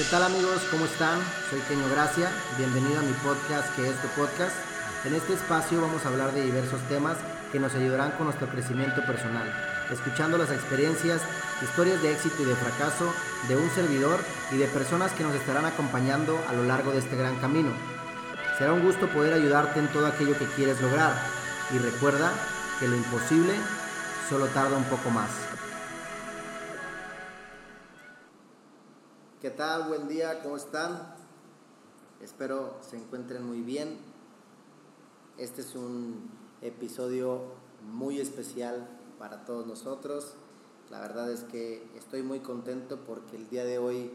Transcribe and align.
¿Qué 0.00 0.06
tal 0.06 0.22
amigos? 0.22 0.62
¿Cómo 0.70 0.86
están? 0.86 1.20
Soy 1.50 1.60
Keño 1.68 1.86
Gracia, 1.90 2.32
bienvenido 2.56 3.00
a 3.00 3.02
mi 3.02 3.12
podcast 3.22 3.68
que 3.76 3.86
es 3.86 4.00
tu 4.00 4.08
podcast. 4.18 4.56
En 5.04 5.14
este 5.14 5.34
espacio 5.34 5.78
vamos 5.82 6.02
a 6.02 6.08
hablar 6.08 6.32
de 6.32 6.40
diversos 6.40 6.80
temas 6.88 7.18
que 7.52 7.60
nos 7.60 7.74
ayudarán 7.74 8.12
con 8.12 8.24
nuestro 8.24 8.48
crecimiento 8.48 9.04
personal, 9.04 9.52
escuchando 9.92 10.38
las 10.38 10.50
experiencias, 10.52 11.20
historias 11.62 12.00
de 12.00 12.12
éxito 12.12 12.42
y 12.42 12.46
de 12.46 12.56
fracaso 12.56 13.12
de 13.46 13.58
un 13.58 13.68
servidor 13.72 14.18
y 14.50 14.56
de 14.56 14.68
personas 14.68 15.12
que 15.12 15.22
nos 15.22 15.34
estarán 15.34 15.66
acompañando 15.66 16.42
a 16.48 16.54
lo 16.54 16.64
largo 16.64 16.92
de 16.92 17.00
este 17.00 17.16
gran 17.16 17.36
camino. 17.36 17.70
Será 18.56 18.72
un 18.72 18.82
gusto 18.82 19.06
poder 19.06 19.34
ayudarte 19.34 19.80
en 19.80 19.88
todo 19.88 20.06
aquello 20.06 20.32
que 20.38 20.46
quieres 20.56 20.80
lograr 20.80 21.12
y 21.74 21.78
recuerda 21.78 22.32
que 22.78 22.88
lo 22.88 22.96
imposible 22.96 23.52
solo 24.30 24.46
tarda 24.46 24.78
un 24.78 24.84
poco 24.84 25.10
más. 25.10 25.49
¿Qué 29.40 29.48
tal? 29.48 29.88
Buen 29.88 30.06
día, 30.06 30.42
¿cómo 30.42 30.58
están? 30.58 31.14
Espero 32.20 32.76
se 32.82 32.98
encuentren 32.98 33.42
muy 33.42 33.62
bien. 33.62 33.96
Este 35.38 35.62
es 35.62 35.74
un 35.74 36.28
episodio 36.60 37.44
muy 37.90 38.20
especial 38.20 38.86
para 39.18 39.46
todos 39.46 39.66
nosotros. 39.66 40.34
La 40.90 41.00
verdad 41.00 41.32
es 41.32 41.44
que 41.44 41.82
estoy 41.96 42.22
muy 42.22 42.40
contento 42.40 42.98
porque 43.06 43.36
el 43.36 43.48
día 43.48 43.64
de 43.64 43.78
hoy 43.78 44.10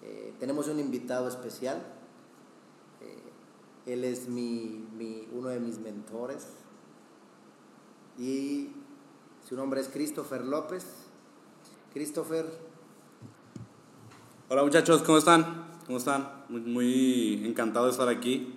eh, 0.00 0.32
tenemos 0.38 0.68
un 0.68 0.78
invitado 0.78 1.26
especial. 1.26 1.82
Eh, 3.00 3.92
él 3.94 4.04
es 4.04 4.28
mi, 4.28 4.88
mi, 4.96 5.28
uno 5.32 5.48
de 5.48 5.58
mis 5.58 5.80
mentores 5.80 6.46
y 8.16 8.70
su 9.44 9.56
nombre 9.56 9.80
es 9.80 9.88
Christopher 9.88 10.44
López. 10.44 10.84
Christopher, 11.92 12.46
Hola 14.52 14.64
muchachos, 14.64 15.00
¿cómo 15.00 15.16
están? 15.16 15.64
¿Cómo 15.86 15.96
están? 15.96 16.44
Muy, 16.50 16.60
muy, 16.60 17.46
encantado 17.46 17.86
de 17.86 17.92
estar 17.92 18.06
aquí. 18.10 18.52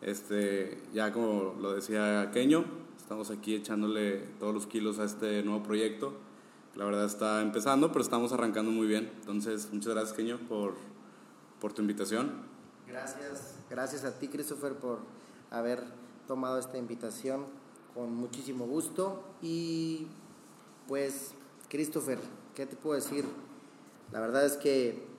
Este, 0.00 0.80
ya 0.92 1.12
como 1.12 1.56
lo 1.60 1.74
decía 1.74 2.30
Keño, 2.32 2.64
estamos 2.96 3.32
aquí 3.32 3.56
echándole 3.56 4.18
todos 4.38 4.54
los 4.54 4.68
kilos 4.68 5.00
a 5.00 5.04
este 5.04 5.42
nuevo 5.42 5.64
proyecto. 5.64 6.14
La 6.76 6.84
verdad 6.84 7.06
está 7.06 7.42
empezando, 7.42 7.88
pero 7.90 8.04
estamos 8.04 8.32
arrancando 8.32 8.70
muy 8.70 8.86
bien. 8.86 9.10
Entonces, 9.18 9.70
muchas 9.72 9.94
gracias 9.94 10.12
Keño 10.12 10.38
por, 10.48 10.74
por 11.60 11.72
tu 11.72 11.82
invitación. 11.82 12.30
Gracias, 12.86 13.56
gracias 13.68 14.04
a 14.04 14.16
ti 14.16 14.28
Christopher 14.28 14.74
por 14.74 15.00
haber 15.50 15.82
tomado 16.28 16.60
esta 16.60 16.78
invitación 16.78 17.44
con 17.92 18.14
muchísimo 18.14 18.66
gusto. 18.66 19.24
Y 19.42 20.06
pues, 20.86 21.34
Christopher, 21.68 22.20
¿qué 22.54 22.66
te 22.66 22.76
puedo 22.76 22.94
decir? 22.94 23.24
La 24.12 24.20
verdad 24.20 24.46
es 24.46 24.56
que 24.56 25.12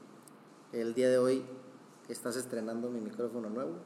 el 0.82 0.94
día 0.94 1.10
de 1.10 1.18
hoy 1.18 1.44
estás 2.10 2.36
estrenando 2.36 2.90
mi 2.90 3.00
micrófono 3.00 3.50
nuevo. 3.50 3.78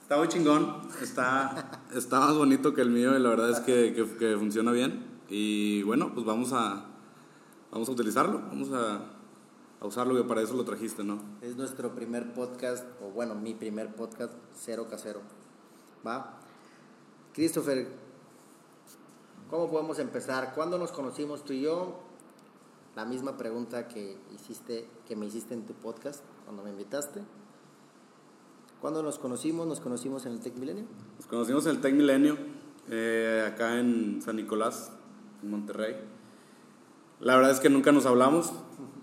Está 0.00 0.18
muy 0.18 0.28
chingón, 0.28 0.82
está, 1.00 1.82
está 1.94 2.20
más 2.20 2.36
bonito 2.36 2.74
que 2.74 2.82
el 2.82 2.90
mío 2.90 3.16
y 3.16 3.20
la 3.20 3.30
verdad 3.30 3.50
es 3.50 3.60
que, 3.60 3.94
que, 4.18 4.36
funciona 4.36 4.72
bien. 4.72 5.20
Y 5.28 5.82
bueno, 5.84 6.12
pues 6.12 6.26
vamos 6.26 6.52
a, 6.52 6.84
vamos 7.70 7.88
a 7.88 7.92
utilizarlo, 7.92 8.40
vamos 8.40 8.70
a, 8.72 9.00
a 9.80 9.86
usarlo 9.86 10.14
que 10.14 10.24
para 10.24 10.42
eso 10.42 10.54
lo 10.54 10.64
trajiste, 10.64 11.02
¿no? 11.02 11.22
Es 11.40 11.56
nuestro 11.56 11.94
primer 11.94 12.34
podcast, 12.34 12.84
o 13.00 13.10
bueno, 13.10 13.34
mi 13.34 13.54
primer 13.54 13.94
podcast, 13.94 14.34
cero 14.54 14.86
casero. 14.90 15.20
¿Va? 16.06 16.38
Christopher, 17.32 17.88
¿cómo 19.48 19.70
podemos 19.70 19.98
empezar? 19.98 20.52
¿Cuándo 20.54 20.76
nos 20.76 20.92
conocimos 20.92 21.42
tú 21.44 21.54
y 21.54 21.62
yo? 21.62 22.11
La 22.94 23.04
misma 23.04 23.36
pregunta 23.36 23.88
que, 23.88 24.18
hiciste, 24.34 24.86
que 25.06 25.16
me 25.16 25.26
hiciste 25.26 25.54
en 25.54 25.64
tu 25.64 25.74
podcast 25.74 26.22
cuando 26.44 26.62
me 26.62 26.70
invitaste. 26.70 27.22
¿Cuándo 28.80 29.02
nos 29.02 29.18
conocimos? 29.18 29.66
Nos 29.66 29.80
conocimos 29.80 30.26
en 30.26 30.32
el 30.32 30.40
Tech 30.40 30.56
Milenio. 30.56 30.84
Nos 31.16 31.26
conocimos 31.26 31.64
en 31.66 31.76
el 31.76 31.80
Tech 31.80 31.94
Milenio, 31.94 32.36
eh, 32.90 33.48
acá 33.50 33.78
en 33.78 34.20
San 34.20 34.36
Nicolás, 34.36 34.92
en 35.42 35.50
Monterrey. 35.50 35.96
La 37.20 37.36
verdad 37.36 37.52
es 37.52 37.60
que 37.60 37.70
nunca 37.70 37.92
nos 37.92 38.04
hablamos. 38.06 38.52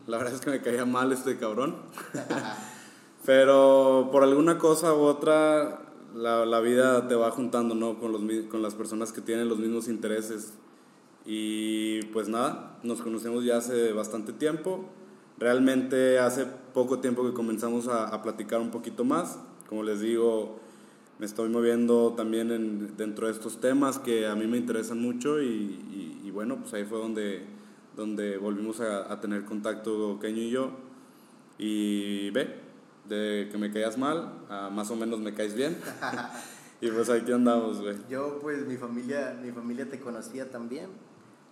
La 0.05 0.17
verdad 0.17 0.33
es 0.33 0.41
que 0.41 0.49
me 0.49 0.61
caía 0.61 0.85
mal 0.85 1.11
este 1.11 1.37
cabrón. 1.37 1.77
Pero 3.25 4.09
por 4.11 4.23
alguna 4.23 4.57
cosa 4.57 4.93
u 4.93 4.99
otra, 4.99 5.81
la, 6.13 6.45
la 6.45 6.59
vida 6.59 7.07
te 7.07 7.15
va 7.15 7.31
juntando, 7.31 7.75
¿no? 7.75 7.99
Con, 7.99 8.11
los, 8.11 8.21
con 8.49 8.61
las 8.61 8.75
personas 8.75 9.13
que 9.13 9.21
tienen 9.21 9.47
los 9.49 9.57
mismos 9.57 9.87
intereses 9.87 10.53
y 11.31 12.01
pues 12.05 12.27
nada, 12.27 12.79
nos 12.81 13.03
conocemos 13.03 13.45
ya 13.45 13.57
hace 13.57 13.93
bastante 13.93 14.33
tiempo. 14.33 14.89
Realmente 15.37 16.17
hace 16.17 16.47
poco 16.73 17.01
tiempo 17.01 17.23
que 17.23 17.33
comenzamos 17.33 17.87
a, 17.87 18.19
platicar 18.23 18.59
un 18.59 18.71
poquito 18.71 19.03
más. 19.05 19.37
Como 19.67 19.83
les 19.83 20.01
digo, 20.01 20.59
me 21.19 21.27
estoy 21.27 21.49
moviendo 21.49 22.15
también 22.17 22.49
en, 22.49 22.97
dentro 22.97 23.27
de 23.27 23.33
estos 23.33 23.61
temas 23.61 23.99
que 23.99 24.25
a 24.25 24.33
mí 24.33 24.47
me 24.47 24.57
interesan 24.57 24.99
mucho 24.99 25.39
y, 25.39 26.31
bueno, 26.33 26.57
pues 26.61 26.73
ahí 26.73 26.83
fue 26.83 26.97
donde, 26.97 27.43
donde 27.95 28.37
volvimos 28.39 28.81
a, 28.81 29.19
tener 29.21 29.45
contacto 29.45 30.17
Keño 30.19 30.41
y 30.41 30.49
yo. 30.49 30.71
Y 31.59 32.31
ve, 32.31 32.55
de 33.07 33.49
que 33.51 33.57
me 33.59 33.71
caías 33.71 33.99
mal, 33.99 34.47
más 34.71 34.89
o 34.89 34.95
menos 34.95 35.19
me 35.19 35.35
caes 35.35 35.53
bien. 35.53 35.77
y 36.81 36.89
pues 36.89 37.07
aquí 37.07 37.31
andamos, 37.31 37.81
güey. 37.81 37.97
Yo 38.09 38.39
pues 38.41 38.65
mi 38.65 38.77
familia, 38.77 39.39
mi 39.39 39.51
familia 39.51 39.87
te 39.87 39.99
conocía 39.99 40.49
también 40.49 40.87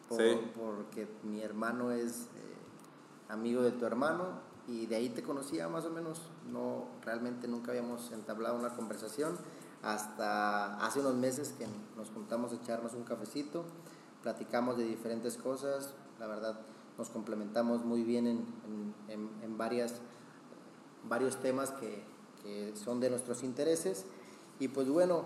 porque 0.09 1.07
mi 1.23 1.41
hermano 1.41 1.91
es 1.91 2.27
eh, 2.35 3.29
amigo 3.29 3.61
de 3.61 3.71
tu 3.71 3.85
hermano 3.85 4.39
y 4.67 4.85
de 4.85 4.95
ahí 4.95 5.09
te 5.09 5.23
conocía 5.23 5.67
más 5.67 5.85
o 5.85 5.89
menos. 5.89 6.21
No, 6.51 6.85
realmente 7.03 7.47
nunca 7.47 7.71
habíamos 7.71 8.11
entablado 8.11 8.57
una 8.57 8.75
conversación 8.75 9.37
hasta 9.83 10.77
hace 10.85 10.99
unos 10.99 11.15
meses 11.15 11.53
que 11.57 11.65
nos 11.95 12.09
juntamos 12.09 12.51
a 12.51 12.55
echarnos 12.55 12.93
un 12.93 13.03
cafecito, 13.03 13.63
platicamos 14.23 14.77
de 14.77 14.85
diferentes 14.85 15.37
cosas, 15.37 15.93
la 16.19 16.27
verdad 16.27 16.59
nos 16.97 17.09
complementamos 17.09 17.85
muy 17.85 18.03
bien 18.03 18.25
en, 18.25 18.45
en, 19.07 19.29
en, 19.43 19.57
varias, 19.57 20.01
varios 21.07 21.37
temas 21.37 21.69
que, 21.71 22.03
que, 22.41 22.75
son 22.75 22.99
de 22.99 23.11
nuestros 23.11 23.43
intereses. 23.43 24.05
Y 24.59 24.69
pues 24.69 24.89
bueno, 24.89 25.25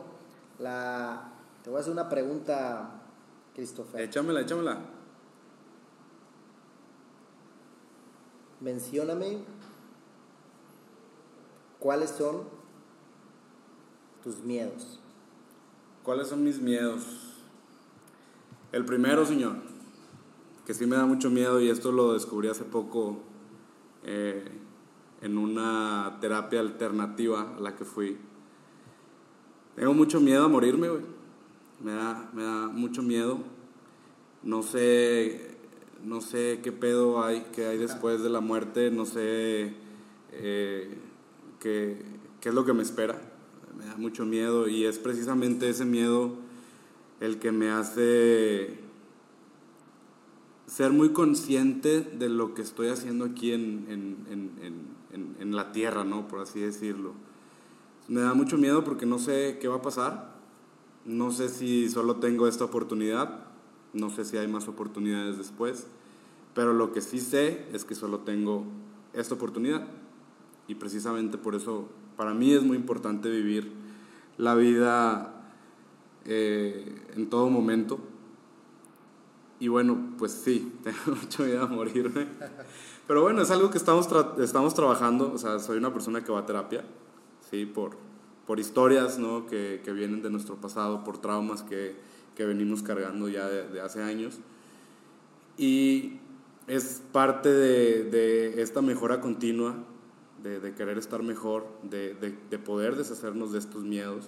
la, 0.60 1.32
te 1.64 1.70
voy 1.70 1.78
a 1.78 1.82
hacer 1.82 1.94
una 1.94 2.10
pregunta 2.10 3.01
Christopher. 3.54 4.02
Échamela, 4.02 4.42
échamela. 4.42 4.78
Mencióname 8.62 9.40
cuáles 11.80 12.12
son 12.12 12.44
tus 14.24 14.38
miedos. 14.40 15.00
¿Cuáles 16.04 16.28
son 16.28 16.44
mis 16.44 16.60
miedos? 16.60 17.04
El 18.72 18.86
primero, 18.86 19.26
señor, 19.26 19.58
que 20.66 20.74
sí 20.74 20.86
me 20.86 20.96
da 20.96 21.06
mucho 21.06 21.30
miedo 21.30 21.60
y 21.60 21.70
esto 21.70 21.92
lo 21.92 22.14
descubrí 22.14 22.48
hace 22.48 22.64
poco 22.64 23.18
eh, 24.04 24.46
en 25.22 25.38
una 25.38 26.18
terapia 26.22 26.60
alternativa 26.60 27.56
a 27.58 27.60
la 27.60 27.76
que 27.76 27.84
fui. 27.84 28.18
Tengo 29.76 29.94
mucho 29.94 30.20
miedo 30.22 30.46
a 30.46 30.48
morirme, 30.48 30.88
güey 30.88 31.21
me 31.84 31.94
da, 31.94 32.30
me 32.34 32.44
da 32.44 32.68
mucho 32.68 33.02
miedo. 33.02 33.40
No 34.44 34.64
sé, 34.64 35.58
no 36.04 36.22
sé 36.22 36.60
qué 36.64 36.72
pedo 36.72 37.24
hay, 37.24 37.46
qué 37.54 37.68
hay 37.68 37.78
después 37.78 38.24
de 38.24 38.30
la 38.30 38.40
muerte, 38.40 38.92
no 38.92 39.06
sé 39.06 39.74
eh, 40.32 40.98
qué, 41.60 42.04
qué 42.40 42.50
es 42.50 42.56
lo 42.56 42.66
que 42.66 42.74
me 42.74 42.84
espera. 42.84 43.22
Me 43.78 43.86
da 43.86 43.96
mucho 43.98 44.26
miedo 44.26 44.68
y 44.68 44.86
es 44.86 45.00
precisamente 45.00 45.70
ese 45.70 45.86
miedo 45.86 46.34
el 47.20 47.38
que 47.38 47.52
me 47.52 47.70
hace 47.70 48.80
ser 50.66 50.92
muy 50.92 51.10
consciente 51.10 52.02
de 52.02 52.30
lo 52.30 52.54
que 52.54 52.62
estoy 52.62 52.88
haciendo 52.88 53.26
aquí 53.26 53.52
en, 53.52 53.86
en, 53.90 54.52
en, 55.12 55.36
en, 55.40 55.56
la 55.56 55.74
tierra, 55.74 56.06
¿no? 56.06 56.30
Por 56.30 56.40
así 56.40 56.62
decirlo. 56.62 57.14
Me 58.08 58.22
da 58.22 58.34
mucho 58.34 58.58
miedo 58.58 58.84
porque 58.84 59.06
no 59.06 59.20
sé 59.20 59.58
qué 59.60 59.68
va 59.68 59.76
a 59.76 59.82
pasar, 59.82 60.41
no 61.06 61.32
sé 61.32 61.50
si 61.50 61.90
solo 61.90 62.18
tengo 62.18 62.48
esta 62.48 62.66
oportunidad, 62.66 63.46
no 63.94 64.10
sé 64.10 64.26
si 64.26 64.38
hay 64.38 64.48
más 64.48 64.68
oportunidades 64.68 65.38
después, 65.38 65.88
pero 66.54 66.74
lo 66.74 66.92
que 66.92 67.02
sí 67.02 67.20
sé 67.20 67.66
es 67.74 67.86
que 67.86 67.96
solo 67.96 68.20
tengo 68.20 68.66
esta 69.14 69.36
oportunidad. 69.36 69.88
Y 70.68 70.76
precisamente 70.76 71.38
por 71.38 71.56
eso 71.56 71.90
para 72.16 72.34
mí 72.34 72.54
es 72.54 72.64
muy 72.64 72.78
importante 72.78 73.30
vivir 73.30 73.72
la 74.38 74.56
vida 74.56 75.34
eh, 76.26 77.02
en 77.16 77.30
todo 77.30 77.50
momento. 77.50 78.00
Y 79.60 79.68
bueno, 79.68 80.14
pues 80.18 80.32
sí, 80.32 80.74
tengo 80.84 81.20
mucho 81.20 81.44
miedo 81.44 81.64
a 81.64 81.68
morirme. 81.68 82.28
Pero 83.08 83.22
bueno, 83.22 83.42
es 83.42 83.52
algo 83.52 83.70
que 83.70 83.78
estamos, 83.78 84.08
estamos 84.40 84.74
trabajando. 84.74 85.32
O 85.34 85.38
sea, 85.38 85.60
soy 85.60 85.78
una 85.78 85.94
persona 85.94 86.24
que 86.24 86.32
va 86.32 86.40
a 86.40 86.46
terapia, 86.46 86.84
sí, 87.50 87.66
por, 87.66 87.98
por 88.52 88.60
historias 88.60 89.18
¿no? 89.18 89.48
que, 89.48 89.80
que, 89.82 89.94
vienen 89.94 90.22
de 90.22 90.30
nuestro 90.30 90.58
pasado, 90.58 91.06
por 91.06 91.20
traumas 91.20 91.64
que, 91.64 91.96
que 92.36 92.44
venimos 92.44 92.84
cargando 92.84 93.30
ya 93.30 93.48
de, 93.48 93.80
hace 93.80 94.04
años. 94.04 94.40
Y 95.58 96.20
es 96.68 97.02
parte 97.14 97.48
de, 97.48 98.04
de, 98.04 98.62
esta 98.62 98.82
mejora 98.82 99.22
continua 99.22 99.76
de, 100.44 100.74
querer 100.74 100.98
estar 100.98 101.24
mejor, 101.24 101.66
de, 101.84 102.14
de, 102.14 102.60
poder 102.60 102.98
deshacernos 102.98 103.54
de 103.54 103.60
estos 103.60 103.86
miedos 103.86 104.28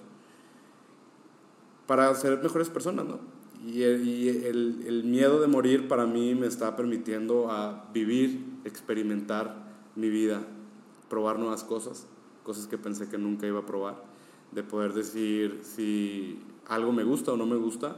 para 1.86 2.14
ser 2.14 2.42
mejores 2.42 2.70
personas, 2.70 3.04
¿no? 3.04 3.20
Y, 3.62 3.82
el, 3.82 4.84
el, 4.86 5.04
miedo 5.04 5.38
de 5.38 5.48
morir 5.48 5.86
para 5.86 6.06
mí 6.06 6.34
me 6.34 6.46
está 6.46 6.76
permitiendo 6.76 7.50
a 7.50 7.90
vivir, 7.92 8.42
experimentar 8.64 9.66
mi 9.96 10.08
vida, 10.08 10.40
probar 11.10 11.38
nuevas 11.38 11.62
cosas, 11.62 12.06
cosas 12.42 12.66
que 12.66 12.78
pensé 12.78 13.10
que 13.10 13.18
nunca 13.18 13.46
iba 13.46 13.58
a 13.58 13.66
probar, 13.66 14.13
de 14.54 14.62
poder 14.62 14.92
decir 14.92 15.60
si 15.62 16.40
algo 16.66 16.92
me 16.92 17.04
gusta 17.04 17.32
o 17.32 17.36
no 17.36 17.46
me 17.46 17.56
gusta, 17.56 17.96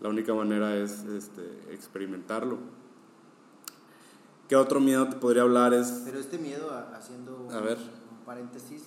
la 0.00 0.08
única 0.08 0.34
manera 0.34 0.76
es 0.76 1.04
este, 1.04 1.42
experimentarlo. 1.72 2.58
¿Qué 4.48 4.56
otro 4.56 4.80
miedo 4.80 5.08
te 5.08 5.16
podría 5.16 5.42
hablar? 5.42 5.74
Es... 5.74 6.02
Pero 6.04 6.18
este 6.18 6.38
miedo, 6.38 6.72
haciendo 6.92 7.48
a 7.50 7.60
ver. 7.60 7.78
Un, 7.78 8.24
paréntesis, 8.24 8.84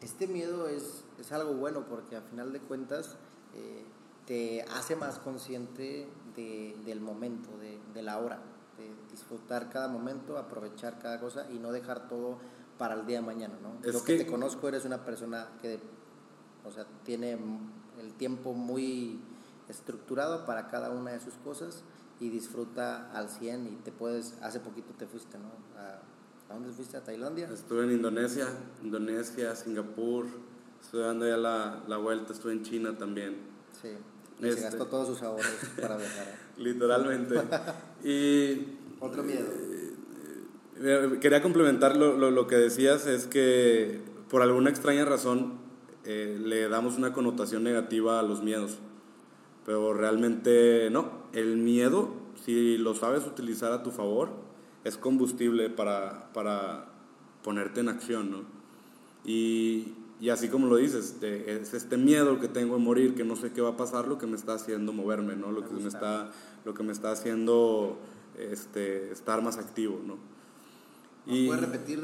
este 0.00 0.26
miedo 0.26 0.68
es, 0.68 1.04
es, 1.18 1.32
algo 1.32 1.54
bueno 1.54 1.86
porque 1.88 2.16
al 2.16 2.22
final 2.22 2.52
de 2.52 2.60
cuentas 2.60 3.16
eh, 3.54 3.84
te 4.26 4.62
hace 4.62 4.96
más 4.96 5.18
consciente 5.18 6.08
de, 6.36 6.76
del 6.84 7.00
momento, 7.00 7.50
de, 7.58 7.78
de, 7.94 8.02
la 8.02 8.18
hora, 8.18 8.40
de 8.76 8.90
disfrutar 9.10 9.70
cada 9.70 9.88
momento, 9.88 10.36
aprovechar 10.36 10.98
cada 10.98 11.18
cosa 11.20 11.46
y 11.50 11.58
no 11.58 11.72
dejar 11.72 12.08
todo 12.08 12.38
para 12.78 12.94
el 12.94 13.06
día 13.06 13.20
de 13.20 13.26
mañana, 13.26 13.54
¿no? 13.62 13.74
Es 13.86 13.92
Yo 13.92 14.04
que, 14.04 14.18
te 14.18 14.26
conozco, 14.26 14.68
eres 14.68 14.84
una 14.84 15.04
persona 15.04 15.48
que, 15.60 15.80
o 16.64 16.70
sea, 16.70 16.86
tiene 17.04 17.38
el 18.00 18.14
tiempo 18.14 18.52
muy 18.52 19.20
estructurado 19.68 20.44
para 20.46 20.68
cada 20.68 20.90
una 20.90 21.12
de 21.12 21.20
sus 21.20 21.34
cosas 21.34 21.82
y 22.20 22.28
disfruta 22.28 23.10
al 23.12 23.28
100 23.28 23.66
y 23.66 23.76
te 23.82 23.90
puedes, 23.90 24.34
hace 24.42 24.60
poquito 24.60 24.92
te 24.96 25.06
fuiste, 25.06 25.38
¿no? 25.38 25.50
¿A, 25.80 26.00
dónde 26.52 26.70
fuiste? 26.72 26.96
¿A 26.96 27.02
Tailandia? 27.02 27.48
Estuve 27.52 27.84
en 27.84 27.92
Indonesia, 27.92 28.46
Indonesia, 28.82 29.56
Singapur, 29.56 30.26
estuve 30.80 31.02
dando 31.02 31.26
ya 31.26 31.36
la, 31.36 31.82
la 31.88 31.96
vuelta, 31.96 32.32
estuve 32.32 32.52
en 32.52 32.62
China 32.62 32.96
también. 32.98 33.38
Sí, 33.80 33.88
y 34.38 34.42
se 34.42 34.48
este 34.50 34.62
gastó 34.62 34.86
todos 34.86 35.08
sus 35.08 35.22
ahorros 35.22 35.46
para 35.80 35.96
viajar. 35.96 36.26
Literalmente. 36.58 37.36
y... 38.04 38.78
Otro 39.00 39.22
miedo. 39.22 39.46
Eh, 39.48 39.94
eh, 40.76 41.18
quería 41.20 41.42
complementar 41.42 41.96
lo, 41.96 42.16
lo, 42.16 42.30
lo, 42.30 42.46
que 42.46 42.56
decías, 42.56 43.06
es 43.06 43.26
que 43.26 44.00
por 44.28 44.42
alguna 44.42 44.70
extraña 44.70 45.04
razón 45.04 45.61
le 46.04 46.68
damos 46.68 46.96
una 46.96 47.12
connotación 47.12 47.62
negativa 47.62 48.18
a 48.18 48.22
los 48.22 48.42
miedos 48.42 48.78
pero 49.64 49.94
realmente 49.94 50.88
no. 50.90 51.22
El 51.32 51.56
miedo, 51.56 52.10
si 52.44 52.76
lo 52.78 52.94
sabes 52.94 53.26
utilizar 53.26 53.72
a 53.72 53.82
tu 53.82 53.90
favor, 53.90 54.30
es 54.84 54.96
combustible 54.96 55.70
para, 55.70 56.32
para 56.32 56.88
ponerte 57.42 57.80
en 57.80 57.88
acción, 57.88 58.30
¿no? 58.30 58.42
Y, 59.24 59.94
y 60.20 60.30
así 60.30 60.48
como 60.48 60.66
lo 60.66 60.76
dices, 60.76 61.16
es 61.22 61.74
este 61.74 61.96
miedo 61.96 62.40
que 62.40 62.48
tengo 62.48 62.76
de 62.76 62.82
morir, 62.82 63.14
que 63.14 63.24
no 63.24 63.36
sé 63.36 63.52
qué 63.52 63.60
va 63.60 63.70
a 63.70 63.76
pasar, 63.76 64.08
lo 64.08 64.18
que 64.18 64.26
me 64.26 64.36
está 64.36 64.54
haciendo 64.54 64.92
moverme, 64.92 65.36
¿no? 65.36 65.52
Lo 65.52 65.66
que 65.66 65.72
me 65.74 65.88
está, 65.88 66.30
lo 66.64 66.74
que 66.74 66.82
me 66.82 66.92
está 66.92 67.12
haciendo 67.12 67.98
este, 68.36 69.12
estar 69.12 69.42
más 69.42 69.58
activo, 69.58 70.00
¿no? 70.04 70.16
Y, 71.24 71.46
¿Puedes 71.46 71.62
repetir 71.62 72.00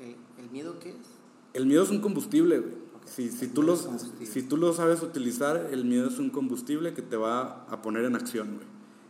el, 0.00 0.16
el 0.42 0.50
miedo 0.50 0.78
qué 0.80 0.90
es? 0.90 0.96
El 1.52 1.66
miedo 1.66 1.82
es 1.82 1.90
un 1.90 2.00
combustible, 2.00 2.58
güey. 2.58 2.79
Si, 3.06 3.30
si, 3.30 3.48
tú 3.48 3.62
los, 3.62 3.88
si 4.24 4.42
tú 4.42 4.56
lo 4.56 4.72
sabes 4.72 5.02
utilizar, 5.02 5.68
el 5.72 5.84
miedo 5.84 6.08
es 6.08 6.18
un 6.18 6.30
combustible 6.30 6.94
que 6.94 7.02
te 7.02 7.16
va 7.16 7.64
a 7.68 7.82
poner 7.82 8.04
en 8.04 8.14
acción, 8.14 8.54
güey. 8.54 8.66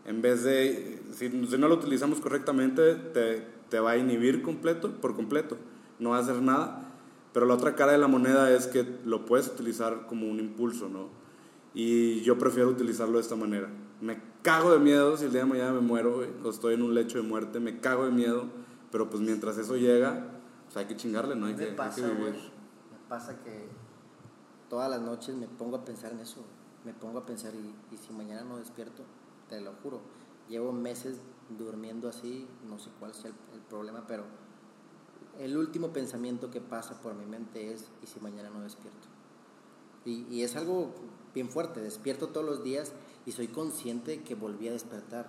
En 0.06 0.22
vez 0.22 0.42
de, 0.42 1.02
si, 1.12 1.28
no 1.28 1.68
lo 1.68 1.74
utilizamos 1.74 2.20
correctamente, 2.20 2.94
te, 2.94 3.46
te, 3.68 3.80
va 3.80 3.92
a 3.92 3.96
inhibir 3.98 4.42
completo, 4.42 4.90
por 4.92 5.14
completo. 5.14 5.58
No 5.98 6.10
va 6.10 6.16
a 6.16 6.20
hacer 6.20 6.40
nada. 6.40 6.86
Pero 7.32 7.46
la 7.46 7.54
otra 7.54 7.76
cara 7.76 7.92
de 7.92 7.98
la 7.98 8.08
moneda 8.08 8.50
es 8.50 8.66
que 8.66 8.84
lo 9.04 9.24
puedes 9.24 9.46
utilizar 9.48 10.06
como 10.06 10.28
un 10.28 10.40
impulso, 10.40 10.88
¿no? 10.88 11.08
Y 11.74 12.22
yo 12.22 12.38
prefiero 12.38 12.68
utilizarlo 12.70 13.18
de 13.18 13.22
esta 13.22 13.36
manera. 13.36 13.68
Me 14.00 14.20
cago 14.42 14.72
de 14.72 14.80
miedo 14.80 15.16
si 15.16 15.26
el 15.26 15.32
día 15.32 15.42
de 15.42 15.46
mañana 15.46 15.72
me 15.72 15.80
muero, 15.80 16.16
güey, 16.16 16.28
o 16.42 16.50
estoy 16.50 16.74
en 16.74 16.82
un 16.82 16.94
lecho 16.94 17.18
de 17.18 17.24
muerte, 17.28 17.60
me 17.60 17.78
cago 17.78 18.06
de 18.06 18.10
miedo, 18.10 18.46
pero 18.90 19.08
pues 19.10 19.22
mientras 19.22 19.58
eso 19.58 19.76
llega, 19.76 20.26
pues 20.64 20.76
hay 20.76 20.86
que 20.86 20.96
chingarle, 20.96 21.36
¿no? 21.36 21.46
Hay, 21.46 21.54
que, 21.54 21.74
hay 21.78 21.90
que 21.94 22.02
vivir. 22.02 22.34
Me 22.34 22.49
pasa 23.10 23.40
que 23.40 23.66
todas 24.70 24.88
las 24.88 25.02
noches 25.02 25.34
me 25.34 25.48
pongo 25.48 25.76
a 25.76 25.84
pensar 25.84 26.12
en 26.12 26.20
eso, 26.20 26.44
me 26.84 26.94
pongo 26.94 27.18
a 27.18 27.26
pensar 27.26 27.52
y, 27.54 27.96
si 27.96 28.12
mañana 28.12 28.44
no 28.44 28.56
despierto, 28.56 29.02
te 29.48 29.60
lo 29.60 29.72
juro, 29.82 30.00
llevo 30.48 30.72
meses 30.72 31.18
durmiendo 31.58 32.08
así, 32.08 32.46
no 32.68 32.78
sé 32.78 32.88
cuál 33.00 33.12
sea 33.12 33.32
el, 33.52 33.60
problema, 33.62 34.04
pero 34.06 34.24
el 35.40 35.56
último 35.56 35.92
pensamiento 35.92 36.52
que 36.52 36.60
pasa 36.60 37.02
por 37.02 37.14
mi 37.14 37.26
mente 37.26 37.72
es, 37.72 37.90
¿y 38.00 38.06
si 38.06 38.20
mañana 38.20 38.48
no 38.48 38.60
despierto? 38.60 39.08
Y, 40.04 40.42
es 40.42 40.54
algo 40.54 40.94
bien 41.34 41.50
fuerte, 41.50 41.80
despierto 41.80 42.28
todos 42.28 42.46
los 42.46 42.62
días 42.62 42.92
y 43.26 43.32
soy 43.32 43.48
consciente 43.48 44.22
que 44.22 44.36
volví 44.36 44.68
a 44.68 44.72
despertar, 44.72 45.26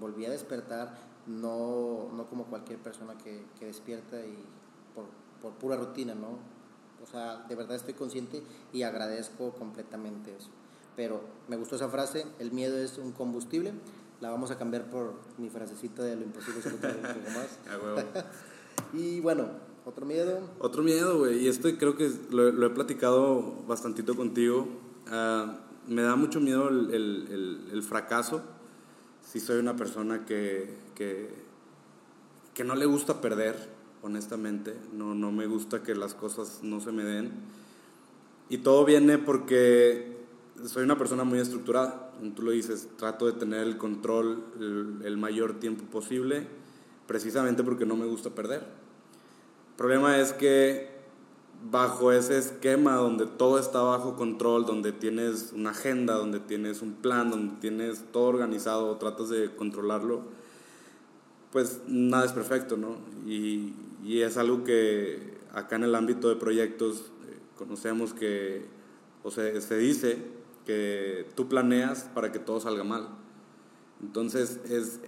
volví 0.00 0.24
a 0.24 0.30
despertar 0.30 0.96
no, 1.26 2.08
no 2.14 2.26
como 2.26 2.46
cualquier 2.46 2.78
persona 2.78 3.18
que, 3.18 3.44
que 3.58 3.66
despierta 3.66 4.24
y 4.24 4.34
por, 4.94 5.04
por 5.42 5.52
pura 5.58 5.76
rutina, 5.76 6.14
¿no? 6.14 6.51
O 7.02 7.06
sea, 7.06 7.44
de 7.48 7.54
verdad 7.54 7.76
estoy 7.76 7.94
consciente 7.94 8.42
y 8.72 8.82
agradezco 8.82 9.50
completamente 9.52 10.34
eso. 10.36 10.48
Pero 10.96 11.22
me 11.48 11.56
gustó 11.56 11.76
esa 11.76 11.88
frase, 11.88 12.26
el 12.38 12.52
miedo 12.52 12.78
es 12.78 12.98
un 12.98 13.12
combustible. 13.12 13.72
La 14.20 14.30
vamos 14.30 14.50
a 14.50 14.58
cambiar 14.58 14.88
por 14.88 15.14
mi 15.38 15.50
frasecita 15.50 16.02
de 16.04 16.14
lo 16.14 16.22
imposible 16.22 16.60
es 16.60 16.66
un 16.66 16.78
poco 16.78 16.90
más. 17.34 18.24
y 18.92 19.20
bueno, 19.20 19.48
otro 19.84 20.06
miedo. 20.06 20.40
Otro 20.60 20.82
miedo, 20.82 21.18
güey. 21.18 21.44
Y 21.44 21.48
esto 21.48 21.68
creo 21.76 21.96
que 21.96 22.10
lo, 22.30 22.66
he 22.66 22.70
platicado 22.70 23.64
bastantito 23.66 24.14
contigo. 24.14 24.68
Ah, 25.08 25.58
me 25.88 26.02
da 26.02 26.14
mucho 26.14 26.40
miedo 26.40 26.68
el, 26.68 26.94
el, 26.94 27.68
el, 27.72 27.82
fracaso. 27.82 28.42
Si 29.22 29.40
soy 29.40 29.58
una 29.58 29.74
persona 29.74 30.24
que, 30.24 30.78
que, 30.94 31.34
que 32.54 32.62
no 32.62 32.76
le 32.76 32.86
gusta 32.86 33.20
perder 33.20 33.71
honestamente. 34.02 34.74
No, 34.92 35.14
no 35.14 35.32
me 35.32 35.46
gusta 35.46 35.82
que 35.82 35.94
las 35.94 36.14
cosas 36.14 36.60
no 36.62 36.80
se 36.80 36.92
me 36.92 37.04
den. 37.04 37.32
Y 38.48 38.58
todo 38.58 38.84
viene 38.84 39.18
porque 39.18 40.16
soy 40.66 40.84
una 40.84 40.98
persona 40.98 41.24
muy 41.24 41.38
estructurada. 41.38 42.10
Tú 42.34 42.42
lo 42.42 42.50
dices, 42.50 42.88
trato 42.96 43.26
de 43.26 43.32
tener 43.32 43.60
el 43.60 43.78
control 43.78 44.44
el, 45.04 45.16
mayor 45.16 45.58
tiempo 45.58 45.84
posible, 45.84 46.46
precisamente 47.06 47.64
porque 47.64 47.86
no 47.86 47.96
me 47.96 48.06
gusta 48.06 48.30
perder. 48.30 48.60
El 48.60 49.76
problema 49.76 50.18
es 50.18 50.32
que 50.32 50.92
bajo 51.70 52.12
ese 52.12 52.38
esquema 52.38 52.96
donde 52.96 53.26
todo 53.26 53.58
está 53.58 53.80
bajo 53.80 54.16
control, 54.16 54.66
donde 54.66 54.92
tienes 54.92 55.52
una 55.52 55.70
agenda, 55.70 56.14
donde 56.14 56.40
tienes 56.40 56.82
un 56.82 56.94
plan, 56.94 57.30
donde 57.30 57.56
tienes 57.60 58.04
todo 58.12 58.24
organizado, 58.24 58.96
tratas 58.98 59.28
de 59.30 59.54
controlarlo, 59.54 60.22
pues 61.50 61.80
nada 61.86 62.24
es 62.24 62.32
perfecto, 62.32 62.76
¿no? 62.76 62.96
Y, 63.26 63.74
y 64.02 64.20
es 64.20 64.36
algo 64.36 64.64
que 64.64 65.38
acá 65.52 65.76
en 65.76 65.84
el 65.84 65.94
ámbito 65.94 66.28
de 66.28 66.36
proyectos 66.36 67.12
eh, 67.28 67.38
conocemos 67.56 68.12
que, 68.12 68.64
o 69.22 69.30
se, 69.30 69.60
se 69.60 69.78
dice 69.78 70.18
que 70.66 71.26
tú 71.34 71.48
planeas 71.48 72.04
para 72.14 72.32
que 72.32 72.38
todo 72.38 72.60
salga 72.60 72.84
mal. 72.84 73.08
Entonces 74.02 74.60
es, 74.68 75.00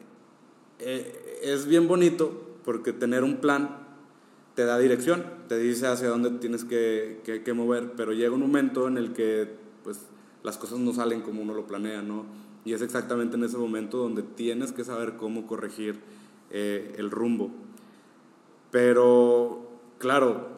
eh, 0.79 1.41
es 1.43 1.67
bien 1.67 1.89
bonito 1.89 2.59
porque 2.65 2.93
tener 2.93 3.25
un 3.25 3.39
plan 3.39 3.85
te 4.55 4.65
da 4.65 4.79
dirección, 4.79 5.25
te 5.49 5.59
dice 5.59 5.89
hacia 5.89 6.09
dónde 6.09 6.31
tienes 6.31 6.65
que, 6.65 7.21
que, 7.25 7.43
que, 7.43 7.53
mover, 7.53 7.93
pero 7.97 8.13
llega 8.13 8.33
un 8.33 8.41
momento 8.41 8.87
en 8.87 8.99
el 8.99 9.13
que 9.13 9.49
pues, 9.83 10.01
las 10.45 10.57
cosas 10.59 10.79
no 10.79 10.93
salen 10.93 11.23
como 11.23 11.43
uno 11.43 11.55
lo 11.55 11.67
planea, 11.67 12.03
¿no? 12.03 12.25
Y 12.65 12.73
es 12.73 12.81
exactamente 12.81 13.37
en 13.37 13.45
ese 13.45 13.59
momento 13.59 13.99
donde 13.99 14.23
tienes 14.23 14.73
que 14.73 14.85
saber 14.85 15.17
cómo 15.17 15.47
corregir 15.47 16.01
eh, 16.51 16.95
el 16.99 17.11
rumbo. 17.11 17.51
Pero, 18.75 19.71
claro, 19.99 20.49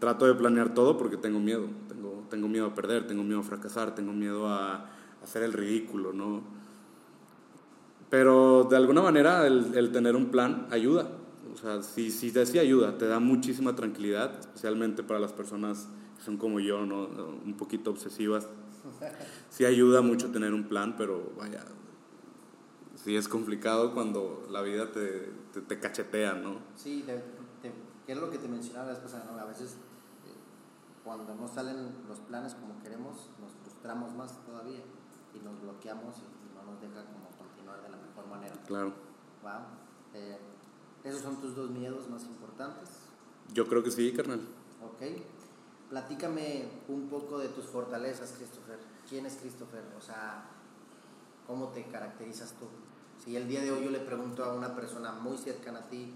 trato 0.00 0.24
de 0.24 0.34
planear 0.34 0.72
todo 0.72 0.96
porque 0.96 1.18
tengo 1.18 1.40
miedo. 1.40 1.68
Tengo, 1.88 2.24
tengo 2.30 2.48
miedo 2.48 2.64
a 2.64 2.74
perder, 2.74 3.06
tengo 3.06 3.22
miedo 3.22 3.40
a 3.40 3.42
fracasar, 3.42 3.94
tengo 3.94 4.14
miedo 4.14 4.48
a, 4.48 4.88
hacer 5.22 5.42
el 5.42 5.52
ridículo, 5.52 6.14
¿no? 6.14 6.42
Pero 8.08 8.64
de 8.64 8.78
alguna 8.78 9.02
manera 9.02 9.46
el, 9.46 9.92
tener 9.92 10.16
un 10.16 10.30
plan 10.30 10.68
ayuda. 10.70 11.10
O 11.52 11.58
sea, 11.58 11.82
si 11.82 12.32
te 12.32 12.46
sí 12.46 12.58
ayuda, 12.58 12.96
te 12.96 13.06
da 13.06 13.20
muchísima 13.20 13.76
tranquilidad, 13.76 14.40
especialmente 14.40 15.02
para 15.02 15.20
las 15.20 15.34
personas 15.34 15.86
que 16.16 16.24
son 16.24 16.38
como 16.38 16.60
yo, 16.60 16.86
¿no? 16.86 17.08
Un 17.44 17.56
poquito 17.58 17.90
obsesivas. 17.90 18.48
Sí 19.50 19.66
ayuda 19.66 20.00
mucho 20.00 20.30
tener 20.30 20.54
un 20.54 20.64
plan, 20.64 20.94
pero 20.96 21.34
vaya, 21.36 21.62
sí 23.04 23.16
es 23.16 23.28
complicado 23.28 23.92
cuando 23.92 24.46
la 24.50 24.62
vida 24.62 24.90
te, 24.90 25.30
te, 25.68 25.78
cachetea, 25.78 26.34
¿no? 26.34 26.58
Sí, 26.74 27.02
de, 27.02 27.20
es 28.06 28.18
lo 28.18 28.30
que 28.30 28.38
te 28.38 28.48
mencionaba 28.48 28.92
la 28.92 28.98
vez 28.98 29.12
¿no? 29.12 29.38
A 29.38 29.44
veces 29.44 29.72
eh, 29.72 30.34
cuando 31.02 31.34
no 31.34 31.48
salen 31.48 32.06
los 32.08 32.18
planes 32.20 32.54
como 32.54 32.80
queremos, 32.82 33.30
nos 33.40 33.52
frustramos 33.62 34.14
más 34.14 34.44
todavía 34.44 34.80
y 35.34 35.38
nos 35.44 35.60
bloqueamos 35.60 36.16
y, 36.18 36.54
no 36.54 36.62
nos 36.70 36.80
deja 36.80 37.04
como 37.06 37.28
continuar 37.36 37.82
de 37.82 37.88
la 37.88 37.96
mejor 37.96 38.26
manera. 38.28 38.54
Claro. 38.66 38.92
Wow. 39.42 39.62
Eh, 40.14 40.38
esos 41.02 41.20
son 41.20 41.36
tus 41.40 41.54
dos 41.54 41.70
miedos 41.70 42.08
más 42.08 42.24
importantes. 42.24 42.88
Yo 43.52 43.66
creo 43.66 43.82
que 43.82 43.90
sí, 43.90 44.12
carnal. 44.12 44.40
Ok. 44.82 45.02
Platícame 45.90 46.68
un 46.88 47.08
poco 47.08 47.38
de 47.38 47.48
tus 47.48 47.66
fortalezas, 47.66 48.34
Christopher. 48.36 48.78
¿Quién 49.08 49.26
es 49.26 49.36
Christopher? 49.36 49.84
O 49.98 50.00
sea, 50.00 50.44
¿cómo 51.46 51.68
te 51.68 51.84
caracterizas 51.84 52.54
tú? 52.54 52.66
Si 53.22 53.36
el 53.36 53.46
día 53.48 53.62
de 53.62 53.70
hoy 53.70 53.84
yo 53.84 53.90
le 53.90 54.00
pregunto 54.00 54.44
a 54.44 54.54
una 54.54 54.74
persona 54.74 55.12
muy 55.12 55.36
cercana 55.36 55.80
a 55.80 55.88
ti, 55.88 56.14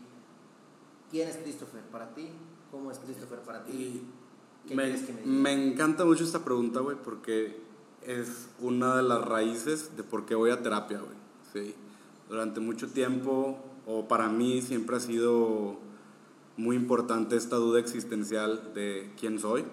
¿quién 1.10 1.28
es 1.28 1.36
Christopher 1.36 1.82
para 1.92 2.14
ti? 2.14 2.28
¿Cómo 2.70 2.90
es 2.90 2.98
Christopher 2.98 3.40
para 3.40 3.64
ti? 3.64 4.02
¿Qué 4.66 4.74
me, 4.74 4.92
que 4.94 5.12
me, 5.12 5.26
me 5.26 5.52
encanta 5.52 6.04
mucho 6.04 6.24
esta 6.24 6.44
pregunta, 6.44 6.80
güey, 6.80 6.96
porque 7.02 7.68
es 8.02 8.48
una 8.60 8.96
de 8.96 9.02
las 9.02 9.24
raíces 9.24 9.96
de 9.96 10.02
por 10.02 10.24
qué 10.24 10.34
voy 10.34 10.50
a 10.50 10.62
terapia, 10.62 10.98
güey. 10.98 11.16
Sí. 11.52 11.74
Durante 12.28 12.60
mucho 12.60 12.88
tiempo, 12.88 13.58
o 13.86 14.08
para 14.08 14.28
mí 14.28 14.62
siempre 14.62 14.96
ha 14.96 15.00
sido 15.00 15.78
muy 16.56 16.76
importante 16.76 17.36
esta 17.36 17.56
duda 17.56 17.80
existencial 17.80 18.72
de 18.74 19.12
quién 19.18 19.38
soy. 19.38 19.64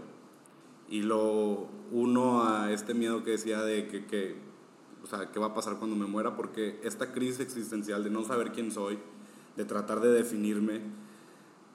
Y 0.90 1.02
lo 1.02 1.68
uno 1.92 2.44
a 2.44 2.72
este 2.72 2.94
miedo 2.94 3.24
que 3.24 3.32
decía 3.32 3.62
de 3.62 3.88
que, 3.88 4.06
que, 4.06 4.36
o 5.04 5.08
sea, 5.08 5.32
qué 5.32 5.40
va 5.40 5.48
a 5.48 5.54
pasar 5.54 5.78
cuando 5.78 5.96
me 5.96 6.06
muera, 6.06 6.36
porque 6.36 6.80
esta 6.84 7.12
crisis 7.12 7.40
existencial 7.40 8.04
de 8.04 8.10
no 8.10 8.24
saber 8.24 8.52
quién 8.52 8.72
soy, 8.72 9.00
de 9.56 9.66
tratar 9.66 10.00
de 10.02 10.10
definirme, 10.10 10.82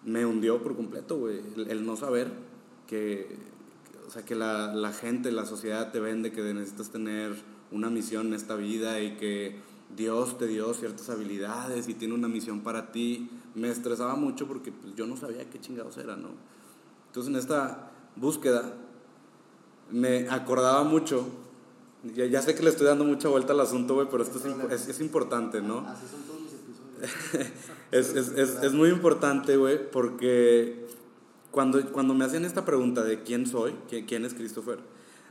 me 0.05 0.25
hundió 0.27 0.63
por 0.63 0.77
completo, 0.77 1.19
güey. 1.19 1.41
El, 1.69 1.87
no 1.87 1.97
saber 1.97 2.31
que, 2.87 3.37
o 4.07 4.11
sea, 4.11 4.25
que 4.25 4.35
la, 4.35 4.75
la 4.75 4.93
gente, 4.93 5.31
la 5.33 5.47
sociedad 5.47 5.93
te 5.93 6.01
vende 6.01 6.33
que 6.33 6.43
necesitas 6.55 6.91
tener 6.91 7.35
una 7.71 7.91
misión 7.91 8.29
en 8.29 8.35
esta 8.35 8.57
vida 8.57 9.01
y 9.01 9.17
que 9.17 9.61
Dios 9.97 10.39
te 10.39 10.47
dio 10.47 10.73
ciertas 10.75 11.11
habilidades 11.11 11.89
y 11.89 11.95
tiene 11.95 12.15
una 12.15 12.29
misión 12.29 12.61
para 12.61 12.93
ti 12.93 13.29
me 13.55 13.69
estresaba 13.69 14.15
mucho 14.15 14.47
porque 14.47 14.73
pues, 14.73 14.95
yo 14.95 15.07
no 15.07 15.17
sabía 15.17 15.49
qué 15.49 15.61
chingados 15.61 15.97
era, 15.99 16.17
¿no? 16.17 16.29
Entonces 17.07 17.33
en 17.33 17.39
esta 17.39 17.91
búsqueda 18.17 18.75
me 19.91 20.29
acordaba 20.29 20.85
mucho, 20.85 21.27
ya, 22.15 22.27
ya 22.27 22.43
sé 22.43 22.55
que 22.55 22.63
le 22.63 22.71
estoy 22.71 22.87
dando 22.87 23.05
mucha 23.05 23.29
vuelta 23.29 23.53
al 23.53 23.61
asunto, 23.61 23.95
güey, 23.95 24.07
pero 24.09 24.23
esto 24.23 24.39
es, 24.39 24.89
es, 24.89 25.01
importante, 25.01 25.61
¿no? 25.61 25.81
Así 25.81 26.07
son 26.09 26.23
todos 26.23 26.40
episodios. 27.03 28.29
es, 28.37 28.63
es, 28.63 28.73
muy 28.73 28.89
importante, 28.89 29.57
güey, 29.57 29.91
porque 29.91 30.87
cuando, 31.51 31.85
cuando 31.93 32.15
me 32.15 32.25
hacían 32.25 32.45
esta 32.45 32.65
pregunta 32.65 33.03
de 33.03 33.23
quién 33.23 33.47
soy, 33.47 33.75
quién, 33.89 34.07
quién 34.07 34.25
es 34.25 34.35
Christopher, 34.35 34.79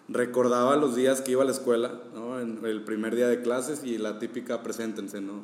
recordaba 0.08 0.76
los 0.76 0.96
días 0.96 1.22
que 1.22 1.32
iba 1.32 1.44
a 1.44 1.46
la 1.46 1.52
escuela, 1.52 2.02
¿no? 2.14 2.40
En 2.40 2.66
el 2.66 2.84
primer 2.84 3.16
día 3.16 3.28
de 3.28 3.42
clases 3.42 3.84
y 3.84 3.98
la 3.98 4.20
típica 4.20 4.64
preséntense, 4.64 5.22
¿no? 5.22 5.44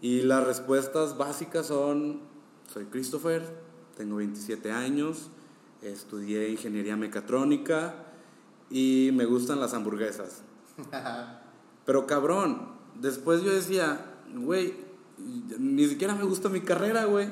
Y 0.00 0.22
las 0.22 0.44
respuestas 0.44 1.16
básicas 1.16 1.66
son, 1.66 2.20
soy 2.72 2.86
Christopher, 2.86 3.42
tengo 3.96 4.16
27 4.16 4.72
años, 4.72 5.30
estudié 5.80 6.48
ingeniería 6.50 6.96
mecatrónica 6.96 7.94
y 8.68 9.10
me 9.12 9.26
gustan 9.26 9.60
las 9.60 9.74
hamburguesas. 9.74 10.42
Pero 11.86 12.06
cabrón, 12.06 12.68
después 13.00 13.42
yo 13.42 13.52
decía, 13.52 14.04
güey, 14.34 14.74
ni 15.58 15.86
siquiera 15.86 16.14
me 16.14 16.24
gusta 16.24 16.48
mi 16.48 16.60
carrera, 16.60 17.04
güey. 17.04 17.28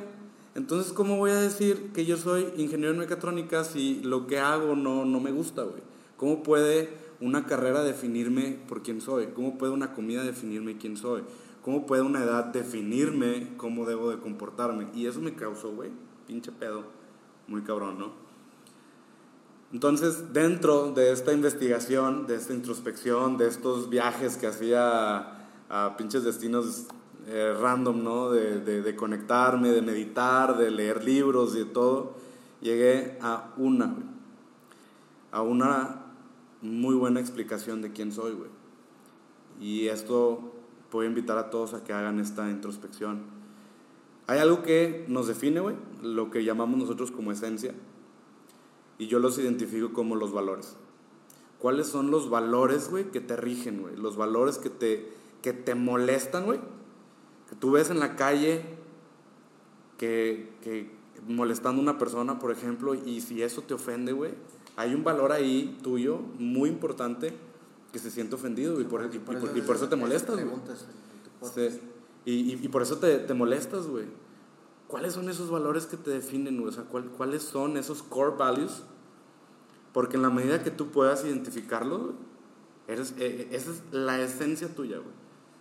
Entonces, 0.55 0.93
¿cómo 0.93 1.17
voy 1.17 1.31
a 1.31 1.41
decir 1.41 1.91
que 1.93 2.05
yo 2.05 2.17
soy 2.17 2.53
ingeniero 2.57 2.93
en 2.93 2.99
mecatrónica 2.99 3.65
si 3.65 4.01
lo 4.03 4.27
que 4.27 4.39
hago 4.39 4.75
no, 4.75 5.05
no 5.05 5.21
me 5.21 5.31
gusta, 5.31 5.63
güey? 5.63 5.83
¿Cómo 6.17 6.43
puede 6.43 6.91
una 7.21 7.47
carrera 7.47 7.83
definirme 7.83 8.59
por 8.69 8.83
quién 8.83 9.01
soy? 9.01 9.29
¿Cómo 9.29 9.59
puede 9.59 9.73
una 9.73 9.95
comida 9.95 10.25
definirme 10.25 10.77
quién 10.77 10.97
soy? 10.97 11.23
¿Cómo 11.63 11.87
puede 11.87 12.03
una 12.03 12.23
edad 12.23 12.47
definirme 12.47 13.55
cómo 13.57 13.85
debo 13.87 14.11
de 14.11 14.19
comportarme? 14.19 14.89
Y 14.95 15.07
eso 15.07 15.21
me 15.21 15.35
causó, 15.35 15.71
güey, 15.73 15.91
pinche 16.27 16.53
pedo, 16.53 16.85
muy 17.47 17.63
cabrón, 17.63 17.99
¿no? 17.99 18.31
Entonces, 19.73 20.33
dentro 20.33 20.91
de 20.93 21.13
esta 21.13 21.33
investigación, 21.33 22.27
de 22.27 22.35
esta 22.35 22.53
introspección, 22.53 23.37
de 23.37 23.47
estos 23.47 23.89
viajes 23.89 24.37
que 24.37 24.49
hacía 24.49 25.47
a, 25.69 25.97
pinches 25.97 26.25
destinos 26.25 26.87
eh, 27.27 27.55
random, 27.61 28.03
¿no? 28.03 28.31
De, 28.31 28.83
de, 28.83 28.97
conectarme, 28.97 29.71
de 29.71 29.83
meditar, 29.83 30.57
de 30.57 30.71
leer 30.71 31.05
libros 31.05 31.55
y 31.55 31.61
de 31.61 31.65
todo, 31.67 32.15
llegué 32.61 33.19
a 33.21 33.53
una, 33.57 33.97
a 35.31 35.43
una 35.43 36.07
muy 36.63 36.95
buena 36.95 37.21
explicación 37.21 37.83
de 37.83 37.93
quién 37.93 38.13
soy, 38.13 38.33
güey. 38.33 38.51
Y 39.61 39.89
esto 39.89 40.61
a 40.99 41.05
invitar 41.05 41.39
a 41.39 41.51
todos 41.51 41.75
a 41.75 41.85
que 41.85 41.93
hagan 41.93 42.19
esta 42.19 42.51
introspección. 42.51 43.23
Hay 44.27 44.39
algo 44.39 44.63
que 44.63 45.05
nos 45.09 45.29
define, 45.29 45.61
güey, 45.61 45.77
lo 46.03 46.31
que 46.31 46.45
llamamos 46.45 46.79
nosotros 46.79 47.11
como 47.11 47.33
esencia, 47.33 47.75
y 48.99 49.07
yo 49.07 49.19
los 49.19 49.39
identifico 49.39 49.93
como 49.93 50.17
los 50.17 50.33
valores. 50.33 50.77
¿Cuáles 51.59 51.87
son 51.87 52.11
los 52.11 52.29
valores, 52.31 52.91
güey, 52.91 53.11
que 53.11 53.21
te 53.21 53.37
rigen, 53.37 53.83
güey? 53.83 53.97
Los 53.97 54.17
valores 54.17 54.59
que 54.59 54.71
te, 54.71 55.13
que 55.43 55.53
te 55.53 55.75
molestan, 55.75 56.45
güey. 56.45 56.61
Que 57.51 57.57
tú 57.57 57.73
ves 57.73 57.91
en 57.91 58.01
la 58.01 58.17
calle 58.17 58.63
que, 59.99 60.55
que 60.63 60.91
molestando 61.27 61.81
a 61.81 61.83
una 61.83 61.99
persona, 61.99 62.39
por 62.39 62.51
ejemplo, 62.53 62.95
y 62.95 63.21
si 63.21 63.43
eso 63.43 63.63
te 63.63 63.75
ofende, 63.75 64.13
güey, 64.13 64.33
hay 64.77 64.95
un 64.95 65.05
valor 65.05 65.33
ahí 65.33 65.79
tuyo 65.83 66.21
muy 66.39 66.71
importante 66.71 67.35
que 67.93 67.99
se 67.99 68.11
siente 68.11 68.37
ofendido 68.37 68.81
y, 68.81 68.85
por, 68.85 69.03
y, 69.13 69.19
por, 69.19 69.77
eso 69.77 69.89
te 69.89 69.97
molestas, 69.97 70.37
güey. 70.37 71.71
y, 72.25 72.65
y, 72.65 72.69
por 72.69 72.83
eso 72.83 72.99
te, 72.99 73.19
te 73.19 73.35
molestas, 73.35 73.87
güey. 73.89 74.07
¿Cuáles 74.87 75.13
son 75.13 75.29
esos 75.29 75.51
valores 75.51 75.87
que 75.87 75.97
te 75.97 76.11
definen, 76.11 76.57
güey? 76.59 76.69
O 76.69 76.73
sea, 76.73 76.85
¿cuáles 76.85 77.43
son 77.43 77.77
esos 77.77 78.03
core 78.03 78.37
values? 78.37 78.83
Porque 79.93 80.17
en 80.17 80.23
la 80.23 80.31
medida 80.31 80.63
que 80.63 80.71
tú 80.71 80.91
puedas 80.91 81.25
identificarlos, 81.25 82.13
eres, 82.89 83.15
e, 83.19 83.49
e, 83.51 83.57
esa 83.57 83.71
es 83.71 83.83
la 83.93 84.21
esencia 84.21 84.75
tuya, 84.75 84.99
güey. 84.99 85.15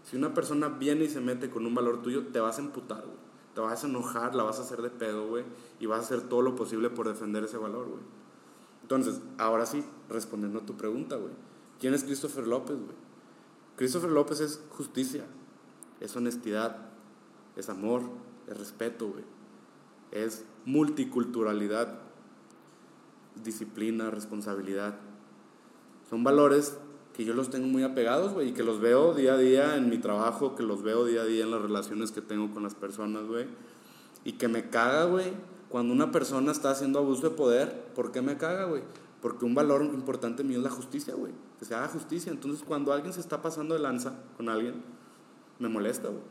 Si 0.04 0.16
una 0.18 0.34
persona 0.34 0.70
viene 0.70 1.06
y 1.06 1.10
se 1.10 1.22
mete 1.22 1.50
con 1.50 1.66
un 1.66 1.76
valor 1.76 2.02
tuyo, 2.02 2.28
te 2.28 2.40
vas 2.40 2.58
a 2.58 2.62
emputar. 2.62 3.06
Te 3.54 3.62
vas 3.62 3.84
a 3.84 3.88
enojar, 3.88 4.36
la 4.36 4.44
vas 4.44 4.60
a 4.60 4.62
hacer 4.62 4.82
de 4.82 4.90
pedo, 4.90 5.28
güey. 5.28 5.44
Y 5.80 5.86
vas 5.86 6.00
a 6.00 6.04
hacer 6.04 6.30
todo 6.30 6.42
lo 6.42 6.56
posible 6.56 6.90
por 6.90 7.08
defender 7.08 7.44
ese 7.44 7.58
valor, 7.58 7.88
güey. 7.88 8.02
Entonces, 8.82 9.22
ahora 9.38 9.66
sí, 9.66 9.84
respondiendo 10.10 10.60
a 10.60 10.66
tu 10.66 10.76
pregunta, 10.76 11.16
güey 11.16 11.34
¿Quién 11.80 11.94
es 11.94 12.04
Christopher 12.04 12.46
López, 12.46 12.76
güey? 12.76 12.98
Christopher 13.78 14.10
López 14.10 14.42
es 14.42 14.62
justicia, 14.72 15.26
es 16.02 16.14
honestidad, 16.16 16.90
es 17.56 17.70
amor, 17.70 18.02
es 18.48 18.58
respeto, 18.58 19.08
güey. 19.08 19.24
Es 20.12 20.44
multiculturalidad, 20.66 22.00
disciplina, 23.42 24.12
responsabilidad. 24.12 25.00
Son 26.10 26.26
valores 26.26 26.78
que 27.20 27.26
yo 27.26 27.34
los 27.34 27.50
tengo 27.50 27.68
muy 27.68 27.84
apegados, 27.84 28.32
güey, 28.32 28.48
y 28.48 28.52
que 28.54 28.64
los 28.64 28.80
veo 28.80 29.14
día 29.14 29.34
a 29.34 29.38
día 29.38 29.76
en 29.76 29.90
mi 29.90 29.98
trabajo, 29.98 30.56
que 30.56 30.64
los 30.64 30.84
veo 30.84 31.04
día 31.04 31.24
a 31.24 31.26
día 31.26 31.44
en 31.44 31.52
las 31.52 31.62
relaciones 31.62 32.14
que 32.14 32.22
tengo 32.22 32.54
con 32.54 32.64
las 32.64 32.76
personas, 32.76 33.26
güey. 33.26 33.46
Y 34.24 34.38
que 34.38 34.48
me 34.48 34.70
caga, 34.70 35.04
güey, 35.04 35.34
cuando 35.68 35.94
una 35.94 36.14
persona 36.14 36.54
está 36.54 36.72
haciendo 36.72 36.98
abuso 36.98 37.30
de 37.30 37.36
poder, 37.36 37.88
¿por 37.94 38.14
qué 38.14 38.22
me 38.22 38.38
caga, 38.38 38.68
güey? 38.68 38.84
Porque 39.22 39.44
un 39.44 39.54
valor 39.54 39.84
importante 39.84 40.46
mío 40.46 40.60
es 40.60 40.64
la 40.64 40.70
justicia, 40.70 41.14
güey. 41.14 41.34
Que 41.60 41.66
se 41.66 41.76
haga 41.76 41.90
justicia. 41.90 42.32
Entonces, 42.32 42.64
cuando 42.66 42.94
alguien 42.94 43.12
se 43.12 43.20
está 43.20 43.42
pasando 43.42 43.76
de 43.76 43.82
lanza 43.82 44.14
con 44.38 44.48
alguien, 44.48 44.82
me 45.60 45.68
molesta, 45.68 46.08
güey. 46.08 46.24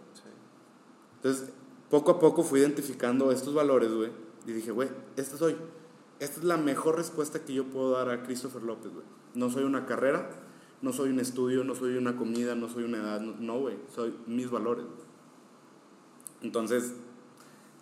Entonces, 1.16 1.50
poco 1.90 2.12
a 2.12 2.18
poco 2.18 2.42
fui 2.42 2.60
identificando 2.60 3.30
estos 3.30 3.52
valores, 3.52 3.92
güey. 3.92 4.10
Y 4.46 4.52
dije, 4.52 4.70
güey, 4.70 4.88
este 5.18 5.36
soy. 5.36 5.54
Esta 6.18 6.40
es 6.40 6.44
la 6.44 6.56
mejor 6.56 6.96
respuesta 6.96 7.44
que 7.44 7.52
yo 7.52 7.64
puedo 7.66 7.90
dar 7.90 8.08
a 8.08 8.22
Christopher 8.22 8.62
López, 8.62 8.90
güey. 8.90 9.04
No 9.34 9.50
soy 9.50 9.64
una 9.64 9.84
carrera, 9.84 10.47
no 10.82 10.92
soy 10.92 11.10
un 11.10 11.20
estudio, 11.20 11.64
no 11.64 11.74
soy 11.74 11.96
una 11.96 12.16
comida, 12.16 12.54
no 12.54 12.68
soy 12.68 12.84
una 12.84 12.98
edad. 12.98 13.20
No, 13.20 13.60
güey. 13.60 13.76
Soy 13.94 14.14
mis 14.26 14.50
valores, 14.50 14.84
Entonces, 16.42 16.94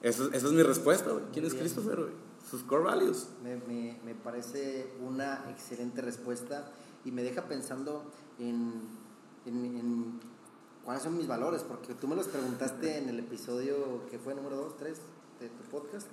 esa, 0.03 0.25
esa 0.33 0.47
es 0.47 0.53
mi 0.53 0.63
respuesta, 0.63 1.11
güey. 1.11 1.25
¿Quién 1.33 1.45
es 1.45 1.55
Christopher, 1.55 1.97
güey? 1.97 2.27
sus 2.49 2.63
core 2.63 2.85
values. 2.85 3.29
Me, 3.43 3.57
me, 3.57 3.99
me, 4.05 4.15
parece 4.15 4.93
una 5.05 5.45
excelente 5.51 6.01
respuesta 6.01 6.71
y 7.05 7.11
me 7.11 7.23
deja 7.23 7.49
pensando 7.49 8.05
en, 8.39 8.83
en, 9.45 9.65
en, 9.65 10.21
cuáles 10.85 11.03
son 11.03 11.17
mis 11.17 11.27
valores, 11.27 11.63
porque 11.63 11.95
tú 11.95 12.07
me 12.07 12.15
los 12.15 12.29
preguntaste 12.29 12.99
en 12.99 13.09
el 13.09 13.19
episodio 13.19 14.07
que 14.11 14.19
fue 14.19 14.35
número 14.35 14.57
2, 14.57 14.77
3 14.77 14.99
de 15.41 15.49
tu 15.49 15.65
podcast. 15.71 16.07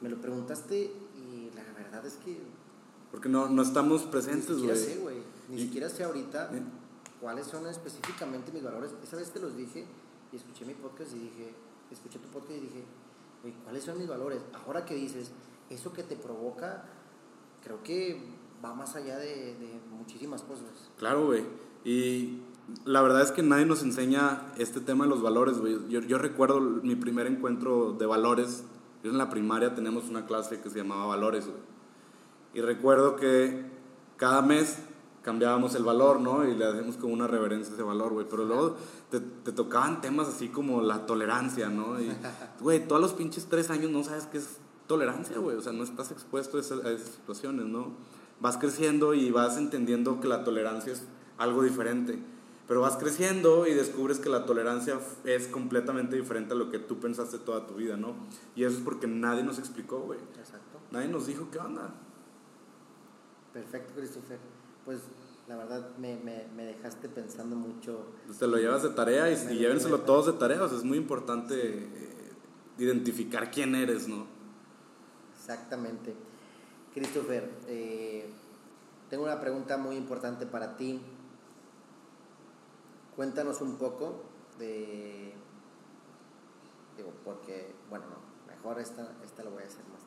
Me 0.00 0.10
lo 0.10 0.20
preguntaste 0.20 0.92
y 1.16 1.50
la 1.54 1.64
verdad 1.72 2.04
es 2.04 2.14
que... 2.16 2.38
Porque 3.10 3.28
no, 3.28 3.48
no 3.48 3.62
estamos 3.62 4.02
presentes, 4.02 4.58
güey. 4.58 4.76
Siquiera 4.76 4.96
sé, 4.96 5.00
güey. 5.00 5.16
Ni 5.48 5.60
siquiera 5.60 5.88
sé 5.88 6.04
ahorita 6.04 6.50
cuáles 7.20 7.46
son 7.46 7.66
específicamente 7.66 8.52
mis 8.52 8.62
valores. 8.62 8.94
Esa 9.02 9.16
vez 9.16 9.30
te 9.30 9.40
los 9.40 9.56
dije 9.56 9.86
y 10.32 10.36
escuché 10.36 10.64
mi 10.64 10.74
podcast 10.74 11.14
y 11.14 11.18
dije, 11.18 11.54
escuché 11.90 12.18
tu 12.18 12.28
podcast 12.28 12.52
y 12.52 12.60
dije, 12.60 12.84
¿cuáles 13.64 13.84
son 13.84 13.98
mis 13.98 14.08
valores? 14.08 14.40
Ahora 14.64 14.84
que 14.84 14.94
dices, 14.94 15.30
eso 15.70 15.92
que 15.92 16.02
te 16.02 16.16
provoca, 16.16 16.84
creo 17.62 17.82
que 17.82 18.20
va 18.64 18.74
más 18.74 18.96
allá 18.96 19.18
de, 19.18 19.56
muchísimas 19.90 20.42
cosas. 20.42 20.90
Claro, 20.98 21.26
güey. 21.26 21.44
Y 21.84 22.40
la 22.84 23.02
verdad 23.02 23.22
es 23.22 23.32
que 23.32 23.42
nadie 23.42 23.66
nos 23.66 23.82
enseña 23.82 24.52
este 24.58 24.80
tema 24.80 25.04
de 25.04 25.10
los 25.10 25.22
valores, 25.22 25.58
güey. 25.58 25.88
Yo, 25.88 26.00
yo, 26.00 26.18
recuerdo 26.18 26.60
mi 26.60 26.96
primer 26.96 27.26
encuentro 27.26 27.92
de 27.92 28.06
valores 28.06 28.64
Yo 29.02 29.10
en 29.10 29.18
la 29.18 29.28
primaria 29.28 29.74
teníamos 29.74 30.08
una 30.08 30.24
clase 30.26 30.60
que 30.60 30.70
se 30.70 30.78
llamaba 30.78 31.06
Valores, 31.06 31.46
güey. 31.46 31.58
Y 32.54 32.60
recuerdo 32.60 33.16
que 33.16 33.64
cada 34.16 34.40
mes 34.40 34.78
cambiábamos 35.24 35.74
el 35.74 35.82
valor, 35.82 36.20
¿no? 36.20 36.46
Y 36.46 36.54
le 36.54 36.66
hacíamos 36.66 36.96
como 36.96 37.14
una 37.14 37.26
reverencia 37.26 37.72
a 37.72 37.74
ese 37.74 37.82
valor, 37.82 38.12
güey. 38.12 38.26
Pero 38.28 38.44
luego 38.44 38.76
te, 39.10 39.20
te, 39.20 39.52
tocaban 39.52 40.00
temas 40.00 40.28
así 40.28 40.48
como 40.48 40.82
la 40.82 41.06
tolerancia, 41.06 41.68
¿no? 41.68 42.00
Y, 42.00 42.12
güey, 42.60 42.86
todos 42.86 43.00
los 43.00 43.14
pinches 43.14 43.46
tres 43.46 43.70
años 43.70 43.90
no 43.90 44.04
sabes 44.04 44.26
qué 44.26 44.38
es 44.38 44.58
tolerancia, 44.86 45.38
güey. 45.38 45.56
O 45.56 45.62
sea, 45.62 45.72
no 45.72 45.82
estás 45.82 46.10
expuesto 46.12 46.58
a 46.58 46.60
esas, 46.60 46.84
a 46.84 46.90
esas 46.90 47.08
situaciones, 47.08 47.64
¿no? 47.64 47.92
Vas 48.40 48.58
creciendo 48.58 49.14
y 49.14 49.30
vas 49.30 49.56
entendiendo 49.56 50.20
que 50.20 50.28
la 50.28 50.44
tolerancia 50.44 50.92
es 50.92 51.04
algo 51.38 51.62
diferente. 51.62 52.18
Pero 52.68 52.80
vas 52.80 52.96
creciendo 52.96 53.66
y 53.66 53.74
descubres 53.74 54.18
que 54.18 54.28
la 54.28 54.46
tolerancia 54.46 54.98
es 55.24 55.48
completamente 55.48 56.16
diferente 56.16 56.54
a 56.54 56.56
lo 56.56 56.70
que 56.70 56.78
tú 56.78 56.98
pensaste 56.98 57.38
toda 57.38 57.66
tu 57.66 57.74
vida, 57.74 57.96
¿no? 57.96 58.14
Y 58.56 58.64
eso 58.64 58.76
es 58.76 58.82
porque 58.82 59.06
nadie 59.06 59.42
nos 59.42 59.58
explicó, 59.58 60.00
güey. 60.00 60.18
Exacto. 60.38 60.80
Nadie 60.90 61.08
nos 61.08 61.26
dijo 61.26 61.48
qué 61.50 61.58
onda. 61.58 61.94
Perfecto, 63.52 63.92
Christopher. 63.94 64.38
Pues 64.84 65.00
la 65.48 65.56
verdad 65.56 65.96
me, 65.98 66.16
me, 66.16 66.46
me 66.54 66.64
dejaste 66.64 67.08
pensando 67.08 67.56
mucho. 67.56 68.06
Pues 68.26 68.38
te 68.38 68.46
lo 68.46 68.56
llevas 68.56 68.82
de 68.82 68.90
tarea 68.90 69.30
y, 69.30 69.34
y 69.52 69.58
llévenselo 69.58 70.00
todos 70.00 70.26
de 70.26 70.32
tarea. 70.34 70.62
O 70.62 70.68
sea, 70.68 70.78
es 70.78 70.84
muy 70.84 70.98
importante 70.98 71.54
eh, 71.54 72.32
identificar 72.78 73.50
quién 73.50 73.74
eres, 73.74 74.08
¿no? 74.08 74.26
Exactamente. 75.36 76.14
Christopher, 76.94 77.50
eh, 77.66 78.30
tengo 79.10 79.24
una 79.24 79.40
pregunta 79.40 79.76
muy 79.76 79.96
importante 79.96 80.46
para 80.46 80.76
ti. 80.76 81.00
Cuéntanos 83.16 83.60
un 83.60 83.76
poco 83.76 84.22
de... 84.58 85.34
Digo, 86.96 87.12
porque, 87.24 87.74
bueno, 87.90 88.06
no, 88.06 88.52
mejor 88.52 88.80
esta, 88.80 89.12
esta 89.24 89.42
lo 89.42 89.50
voy 89.50 89.62
a 89.64 89.66
hacer 89.66 89.84
más. 89.92 90.02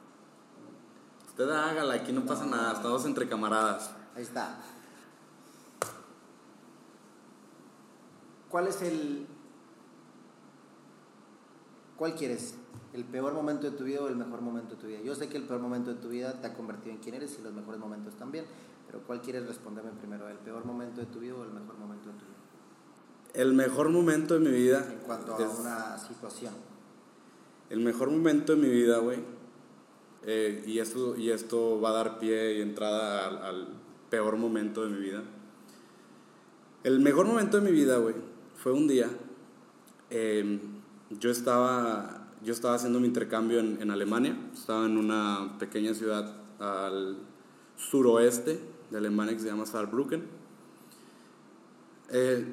Usted 1.27 1.49
hágala, 1.49 1.93
aquí 1.95 2.11
no, 2.11 2.25
pasa 2.25 2.45
nada, 2.45 2.73
estamos 2.73 3.05
entre 3.05 3.27
camaradas. 3.27 3.91
Ahí 4.17 4.23
está. 4.23 4.57
¿Cuál 8.49 8.67
es 8.67 8.81
el... 8.81 9.27
¿Cuál 11.95 12.15
quieres? 12.15 12.55
¿El 12.93 13.05
peor 13.05 13.33
momento 13.33 13.69
de 13.69 13.77
tu 13.77 13.83
vida 13.83 14.01
o 14.01 14.07
el 14.07 14.15
mejor 14.15 14.41
momento 14.41 14.73
de 14.73 14.81
tu 14.81 14.87
vida? 14.87 15.01
Yo 15.03 15.13
sé 15.13 15.29
que 15.29 15.37
el 15.37 15.43
peor 15.43 15.59
momento 15.59 15.93
de 15.93 16.01
tu 16.01 16.09
vida 16.09 16.41
te 16.41 16.47
ha 16.47 16.55
convertido 16.55 16.95
en 16.95 16.97
quien 16.97 17.13
eres 17.13 17.37
y 17.39 17.43
los 17.43 17.53
mejores 17.53 17.79
momentos 17.79 18.15
también, 18.15 18.45
pero 18.87 19.03
¿cuál 19.05 19.21
quieres 19.21 19.45
responderme 19.45 19.91
primero? 19.91 20.27
¿El 20.27 20.39
peor 20.39 20.65
momento 20.65 20.99
de 21.01 21.05
tu 21.05 21.19
vida 21.19 21.35
o 21.35 21.43
el 21.43 21.51
mejor 21.51 21.77
momento 21.77 22.09
de 22.09 22.17
tu 22.17 22.25
vida? 22.25 22.37
El 23.35 23.53
mejor 23.53 23.89
momento 23.89 24.33
de 24.33 24.39
mi 24.39 24.51
vida. 24.51 24.83
En 24.91 24.99
cuanto 25.05 25.35
a 25.35 25.37
una 25.37 25.97
situación. 25.99 26.55
El 27.69 27.81
mejor 27.81 28.09
momento 28.09 28.55
de 28.55 28.61
mi 28.63 28.69
vida, 28.69 28.97
güey. 28.97 29.19
Eh, 30.23 30.63
y, 30.65 30.79
esto, 30.79 31.15
y 31.15 31.29
esto 31.29 31.79
va 31.79 31.89
a 31.89 31.93
dar 31.93 32.17
pie 32.17 32.57
y 32.57 32.61
entrada 32.61 33.27
al, 33.47 33.86
peor 34.09 34.37
momento 34.37 34.83
de 34.83 34.89
mi 34.89 34.99
vida. 34.99 35.23
El 36.83 36.99
mejor 36.99 37.25
momento 37.25 37.59
de 37.59 37.69
mi 37.69 37.71
vida, 37.71 37.97
güey, 37.97 38.15
fue 38.55 38.71
un 38.71 38.87
día. 38.87 39.09
Em, 40.09 40.59
yo, 41.19 41.29
estaba, 41.31 42.29
yo 42.43 42.53
estaba 42.53 42.75
haciendo 42.75 42.99
mi 42.99 43.07
intercambio 43.07 43.59
en, 43.59 43.81
en 43.81 43.91
Alemania. 43.91 44.37
Estaba 44.53 44.85
en 44.85 44.97
una 44.97 45.57
pequeña 45.59 45.93
ciudad 45.93 46.35
al 46.59 47.17
suroeste 47.75 48.59
de 48.89 48.97
Alemania 48.97 49.33
que 49.33 49.41
se 49.41 49.47
llama 49.47 49.65
Saarbrücken. 49.65 50.23
Eh, 52.09 52.45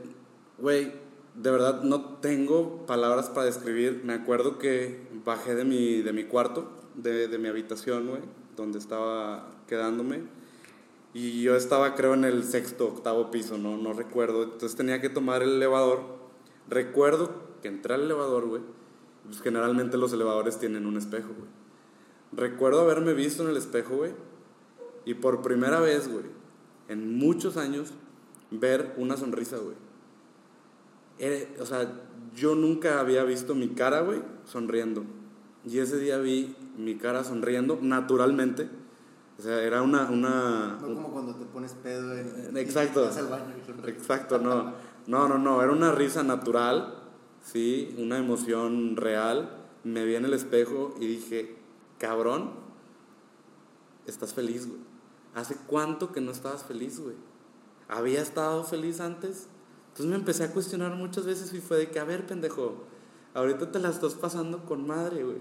güey, 0.58 0.92
de 1.34 1.50
verdad 1.50 1.82
no 1.82 2.16
tengo 2.16 2.86
palabras 2.86 3.28
para 3.30 3.46
describir. 3.46 4.02
Me 4.04 4.14
acuerdo 4.14 4.58
que 4.58 5.06
bajé 5.24 5.54
de 5.54 5.64
mi, 5.64 6.02
de 6.02 6.12
mi 6.12 6.24
cuarto, 6.24 6.70
de, 6.94 7.28
de 7.28 7.38
mi 7.38 7.48
habitación, 7.48 8.08
güey, 8.08 8.22
donde 8.56 8.78
estaba 8.78 9.48
quedándome. 9.68 10.22
Y 11.14 11.42
yo 11.42 11.54
estaba, 11.54 11.94
creo, 11.94 12.14
en 12.14 12.24
el 12.24 12.42
sexto, 12.44 12.88
octavo 12.88 13.30
piso, 13.30 13.56
¿no? 13.56 13.76
No 13.76 13.92
recuerdo. 13.92 14.42
Entonces 14.42 14.74
tenía 14.74 15.00
que 15.00 15.08
tomar 15.08 15.42
el 15.42 15.50
elevador. 15.50 16.02
Recuerdo 16.68 17.30
que 17.62 17.68
entré 17.68 17.94
al 17.94 18.02
elevador, 18.02 18.46
güey. 18.46 18.62
Pues 19.24 19.40
generalmente 19.40 19.96
los 19.96 20.12
elevadores 20.12 20.58
tienen 20.58 20.86
un 20.86 20.96
espejo, 20.96 21.28
güey. 21.28 21.48
Recuerdo 22.32 22.80
haberme 22.80 23.14
visto 23.14 23.44
en 23.44 23.50
el 23.50 23.56
espejo, 23.56 23.96
güey. 23.96 24.12
Y 25.04 25.14
por 25.14 25.40
primera 25.40 25.80
vez, 25.80 26.08
güey, 26.10 26.24
en 26.88 27.16
muchos 27.16 27.56
años, 27.56 27.92
ver 28.50 28.94
una 28.96 29.16
sonrisa, 29.16 29.58
güey. 29.58 29.76
o 31.60 31.66
sea, 31.66 32.02
yo 32.34 32.54
nunca 32.54 33.00
había 33.00 33.22
visto 33.24 33.54
mi 33.54 33.68
cara, 33.68 34.00
güey, 34.00 34.22
sonriendo. 34.44 35.04
Y 35.64 35.78
ese 35.78 35.98
día 35.98 36.18
vi 36.18 36.56
mi 36.76 36.96
cara 36.96 37.24
sonriendo 37.24 37.78
naturalmente. 37.80 38.68
O 39.38 39.42
sea, 39.42 39.62
era 39.62 39.82
una... 39.82 40.08
una 40.10 40.78
no 40.80 40.94
como 40.94 41.10
cuando 41.10 41.34
te 41.34 41.44
pones 41.46 41.72
pedo 41.72 42.16
en, 42.16 42.56
Exacto. 42.56 43.08
al 43.08 43.26
baño 43.28 43.54
exacto, 43.86 44.38
no. 44.38 44.72
No, 45.06 45.28
no, 45.28 45.38
no. 45.38 45.62
Era 45.62 45.72
una 45.72 45.92
risa 45.92 46.22
natural, 46.22 47.02
sí, 47.42 47.94
una 47.98 48.18
emoción 48.18 48.96
real. 48.96 49.66
Me 49.82 50.04
vi 50.04 50.14
en 50.14 50.24
el 50.24 50.32
espejo 50.32 50.94
y 51.00 51.06
dije, 51.06 51.58
cabrón, 51.98 52.52
estás 54.06 54.32
feliz, 54.32 54.66
güey. 54.68 54.80
¿Hace 55.34 55.56
cuánto 55.66 56.12
que 56.12 56.20
no 56.20 56.30
estabas 56.30 56.64
feliz, 56.64 57.00
güey? 57.00 57.16
¿Había 57.88 58.22
estado 58.22 58.64
feliz 58.64 59.00
antes? 59.00 59.48
Entonces 59.88 60.06
me 60.06 60.16
empecé 60.16 60.44
a 60.44 60.52
cuestionar 60.52 60.94
muchas 60.94 61.26
veces 61.26 61.52
y 61.52 61.60
fue 61.60 61.78
de 61.78 61.90
que, 61.90 61.98
a 61.98 62.04
ver, 62.04 62.26
pendejo, 62.26 62.84
ahorita 63.34 63.72
te 63.72 63.78
la 63.78 63.90
estás 63.90 64.14
pasando 64.14 64.64
con 64.64 64.86
madre, 64.86 65.24
güey. 65.24 65.38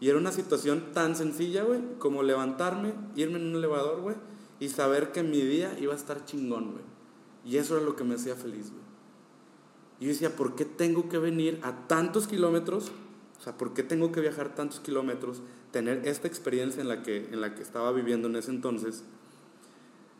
Y 0.00 0.08
era 0.08 0.18
una 0.18 0.32
situación 0.32 0.92
tan 0.92 1.16
sencilla, 1.16 1.64
güey, 1.64 1.80
como 1.98 2.22
levantarme, 2.22 2.94
irme 3.14 3.38
en 3.38 3.48
un 3.48 3.56
elevador, 3.56 4.00
güey, 4.00 4.16
y 4.60 4.68
saber 4.68 5.12
que 5.12 5.22
mi 5.22 5.40
día 5.40 5.76
iba 5.80 5.92
a 5.92 5.96
estar 5.96 6.24
chingón, 6.24 6.72
güey. 6.72 6.84
Y 7.44 7.58
eso 7.58 7.76
era 7.76 7.84
lo 7.84 7.96
que 7.96 8.04
me 8.04 8.14
hacía 8.14 8.34
feliz, 8.34 8.70
güey. 8.70 8.84
Y 10.00 10.06
yo 10.06 10.08
decía, 10.08 10.34
¿por 10.34 10.54
qué 10.56 10.64
tengo 10.64 11.08
que 11.08 11.18
venir 11.18 11.60
a 11.62 11.86
tantos 11.86 12.26
kilómetros? 12.26 12.90
O 13.38 13.42
sea, 13.42 13.56
¿por 13.56 13.74
qué 13.74 13.82
tengo 13.82 14.12
que 14.12 14.20
viajar 14.20 14.54
tantos 14.54 14.80
kilómetros 14.80 15.42
tener 15.70 16.06
esta 16.06 16.28
experiencia 16.28 16.80
en 16.80 16.88
la 16.88 17.02
que, 17.02 17.28
en 17.32 17.40
la 17.40 17.54
que 17.54 17.62
estaba 17.62 17.92
viviendo 17.92 18.28
en 18.28 18.36
ese 18.36 18.50
entonces, 18.50 19.04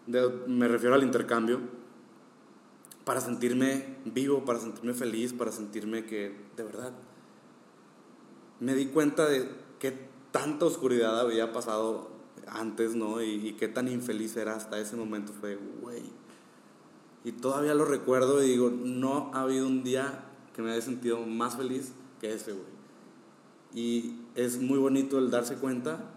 me 0.06 0.68
refiero 0.68 0.94
al 0.94 1.02
intercambio, 1.02 1.60
para 3.04 3.20
sentirme 3.20 3.98
vivo, 4.04 4.44
para 4.44 4.58
sentirme 4.58 4.94
feliz, 4.94 5.32
para 5.32 5.52
sentirme 5.52 6.04
que, 6.04 6.34
de 6.56 6.62
verdad, 6.64 6.92
me 8.60 8.74
di 8.74 8.86
cuenta 8.86 9.28
de 9.28 9.48
qué 9.84 10.08
tanta 10.30 10.64
oscuridad 10.64 11.20
había 11.20 11.52
pasado 11.52 12.08
antes, 12.48 12.94
¿no? 12.94 13.20
Y, 13.20 13.48
y 13.48 13.52
qué 13.52 13.68
tan 13.68 13.86
infeliz 13.86 14.34
era 14.34 14.56
hasta 14.56 14.78
ese 14.78 14.96
momento. 14.96 15.34
Fue, 15.38 15.58
güey. 15.82 16.04
Y 17.22 17.32
todavía 17.32 17.74
lo 17.74 17.84
recuerdo 17.84 18.42
y 18.42 18.48
digo, 18.48 18.70
no 18.70 19.30
ha 19.34 19.42
habido 19.42 19.66
un 19.66 19.84
día 19.84 20.24
que 20.56 20.62
me 20.62 20.72
haya 20.72 20.80
sentido 20.80 21.20
más 21.20 21.58
feliz 21.58 21.92
que 22.18 22.32
ese, 22.32 22.52
güey. 22.52 22.64
Y 23.74 24.20
es 24.34 24.58
muy 24.58 24.78
bonito 24.78 25.18
el 25.18 25.30
darse 25.30 25.56
cuenta 25.56 26.12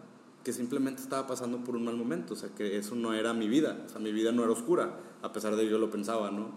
que 0.46 0.54
simplemente 0.54 1.02
estaba 1.02 1.28
pasando 1.28 1.58
por 1.66 1.76
un 1.76 1.84
mal 1.84 1.98
momento, 1.98 2.36
o 2.36 2.38
sea, 2.38 2.48
que 2.56 2.78
eso 2.78 2.96
no 2.96 3.14
era 3.14 3.34
mi 3.34 3.50
vida, 3.50 3.84
o 3.86 3.90
sea, 3.90 4.00
mi 4.00 4.14
vida 4.14 4.32
no 4.32 4.44
era 4.44 4.54
oscura, 4.54 4.98
a 5.22 5.34
pesar 5.34 5.58
de 5.58 5.66
que 5.66 5.70
yo 5.70 5.78
lo 5.78 5.92
pensaba, 5.92 6.32
¿no? 6.32 6.52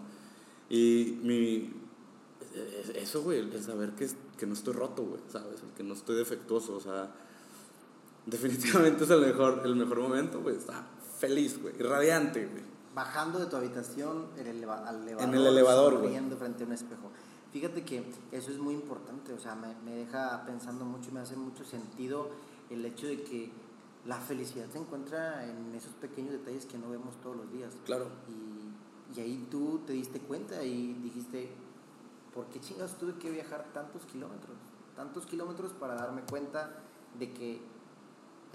Y 0.69 1.17
mi, 1.23 1.73
eso, 2.95 3.23
güey, 3.23 3.39
el 3.39 3.63
saber 3.63 3.91
que, 3.91 4.09
que 4.37 4.45
no 4.45 4.53
estoy 4.53 4.73
roto, 4.73 5.03
güey, 5.03 5.21
¿sabes? 5.29 5.61
El 5.61 5.69
que 5.69 5.83
no 5.83 5.93
estoy 5.93 6.15
defectuoso, 6.15 6.75
o 6.75 6.79
sea, 6.79 7.11
definitivamente 8.25 9.03
es 9.03 9.09
el 9.09 9.21
mejor, 9.21 9.61
el 9.65 9.75
mejor 9.75 9.99
momento, 9.99 10.41
güey, 10.41 10.57
está 10.57 10.87
feliz, 11.19 11.61
güey, 11.61 11.73
radiante, 11.77 12.45
güey. 12.45 12.63
Bajando 12.93 13.39
de 13.39 13.45
tu 13.45 13.55
habitación 13.55 14.27
el 14.37 14.47
elevador, 14.47 15.05
en 15.19 15.33
el 15.33 15.47
elevador, 15.47 15.99
güey. 15.99 16.19
frente 16.37 16.63
a 16.63 16.67
un 16.67 16.73
espejo. 16.73 17.11
Fíjate 17.53 17.83
que 17.83 18.03
eso 18.31 18.51
es 18.51 18.57
muy 18.57 18.73
importante, 18.73 19.33
o 19.33 19.39
sea, 19.39 19.55
me, 19.55 19.73
me, 19.85 19.97
deja 19.97 20.45
pensando 20.45 20.85
mucho 20.85 21.09
y 21.09 21.13
me 21.13 21.19
hace 21.21 21.35
mucho 21.35 21.63
sentido 21.63 22.29
el 22.69 22.85
hecho 22.85 23.07
de 23.07 23.23
que 23.23 23.51
la 24.05 24.17
felicidad 24.17 24.65
se 24.71 24.79
encuentra 24.79 25.45
en 25.45 25.73
esos 25.75 25.93
pequeños 25.93 26.31
detalles 26.31 26.65
que 26.65 26.77
no 26.77 26.89
vemos 26.89 27.15
todos 27.21 27.35
los 27.35 27.51
días. 27.51 27.73
Claro. 27.85 28.07
Y, 28.27 29.17
y 29.17 29.21
ahí 29.21 29.47
tú 29.51 29.81
te 29.85 29.93
diste 29.93 30.19
cuenta 30.19 30.63
y 30.63 30.93
dijiste, 30.93 31.51
¿por 32.33 32.45
qué 32.47 32.59
chingados 32.59 32.97
tuve 32.97 33.13
que 33.15 33.29
viajar 33.29 33.67
tantos 33.73 34.03
kilómetros? 34.05 34.57
Tantos 34.95 35.25
kilómetros 35.25 35.71
para 35.73 35.95
darme 35.95 36.21
cuenta 36.29 36.81
de 37.17 37.31
que 37.31 37.61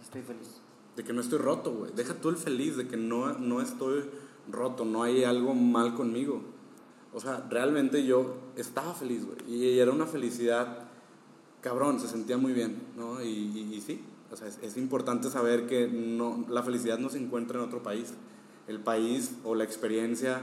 estoy 0.00 0.22
feliz. 0.22 0.60
De 0.96 1.04
que 1.04 1.12
no 1.12 1.20
estoy 1.20 1.38
roto, 1.38 1.72
güey. 1.72 1.92
Deja 1.92 2.14
tú 2.14 2.28
el 2.30 2.36
feliz, 2.36 2.76
de 2.76 2.88
que 2.88 2.96
no, 2.96 3.32
no 3.34 3.60
estoy 3.60 4.08
roto, 4.50 4.84
no 4.84 5.02
hay 5.02 5.24
algo 5.24 5.54
mal 5.54 5.94
conmigo 5.94 6.56
o 7.16 7.20
sea, 7.20 7.42
realmente 7.48 8.04
yo 8.04 8.34
estaba 8.56 8.92
feliz, 8.92 9.24
güey. 9.24 9.38
Y 9.48 9.78
era 9.78 9.90
una 9.90 10.04
felicidad, 10.04 10.80
cabrón, 11.62 11.98
se 11.98 12.08
sentía 12.08 12.36
muy 12.36 12.52
bien, 12.52 12.76
¿no? 12.94 13.22
Y, 13.22 13.28
y, 13.72 13.80
sí, 13.80 14.04
o 14.30 14.36
sea, 14.36 14.48
es, 14.48 14.76
importante 14.76 15.30
saber 15.30 15.66
que 15.66 15.88
no, 15.88 16.44
la 16.50 16.62
felicidad 16.62 16.98
no 16.98 17.08
se 17.08 17.16
encuentra 17.16 17.58
en 17.58 17.64
otro 17.64 17.82
país. 17.82 18.12
El 18.68 18.80
país 18.80 19.32
o 19.44 19.54
la 19.54 19.64
experiencia 19.64 20.42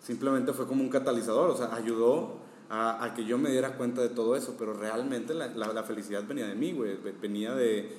simplemente 0.00 0.52
fue 0.52 0.66
como 0.66 0.82
un 0.82 0.88
catalizador, 0.88 1.50
o 1.50 1.56
sea, 1.56 1.72
ayudó 1.72 2.38
a, 2.74 3.12
que 3.14 3.24
yo 3.24 3.38
me 3.38 3.50
diera 3.50 3.76
cuenta 3.76 4.02
de 4.02 4.08
todo 4.08 4.36
eso, 4.36 4.56
pero 4.58 4.74
realmente 4.74 5.32
la, 5.34 5.48
la, 5.48 5.82
felicidad 5.84 6.26
venía 6.26 6.46
de 6.46 6.54
mí, 6.54 6.72
güey, 6.72 6.96
venía 7.20 7.54
de, 7.54 7.96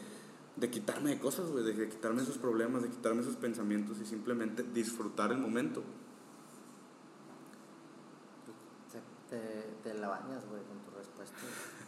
de 0.56 0.70
quitarme 0.70 1.12
de 1.12 1.20
cosas, 1.20 1.50
güey, 1.50 1.64
de, 1.64 1.90
quitarme 1.90 2.22
esos 2.22 2.38
problemas, 2.38 2.84
de 2.84 2.90
quitarme 2.90 3.22
esos 3.22 3.38
pensamientos 3.38 4.00
y 4.02 4.06
simplemente 4.06 4.64
disfrutar 4.64 5.32
el 5.32 5.38
momento. 5.38 5.84
Te, 9.30 9.40
te 9.82 9.94
la 9.96 10.08
bañas, 10.08 10.46
güey, 10.48 10.62
con 10.64 10.80
tu 10.80 10.92
respuesta. 10.98 11.36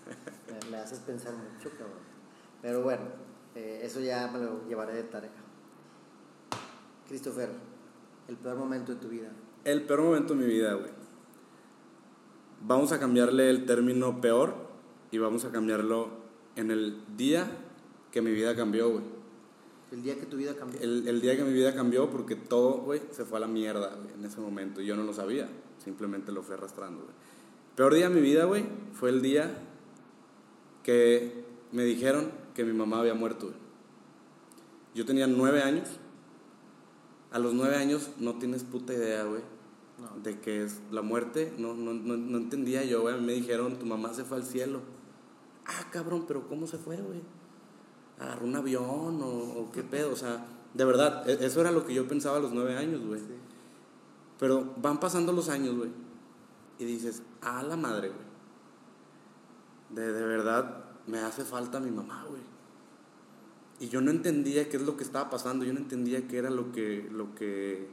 me, 0.71 0.77
haces 0.77 0.99
pensar 0.99 1.33
mucho, 1.33 1.69
cabrón. 1.71 1.99
Pero 2.61 2.81
bueno, 2.81 3.03
eh, 3.53 3.81
eso 3.83 3.99
ya 3.99 4.27
me 4.27 4.39
lo 4.39 4.67
llevaré 4.67 4.93
de 4.95 5.03
tarea. 5.03 5.29
Christopher, 7.07 7.49
el 8.27 8.37
peor 8.37 8.57
momento 8.57 8.93
de 8.93 8.99
tu 8.99 9.09
vida. 9.09 9.29
El 9.63 9.83
peor 9.83 10.01
momento 10.01 10.33
de 10.33 10.39
mi 10.39 10.47
vida, 10.47 10.73
güey. 10.73 10.96
Vamos 12.61 12.91
a 12.91 12.99
cambiarle 12.99 13.49
el 13.49 13.65
término 13.65 14.19
peor 14.21 14.55
y 15.11 15.17
vamos 15.17 15.45
a 15.45 15.51
cambiarlo 15.51 16.09
en 16.55 16.71
el 16.71 16.97
día 17.15 17.47
que 18.11 18.21
mi 18.21 18.31
vida 18.31 18.55
cambió, 18.55 18.89
güey. 18.89 19.03
El 19.91 20.03
día 20.03 20.15
que 20.15 20.25
tu 20.25 20.35
vida 20.37 20.55
cambió. 20.55 20.81
El, 20.81 21.21
día 21.21 21.37
que 21.37 21.43
mi 21.43 21.53
vida 21.53 21.73
cambió 21.73 22.09
porque 22.09 22.35
todo, 22.35 22.79
güey, 22.79 23.01
se 23.11 23.23
fue 23.23 23.37
a 23.37 23.41
la 23.41 23.47
mierda 23.47 23.97
en 24.13 24.25
ese 24.25 24.41
momento. 24.41 24.81
Y 24.81 24.85
yo 24.85 24.97
no 24.97 25.03
lo 25.03 25.13
sabía, 25.13 25.47
simplemente 25.77 26.31
lo 26.31 26.43
fui 26.43 26.55
arrastrando, 26.55 27.03
güey. 27.03 27.15
Peor 27.75 27.93
día 27.93 28.09
de 28.09 28.15
mi 28.15 28.21
vida, 28.21 28.45
güey, 28.45 28.65
fue 28.93 29.09
el 29.09 29.21
día 29.21 29.59
que 30.83 31.45
me 31.71 31.83
dijeron 31.83 32.31
que 32.55 32.65
mi 32.65 32.73
mamá 32.73 32.99
había 32.99 33.13
muerto, 33.13 33.51
Yo 34.95 35.05
tenía 35.05 35.27
nueve 35.27 35.61
años. 35.61 35.87
A 37.31 37.39
los 37.39 37.53
nueve 37.53 37.75
años 37.75 38.09
no 38.19 38.39
tienes 38.39 38.63
puta 38.63 38.93
idea, 38.93 39.23
güey, 39.25 39.41
de 40.23 40.39
qué 40.39 40.63
es 40.63 40.81
la 40.91 41.01
muerte. 41.01 41.53
No, 41.57 41.73
no, 41.73 41.93
no, 41.93 42.17
no 42.17 42.37
entendía 42.37 42.83
yo, 42.85 43.01
güey. 43.01 43.19
Me 43.21 43.33
dijeron, 43.33 43.77
tu 43.77 43.85
mamá 43.85 44.13
se 44.13 44.23
fue 44.23 44.37
al 44.37 44.45
cielo. 44.45 44.81
Ah, 45.65 45.89
cabrón, 45.91 46.25
pero 46.27 46.47
¿cómo 46.47 46.67
se 46.67 46.77
fue, 46.77 46.97
güey? 46.97 47.21
agarró 48.19 48.45
un 48.45 48.55
avión 48.55 49.19
o, 49.21 49.69
qué 49.71 49.83
pedo, 49.83 50.11
o 50.11 50.15
sea, 50.15 50.45
de 50.73 50.85
verdad, 50.85 51.27
e, 51.29 51.45
eso 51.45 51.61
era 51.61 51.71
lo 51.71 51.85
que 51.85 51.93
yo 51.93 52.07
pensaba 52.07 52.37
a 52.37 52.39
los 52.39 52.51
nueve 52.51 52.75
años, 52.77 53.05
güey. 53.05 53.21
Pero 54.39 54.73
van 54.77 54.99
pasando 54.99 55.31
los 55.31 55.49
años, 55.49 55.75
güey, 55.75 55.89
y 56.79 56.85
dices, 56.85 57.23
a 57.41 57.63
la 57.63 57.75
madre, 57.75 58.09
güey. 58.09 58.27
De, 59.89 60.11
de 60.11 60.25
verdad, 60.25 60.85
me 61.05 61.19
hace 61.19 61.43
falta 61.43 61.79
mi 61.79 61.91
mamá, 61.91 62.25
güey. 62.27 62.41
Y 63.79 63.89
yo 63.89 64.01
no 64.01 64.09
entendía 64.09 64.67
qué 64.69 64.77
es 64.77 64.83
lo 64.83 64.97
que 64.97 65.03
estaba 65.03 65.29
pasando, 65.29 65.63
yo 65.63 65.73
no 65.73 65.79
entendía 65.79 66.27
qué 66.27 66.37
era 66.37 66.49
lo 66.49 66.71
que, 66.71 67.07
lo 67.11 67.35
que, 67.35 67.87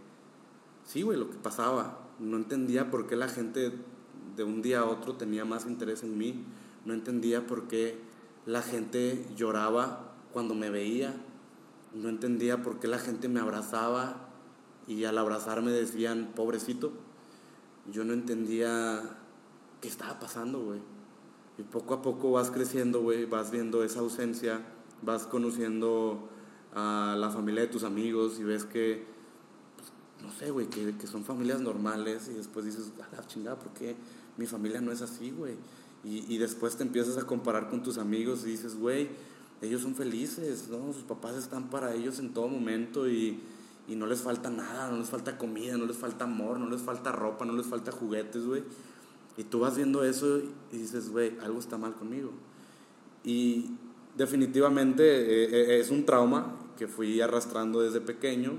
sí, 0.85 1.03
güey, 1.03 1.19
lo 1.19 1.31
que 1.31 1.37
pasaba. 1.37 1.99
No 2.19 2.37
entendía 2.37 2.91
por 2.91 3.07
qué 3.07 3.17
la 3.17 3.29
gente 3.29 3.73
de 4.37 4.45
un 4.45 4.63
día 4.63 4.81
a 4.81 4.85
otro 4.85 5.15
tenía 5.15 5.45
más 5.45 5.67
interés 5.67 6.03
en 6.03 6.17
mí. 6.17 6.45
No 6.85 6.95
entendía 6.95 7.47
por 7.47 7.67
qué 7.67 7.99
la 8.47 8.63
gente 8.63 9.27
lloraba 9.37 10.15
cuando 10.33 10.55
me 10.55 10.71
veía. 10.71 11.15
No 11.93 12.09
entendía 12.09 12.63
por 12.63 12.81
qué 12.81 12.89
la 12.89 12.99
gente 12.99 13.29
me 13.29 13.41
abrazaba 13.41 14.29
y 14.87 15.05
al 15.05 15.19
abrazarme 15.19 15.71
decían, 15.71 16.33
pobrecito. 16.35 16.93
Yo 17.91 18.05
no 18.05 18.13
entendía 18.13 19.19
qué 19.81 19.89
estaba 19.89 20.19
pasando, 20.19 20.61
güey. 20.61 20.81
Y 21.59 21.63
poco 21.63 21.95
a 21.95 22.03
poco 22.03 22.33
vas 22.33 22.51
creciendo, 22.51 23.03
güey, 23.03 23.27
vas 23.27 23.51
viendo 23.51 23.85
esa 23.85 24.01
ausencia, 24.01 24.63
vas 25.03 25.27
conociendo 25.27 26.29
a 26.75 27.15
la 27.19 27.31
familia 27.31 27.63
de 27.63 27.69
tus 27.69 27.85
amigos 27.85 28.41
y 28.41 28.45
ves 28.45 28.65
que, 28.65 29.07
no 30.25 30.33
sé, 30.33 30.51
güey, 30.51 30.67
que, 30.67 30.97
que, 30.97 31.07
son 31.07 31.25
familias 31.25 31.61
normales 31.61 32.29
y 32.33 32.35
después 32.35 32.65
dices, 32.65 32.93
a 32.99 33.17
la 33.17 33.27
chingada, 33.27 33.59
¿por 33.59 33.73
qué 33.73 33.95
mi 34.37 34.47
familia 34.47 34.81
no 34.81 34.91
es 34.93 35.03
así, 35.03 35.31
güey? 35.31 35.55
Y, 36.03 36.33
y 36.33 36.39
después 36.39 36.77
te 36.77 36.83
empiezas 36.83 37.17
a 37.17 37.27
comparar 37.27 37.69
con 37.69 37.83
tus 37.83 37.99
amigos 37.99 38.45
y 38.45 38.51
dices, 38.51 38.77
güey, 38.77 39.09
ellos 39.63 39.83
son 39.83 39.95
felices, 39.95 40.69
¿no? 40.69 40.93
Sus 40.93 41.05
papás 41.05 41.37
están 41.37 41.71
para 41.71 41.95
ellos 41.95 42.19
en 42.19 42.33
todo 42.33 42.49
momento 42.49 43.09
y, 43.09 43.41
y 43.89 43.97
no 43.97 44.07
les 44.07 44.21
falta 44.21 44.51
nada, 44.51 44.91
no 44.91 44.99
les 44.99 45.09
falta 45.09 45.39
comida, 45.39 45.77
no 45.77 45.87
les 45.87 45.97
falta 45.97 46.25
amor, 46.25 46.59
no 46.59 46.69
les 46.69 46.83
falta 46.83 47.13
ropa, 47.13 47.45
no 47.45 47.55
les 47.55 47.67
falta 47.67 47.93
juguetes, 47.93 48.45
güey. 48.45 48.63
Y 49.37 49.45
tú 49.45 49.61
vas 49.61 49.77
viendo 49.77 50.05
eso 50.05 50.41
y 50.73 50.77
dices, 50.77 51.11
güey, 51.11 51.37
algo 51.43 51.59
está 51.59 51.77
mal 51.77 51.95
conmigo. 51.95 52.31
Y 53.25 53.73
definitivamente 54.17 55.03
eh, 55.05 55.49
eh, 55.53 55.81
es 55.81 55.91
un 55.91 56.05
trauma 56.05 56.55
que 56.79 56.87
fui 56.87 57.21
arrastrando 57.21 57.81
desde 57.81 58.01
pequeño. 58.01 58.53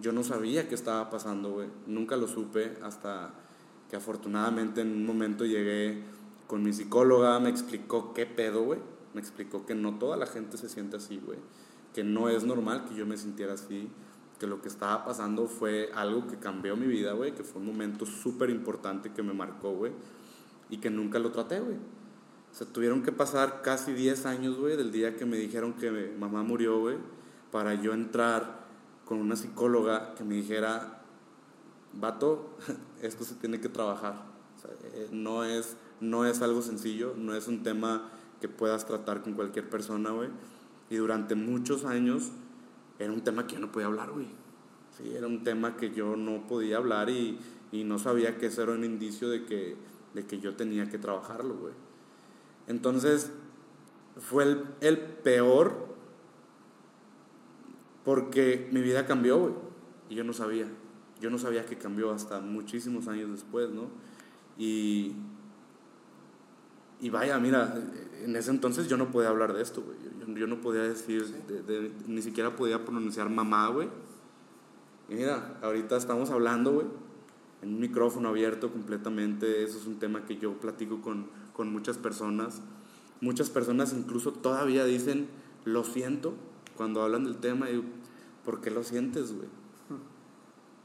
Yo 0.00 0.12
no 0.12 0.22
sabía 0.22 0.68
qué 0.68 0.74
estaba 0.74 1.10
pasando, 1.10 1.52
güey. 1.52 1.68
Nunca 1.86 2.16
lo 2.16 2.28
supe 2.28 2.76
hasta 2.82 3.34
que 3.90 3.96
afortunadamente 3.96 4.80
en 4.82 4.92
un 4.92 5.06
momento 5.06 5.44
llegué 5.44 6.02
con 6.46 6.62
mi 6.62 6.72
psicóloga, 6.72 7.40
me 7.40 7.48
explicó 7.48 8.12
qué 8.14 8.26
pedo, 8.26 8.62
güey 8.62 8.80
me 9.16 9.22
explicó 9.22 9.64
que 9.64 9.74
no 9.74 9.98
toda 9.98 10.18
la 10.18 10.26
gente 10.26 10.58
se 10.58 10.68
siente 10.68 10.98
así, 10.98 11.18
güey. 11.24 11.38
Que 11.94 12.04
no 12.04 12.28
es 12.28 12.44
normal 12.44 12.84
que 12.86 12.94
yo 12.94 13.06
me 13.06 13.16
sintiera 13.16 13.54
así. 13.54 13.88
Que 14.38 14.46
lo 14.46 14.60
que 14.60 14.68
estaba 14.68 15.06
pasando 15.06 15.46
fue 15.46 15.90
algo 15.94 16.26
que 16.26 16.36
cambió 16.36 16.76
mi 16.76 16.86
vida, 16.86 17.12
güey. 17.14 17.34
Que 17.34 17.42
fue 17.42 17.62
un 17.62 17.66
momento 17.66 18.04
súper 18.04 18.50
importante 18.50 19.14
que 19.14 19.22
me 19.22 19.32
marcó, 19.32 19.72
güey. 19.72 19.92
Y 20.68 20.76
que 20.76 20.90
nunca 20.90 21.18
lo 21.18 21.32
traté, 21.32 21.60
güey. 21.60 21.76
O 21.76 22.54
sea, 22.54 22.66
tuvieron 22.66 23.02
que 23.02 23.10
pasar 23.10 23.62
casi 23.62 23.94
10 23.94 24.26
años, 24.26 24.58
güey, 24.58 24.76
del 24.76 24.92
día 24.92 25.16
que 25.16 25.24
me 25.24 25.38
dijeron 25.38 25.72
que 25.72 26.14
mamá 26.18 26.42
murió, 26.42 26.78
güey, 26.78 26.98
para 27.50 27.72
yo 27.72 27.94
entrar 27.94 28.65
con 29.06 29.18
una 29.18 29.36
psicóloga 29.36 30.14
que 30.14 30.24
me 30.24 30.34
dijera, 30.34 31.00
vato, 31.94 32.50
esto 33.02 33.24
se 33.24 33.36
tiene 33.36 33.60
que 33.60 33.68
trabajar. 33.68 34.26
O 34.56 34.60
sea, 34.60 34.70
eh, 34.92 35.08
no, 35.12 35.44
es, 35.44 35.76
no 36.00 36.26
es 36.26 36.42
algo 36.42 36.60
sencillo, 36.60 37.14
no 37.16 37.34
es 37.34 37.48
un 37.48 37.62
tema 37.62 38.10
que 38.40 38.48
puedas 38.48 38.84
tratar 38.84 39.22
con 39.22 39.32
cualquier 39.34 39.70
persona, 39.70 40.10
güey. 40.10 40.28
Y 40.90 40.96
durante 40.96 41.34
muchos 41.34 41.84
años 41.84 42.32
era 42.98 43.12
un 43.12 43.22
tema 43.22 43.46
que 43.46 43.54
yo 43.54 43.60
no 43.60 43.72
podía 43.72 43.86
hablar, 43.86 44.10
güey. 44.10 44.26
Sí, 44.96 45.14
era 45.14 45.26
un 45.26 45.44
tema 45.44 45.76
que 45.76 45.92
yo 45.92 46.16
no 46.16 46.46
podía 46.46 46.78
hablar 46.78 47.08
y, 47.08 47.38
y 47.70 47.84
no 47.84 47.98
sabía 47.98 48.38
que 48.38 48.46
eso 48.46 48.62
era 48.62 48.72
un 48.72 48.84
indicio 48.84 49.28
de 49.28 49.44
que, 49.44 49.76
de 50.14 50.26
que 50.26 50.40
yo 50.40 50.56
tenía 50.56 50.88
que 50.90 50.98
trabajarlo, 50.98 51.54
güey. 51.54 51.74
Entonces, 52.66 53.30
fue 54.18 54.44
el, 54.44 54.64
el 54.80 54.98
peor 54.98 55.95
porque 58.06 58.68
mi 58.70 58.82
vida 58.82 59.04
cambió, 59.04 59.36
güey. 59.36 59.52
Y 60.08 60.14
yo 60.14 60.22
no 60.22 60.32
sabía. 60.32 60.68
Yo 61.20 61.28
no 61.28 61.38
sabía 61.38 61.66
que 61.66 61.76
cambió 61.76 62.12
hasta 62.12 62.40
muchísimos 62.40 63.08
años 63.08 63.32
después, 63.32 63.68
¿no? 63.70 63.88
Y, 64.56 65.16
y 67.00 67.10
vaya, 67.10 67.36
mira, 67.40 67.74
en 68.22 68.36
ese 68.36 68.52
entonces 68.52 68.86
yo 68.86 68.96
no 68.96 69.10
podía 69.10 69.30
hablar 69.30 69.54
de 69.54 69.60
esto, 69.60 69.82
güey. 69.82 70.38
Yo, 70.38 70.46
no 70.46 70.60
podía 70.60 70.82
decir, 70.82 71.24
ni 72.06 72.22
siquiera 72.22 72.54
podía 72.54 72.84
pronunciar 72.84 73.28
mamá, 73.28 73.68
güey. 73.70 73.88
Y 75.08 75.16
mira, 75.16 75.58
ahorita 75.62 75.96
estamos 75.96 76.30
hablando, 76.30 76.74
güey, 76.74 76.86
en 77.62 77.74
un 77.74 77.80
micrófono 77.80 78.28
abierto 78.28 78.70
completamente. 78.70 79.64
Eso 79.64 79.78
es 79.78 79.86
un 79.86 79.98
tema 79.98 80.24
que 80.24 80.36
yo 80.36 80.52
platico 80.60 81.00
con, 81.00 81.26
con 81.52 81.72
muchas 81.72 81.98
personas. 81.98 82.62
Muchas 83.20 83.50
personas 83.50 83.92
incluso 83.92 84.32
todavía 84.32 84.84
dicen, 84.84 85.26
lo 85.64 85.82
siento, 85.82 86.34
cuando 86.76 87.02
hablan 87.02 87.24
del 87.24 87.38
tema. 87.38 87.68
Y, 87.70 87.82
¿Por 88.46 88.62
qué 88.62 88.70
lo 88.70 88.82
sientes, 88.82 89.36
güey? 89.36 89.48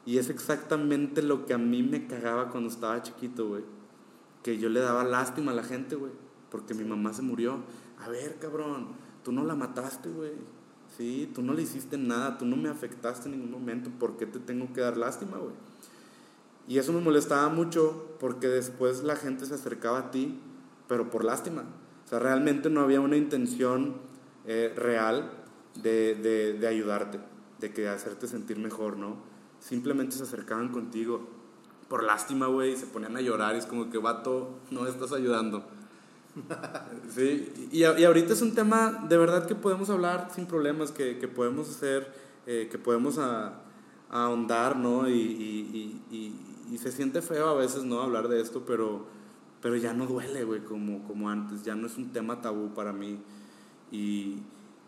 Y 0.05 0.17
es 0.17 0.29
exactamente 0.29 1.21
lo 1.21 1.45
que 1.45 1.53
a 1.53 1.57
mí 1.57 1.83
me 1.83 2.07
cagaba 2.07 2.49
cuando 2.49 2.69
estaba 2.69 3.01
chiquito, 3.01 3.47
güey 3.47 3.63
que 4.43 4.57
yo 4.57 4.69
le 4.69 4.79
daba 4.79 5.03
lástima 5.03 5.51
a 5.51 5.55
la 5.55 5.63
gente, 5.63 5.95
güey, 5.95 6.11
porque 6.49 6.73
mi 6.73 6.83
mamá 6.83 7.13
se 7.13 7.21
murió. 7.21 7.59
A 8.03 8.09
ver, 8.09 8.37
cabrón, 8.39 8.89
tú 9.23 9.31
no 9.31 9.43
la 9.43 9.55
mataste, 9.55 10.09
güey. 10.09 10.33
Sí, 10.97 11.29
tú 11.33 11.41
no 11.41 11.53
le 11.53 11.61
hiciste 11.61 11.97
nada, 11.97 12.37
tú 12.37 12.45
no 12.45 12.57
me 12.57 12.69
afectaste 12.69 13.29
en 13.29 13.35
ningún 13.35 13.51
momento, 13.51 13.89
¿por 13.97 14.17
qué 14.17 14.25
te 14.25 14.39
tengo 14.39 14.73
que 14.73 14.81
dar 14.81 14.97
lástima, 14.97 15.37
güey? 15.37 15.53
Y 16.67 16.77
eso 16.77 16.91
me 16.91 17.01
molestaba 17.01 17.49
mucho 17.49 18.15
porque 18.19 18.47
después 18.47 19.03
la 19.03 19.15
gente 19.15 19.45
se 19.45 19.53
acercaba 19.53 19.99
a 19.99 20.11
ti, 20.11 20.39
pero 20.87 21.09
por 21.09 21.23
lástima. 21.23 21.63
O 22.05 22.07
sea, 22.09 22.19
realmente 22.19 22.69
no 22.69 22.81
había 22.81 22.99
una 22.99 23.15
intención 23.15 23.95
eh, 24.45 24.73
real 24.75 25.31
de, 25.81 26.15
de, 26.15 26.53
de 26.53 26.67
ayudarte, 26.67 27.19
de 27.61 27.71
que 27.71 27.87
hacerte 27.87 28.27
sentir 28.27 28.57
mejor, 28.57 28.97
¿no? 28.97 29.15
Simplemente 29.59 30.17
se 30.17 30.23
acercaban 30.23 30.69
contigo 30.69 31.27
por 31.87 32.03
lástima, 32.03 32.47
güey, 32.47 32.77
se 32.77 32.87
ponían 32.87 33.17
a 33.17 33.21
llorar 33.21 33.55
y 33.55 33.59
es 33.59 33.65
como 33.65 33.89
que, 33.89 33.97
vato, 33.97 34.59
no 34.71 34.87
estás 34.87 35.11
ayudando. 35.11 35.65
sí, 37.13 37.69
y, 37.71 37.79
y, 37.79 37.83
ahorita 37.83 38.31
es 38.31 38.41
un 38.41 38.55
tema 38.55 39.05
de 39.09 39.17
verdad 39.17 39.45
que 39.45 39.55
podemos 39.55 39.89
hablar 39.89 40.29
sin 40.33 40.45
problemas, 40.45 40.93
que, 40.93 41.19
que 41.19 41.27
podemos 41.27 41.69
hacer, 41.69 42.13
eh, 42.47 42.69
que 42.71 42.77
podemos 42.77 43.17
a, 43.17 43.59
ahondar, 44.09 44.77
¿no? 44.77 45.09
Y, 45.09 45.13
y, 45.13 46.01
y, 46.71 46.77
se 46.77 46.93
siente 46.93 47.21
feo 47.21 47.49
a 47.49 47.53
veces, 47.53 47.83
¿no? 47.83 48.01
Hablar 48.01 48.29
de 48.29 48.39
esto, 48.39 48.63
pero, 48.65 49.05
pero 49.61 49.75
ya 49.75 49.93
no 49.93 50.05
duele, 50.05 50.45
güey, 50.45 50.63
como, 50.63 51.03
como 51.05 51.29
antes, 51.29 51.63
ya 51.63 51.75
no 51.75 51.87
es 51.87 51.97
un 51.97 52.13
tema 52.13 52.39
tabú 52.41 52.73
para 52.73 52.93
mí. 52.93 53.19
Y, 53.91 54.37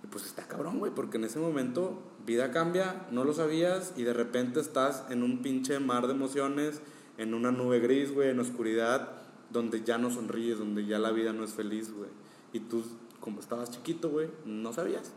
pues 0.09 0.25
está 0.25 0.47
cabrón, 0.47 0.79
güey, 0.79 0.93
porque 0.95 1.17
en 1.17 1.25
ese 1.25 1.39
momento 1.39 2.01
vida 2.25 2.51
cambia, 2.51 3.07
no 3.11 3.23
lo 3.23 3.33
sabías 3.33 3.93
y 3.97 4.03
de 4.03 4.13
repente 4.13 4.59
estás 4.59 5.05
en 5.09 5.23
un 5.23 5.41
pinche 5.41 5.79
mar 5.79 6.07
de 6.07 6.13
emociones, 6.13 6.81
en 7.17 7.33
una 7.33 7.51
nube 7.51 7.79
gris, 7.79 8.13
güey, 8.13 8.29
en 8.29 8.39
oscuridad, 8.39 9.09
donde 9.51 9.83
ya 9.83 9.97
no 9.97 10.09
sonríes, 10.09 10.59
donde 10.59 10.85
ya 10.85 10.99
la 10.99 11.11
vida 11.11 11.33
no 11.33 11.43
es 11.43 11.53
feliz, 11.53 11.93
güey. 11.93 12.09
Y 12.53 12.61
tú, 12.61 12.83
como 13.19 13.39
estabas 13.39 13.71
chiquito, 13.71 14.09
güey, 14.09 14.29
no 14.45 14.73
sabías. 14.73 15.11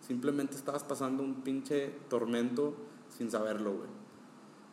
Simplemente 0.00 0.56
estabas 0.56 0.84
pasando 0.84 1.22
un 1.22 1.42
pinche 1.42 1.92
tormento 2.08 2.76
sin 3.08 3.30
saberlo, 3.30 3.74
güey. 3.74 3.88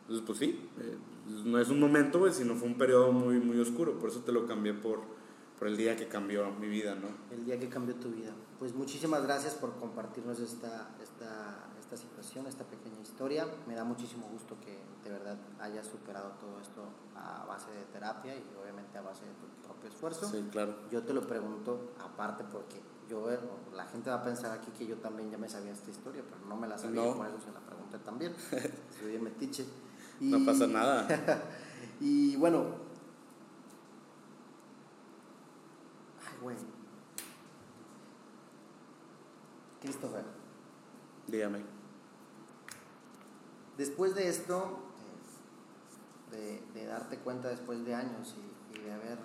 Entonces, 0.02 0.24
pues 0.26 0.38
sí, 0.38 0.60
eh, 0.80 0.96
no 1.44 1.58
es 1.58 1.68
un 1.68 1.80
momento, 1.80 2.20
güey, 2.20 2.32
sino 2.32 2.54
fue 2.54 2.68
un 2.68 2.78
periodo 2.78 3.12
muy, 3.12 3.40
muy 3.40 3.58
oscuro. 3.58 3.98
Por 3.98 4.10
eso 4.10 4.20
te 4.20 4.32
lo 4.32 4.46
cambié 4.46 4.72
por, 4.72 5.00
por 5.58 5.68
el 5.68 5.76
día 5.76 5.96
que 5.96 6.06
cambió 6.06 6.50
mi 6.52 6.68
vida, 6.68 6.94
¿no? 6.94 7.08
El 7.34 7.44
día 7.44 7.58
que 7.58 7.68
cambió 7.68 7.94
tu 7.96 8.10
vida. 8.10 8.32
Pues 8.58 8.74
muchísimas 8.74 9.22
gracias 9.24 9.54
por 9.54 9.76
compartirnos 9.76 10.38
esta, 10.38 10.94
esta, 11.02 11.65
esta 11.86 11.96
situación, 11.96 12.46
esta 12.48 12.64
pequeña 12.64 13.00
historia. 13.00 13.46
Me 13.66 13.74
da 13.76 13.84
muchísimo 13.84 14.26
gusto 14.26 14.56
que 14.60 14.76
de 15.04 15.10
verdad 15.10 15.38
hayas 15.60 15.86
superado 15.86 16.30
todo 16.40 16.60
esto 16.60 16.82
a 17.14 17.44
base 17.46 17.70
de 17.70 17.84
terapia 17.92 18.34
y 18.34 18.44
obviamente 18.60 18.98
a 18.98 19.02
base 19.02 19.24
de 19.24 19.32
tu 19.34 19.46
propio 19.64 19.88
esfuerzo. 19.88 20.28
Sí, 20.28 20.48
claro. 20.50 20.74
Yo 20.90 21.04
te 21.04 21.14
lo 21.14 21.24
pregunto 21.24 21.92
aparte 22.00 22.42
porque 22.42 22.82
yo, 23.08 23.30
eh, 23.30 23.38
la 23.72 23.84
gente 23.84 24.10
va 24.10 24.16
a 24.16 24.24
pensar 24.24 24.58
aquí 24.58 24.72
que 24.72 24.84
yo 24.84 24.96
también 24.96 25.30
ya 25.30 25.38
me 25.38 25.48
sabía 25.48 25.70
esta 25.70 25.90
historia, 25.90 26.24
pero 26.28 26.44
no 26.48 26.56
me 26.56 26.66
la 26.66 26.76
sabía, 26.76 27.02
no. 27.02 27.16
por 27.16 27.26
eso 27.28 27.40
se 27.40 27.52
la 27.52 27.60
pregunté 27.60 27.98
también. 28.00 28.34
Soy 29.00 29.18
metiche. 29.18 29.64
Y, 30.18 30.30
no 30.30 30.44
pasa 30.44 30.66
nada. 30.66 31.06
y 32.00 32.34
bueno, 32.34 32.64
ay, 36.20 36.38
güey. 36.42 36.56
Christopher. 39.80 40.35
Dígame. 41.28 41.60
Después 43.76 44.14
de 44.14 44.28
esto, 44.28 44.78
de, 46.30 46.86
darte 46.86 47.18
cuenta 47.18 47.48
después 47.48 47.84
de 47.84 47.94
años 47.94 48.34
y, 48.74 48.78
de 48.78 48.92
haber 48.92 49.18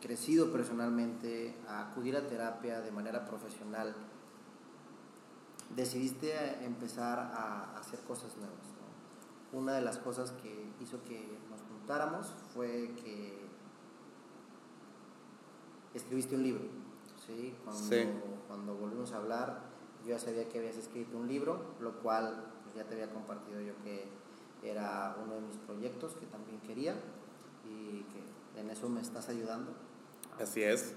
crecido 0.00 0.50
personalmente, 0.50 1.56
a 1.68 1.90
acudir 1.90 2.16
a 2.16 2.26
terapia 2.26 2.80
de 2.80 2.90
manera 2.90 3.24
profesional, 3.26 3.94
decidiste 5.76 6.64
empezar 6.64 7.18
a 7.18 7.76
hacer 7.78 8.00
cosas 8.00 8.36
nuevas. 8.36 8.58
Una 9.52 9.74
de 9.74 9.82
las 9.82 9.98
cosas 9.98 10.32
que 10.32 10.72
hizo 10.80 11.02
que 11.04 11.38
nos 11.50 11.60
juntáramos 11.62 12.34
fue 12.54 12.94
que 13.02 13.46
escribiste 15.94 16.34
un 16.34 16.42
libro. 16.42 16.64
¿sí? 17.26 17.54
Cuando, 17.64 18.44
cuando 18.48 18.74
volvimos 18.74 19.12
a 19.12 19.16
hablar, 19.16 19.69
yo 20.06 20.18
sabía 20.18 20.48
que 20.48 20.58
habías 20.58 20.76
escrito 20.76 21.16
un 21.16 21.28
libro, 21.28 21.74
lo 21.80 22.00
cual 22.00 22.52
pues, 22.64 22.74
ya 22.74 22.84
te 22.84 22.94
había 22.94 23.10
compartido 23.10 23.60
yo 23.60 23.72
que 23.84 24.04
era 24.62 25.16
uno 25.22 25.36
de 25.36 25.40
mis 25.42 25.56
proyectos 25.56 26.14
que 26.14 26.26
también 26.26 26.60
quería 26.60 26.94
y 27.64 28.02
que 28.04 28.60
en 28.60 28.70
eso 28.70 28.88
me 28.88 29.00
estás 29.00 29.28
ayudando. 29.28 29.72
Así 30.40 30.62
es. 30.62 30.94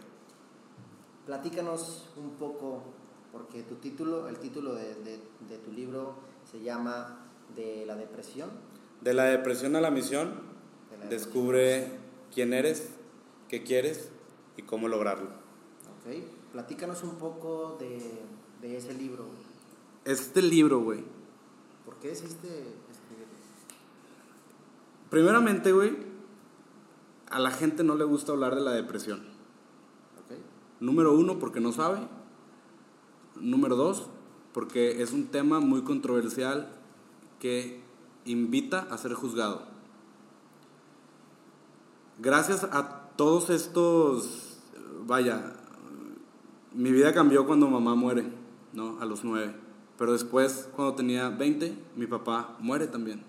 Platícanos 1.26 2.10
un 2.18 2.32
poco, 2.32 2.84
porque 3.32 3.64
tu 3.64 3.76
título, 3.76 4.28
el 4.28 4.38
título 4.40 4.76
de, 4.76 4.96
de, 4.96 5.58
tu 5.64 5.72
libro 5.72 6.16
se 6.50 6.62
llama 6.62 7.26
De 7.56 7.86
la 7.86 7.96
depresión. 7.96 8.50
De 9.02 9.14
la 9.14 9.26
depresión 9.26 9.76
a 9.76 9.82
la 9.82 9.92
misión, 9.92 10.42
descubre 11.10 12.00
quién 12.34 12.54
eres, 12.54 12.90
qué 13.48 13.64
quieres 13.64 14.12
y 14.58 14.64
cómo 14.64 14.88
lograrlo. 14.88 15.30
Ok, 15.30 16.52
platícanos 16.52 17.04
un 17.04 17.16
poco 17.16 17.78
de, 17.80 18.00
de 18.64 18.78
ese 18.78 18.94
libro. 18.94 19.26
Este 20.06 20.42
libro, 20.42 20.80
güey, 20.80 21.04
¿Por 21.86 21.96
qué 21.96 22.10
decidiste 22.10 22.48
escribir? 22.48 23.28
Primeramente, 25.10 25.74
güey, 25.74 25.92
a 27.30 27.40
la 27.40 27.52
gente 27.52 27.84
no 27.84 27.96
le 27.96 28.06
gusta 28.06 28.32
hablar 28.32 28.56
de 28.56 28.62
la 28.62 28.72
depresión. 28.72 29.22
Número 30.80 31.14
uno, 31.14 31.40
porque 31.40 31.60
no 31.60 31.72
sabe. 31.72 32.00
Número 33.40 33.76
dos, 33.76 34.08
porque 34.54 35.02
es 35.02 35.12
un 35.12 35.28
tema 35.28 35.60
muy 35.60 35.84
controversial 35.84 36.70
que 37.40 37.82
invita 38.26 38.88
a 38.90 38.98
ser 38.98 39.14
juzgado. 39.14 39.64
Gracias 42.20 42.64
a 42.64 43.10
todos 43.18 43.50
estos, 43.50 44.58
vaya, 45.06 45.54
mi 46.74 46.92
vida 46.92 47.14
cambió 47.14 47.46
cuando 47.46 47.68
mamá 47.68 47.96
muere, 47.96 48.43
¿no? 48.74 49.00
A 49.00 49.06
los 49.06 49.24
nueve. 49.24 49.56
Pero 49.98 50.14
después, 50.14 50.70
cuando 50.76 50.96
tenía 50.96 51.30
20, 51.30 51.78
mi 51.96 52.08
papá 52.08 52.58
muere 52.60 52.88
también. 52.88 53.24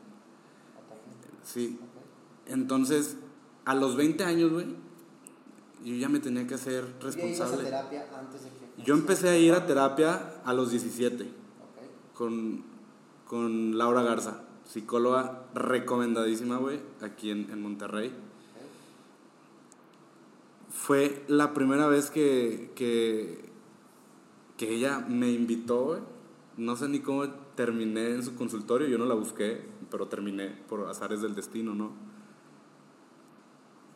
Sí. 1.42 1.78
Entonces, 2.46 3.16
a 3.64 3.74
los 3.74 3.96
20 3.96 4.24
años, 4.24 4.52
güey, 4.52 4.66
yo 5.84 5.94
ya 5.94 6.08
me 6.08 6.18
tenía 6.18 6.46
que 6.46 6.54
hacer 6.54 6.84
responsable. 7.00 7.62
¿Y 7.62 7.64
terapia 7.66 8.06
antes 8.18 8.44
de 8.44 8.48
que... 8.48 8.82
Yo 8.82 8.94
empecé 8.94 9.28
a 9.28 9.38
ir 9.38 9.52
a 9.52 9.66
terapia 9.66 10.40
a 10.44 10.52
los 10.52 10.70
17 10.70 11.28
con, 12.14 12.64
con 13.26 13.76
Laura 13.76 14.02
Garza, 14.02 14.42
psicóloga 14.64 15.44
recomendadísima, 15.54 16.56
güey, 16.56 16.80
aquí 17.02 17.30
en, 17.30 17.50
en 17.50 17.60
Monterrey. 17.60 18.12
Fue 20.70 21.24
la 21.28 21.54
primera 21.54 21.86
vez 21.86 22.10
que, 22.10 22.72
que, 22.74 23.43
que 24.56 24.74
ella 24.74 25.04
me 25.08 25.30
invitó, 25.30 26.00
no 26.56 26.76
sé 26.76 26.88
ni 26.88 27.00
cómo 27.00 27.28
terminé 27.54 28.10
en 28.10 28.22
su 28.22 28.34
consultorio, 28.36 28.88
yo 28.88 28.98
no 28.98 29.04
la 29.04 29.14
busqué, 29.14 29.64
pero 29.90 30.08
terminé 30.08 30.48
por 30.68 30.88
azares 30.88 31.20
del 31.22 31.34
destino, 31.34 31.74
¿no? 31.74 31.92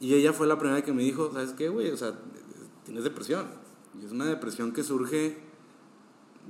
Y 0.01 0.15
ella 0.15 0.33
fue 0.33 0.47
la 0.47 0.59
primera 0.59 0.83
que 0.83 0.93
me 0.93 1.03
dijo, 1.03 1.31
¿sabes 1.33 1.53
qué, 1.53 1.69
güey? 1.69 1.91
O 1.91 1.97
sea, 1.97 2.19
tienes 2.85 3.05
depresión. 3.05 3.47
Y 4.01 4.05
es 4.05 4.13
una 4.13 4.27
depresión 4.27 4.73
que 4.73 4.85
surge 4.85 5.39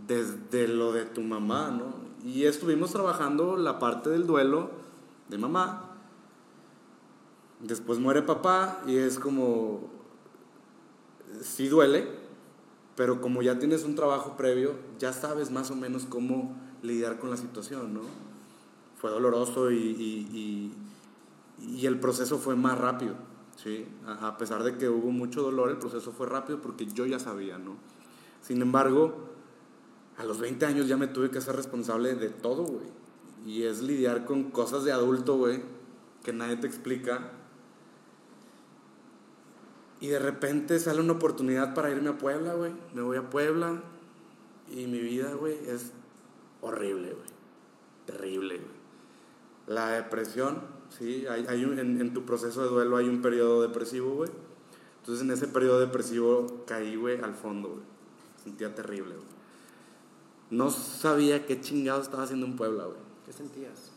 desde 0.07 0.69
lo 0.69 0.93
de 0.93 1.07
tu 1.07 1.23
mamá, 1.23 1.71
¿no? 1.71 1.95
Y 2.25 2.45
estuvimos 2.45 2.93
trabajando 2.93 3.57
la 3.57 3.79
parte 3.79 4.11
del 4.11 4.27
duelo 4.27 4.71
de 5.29 5.39
mamá. 5.39 5.97
Después 7.61 7.99
muere 7.99 8.23
papá 8.23 8.83
y 8.87 8.97
es 8.97 9.19
como, 9.19 9.89
sí 11.41 11.69
duele, 11.69 12.07
pero 12.99 13.21
como 13.21 13.43
ya 13.43 13.61
tienes 13.61 13.85
un 13.85 13.95
trabajo 13.95 14.37
previo, 14.37 14.75
ya 14.99 15.13
sabes 15.13 15.53
más 15.53 15.71
o 15.71 15.77
menos 15.77 16.05
cómo 16.05 16.57
lidiar 16.83 17.21
con 17.21 17.31
la 17.31 17.37
situación, 17.37 17.95
¿no? 17.95 18.01
Fue 18.97 19.09
doloroso 19.09 19.71
y, 19.71 20.75
y, 21.61 21.87
el 21.87 22.01
proceso 22.01 22.39
fue 22.39 22.57
más 22.57 22.77
rápido, 22.77 23.15
¿sí? 23.55 23.87
A, 24.05 24.37
pesar 24.37 24.65
de 24.65 24.77
que 24.77 24.89
hubo 24.89 25.13
mucho 25.13 25.43
dolor, 25.43 25.71
el 25.71 25.77
proceso 25.77 26.11
fue 26.11 26.27
rápido 26.27 26.61
porque 26.61 26.87
yo 26.87 27.07
ya 27.07 27.21
sabía, 27.21 27.57
¿no? 27.57 27.77
Sin 28.43 28.61
embargo, 28.63 29.15
a 30.17 30.25
los 30.25 30.41
20 30.41 30.67
años 30.67 30.89
ya 30.89 30.97
me 30.97 31.07
tuve 31.07 31.31
que 31.31 31.41
ser 31.41 31.55
responsable 31.55 32.17
de 32.17 32.31
todo, 32.31 32.65
güey. 32.65 32.87
Y 33.47 33.63
es 33.63 33.81
lidiar 33.81 34.25
con 34.25 34.51
cosas 34.51 34.83
de 34.83 34.91
adulto, 34.91 35.37
güey, 35.37 35.63
que 36.25 36.33
nadie 36.33 36.57
te 36.57 36.67
explica 36.67 37.31
y 40.01 40.09
de 40.09 40.19
repente 40.19 40.79
sale 40.79 41.01
una 41.01 41.15
oportunidad 41.15 41.75
para 41.75 41.91
irme 41.91 42.11
a 42.11 42.19
Puebla, 42.19 42.55
güey. 42.55 42.73
Me 42.95 43.03
voy 43.03 43.17
a 43.17 43.29
Puebla 43.29 43.83
y 44.71 44.87
mi 44.87 45.01
vida, 45.01 45.35
güey, 45.35 45.59
es 45.67 45.93
horrible, 46.61 47.13
güey. 47.13 47.29
Terrible, 48.07 48.59
güey. 48.59 48.79
La 49.67 49.89
depresión, 49.89 50.63
sí, 50.97 51.27
hay, 51.27 51.47
hay 51.49 51.65
un, 51.65 51.79
en, 51.79 52.15
tu 52.15 52.25
proceso 52.25 52.63
de 52.63 52.69
duelo 52.69 52.97
hay 52.97 53.09
un 53.09 53.21
periodo 53.21 53.61
depresivo, 53.63 54.15
güey. 54.15 54.31
Entonces 55.01 55.25
en 55.25 55.33
ese 55.33 55.49
periodo 55.49 55.81
depresivo 55.81 56.65
caí, 56.67 56.95
güey, 56.97 57.21
al 57.21 57.35
fondo, 57.35 57.71
güey. 57.71 57.83
Sentía 58.43 58.75
terrible, 58.75 59.15
güey. 59.15 59.29
No 60.51 60.71
sabía 60.71 61.45
qué 61.45 61.61
chingado 61.61 62.01
estaba 62.01 62.23
haciendo 62.23 62.47
en 62.47 62.57
Puebla, 62.57 62.85
güey. 62.85 62.99
¿Qué 63.27 63.33
sentías? 63.33 63.91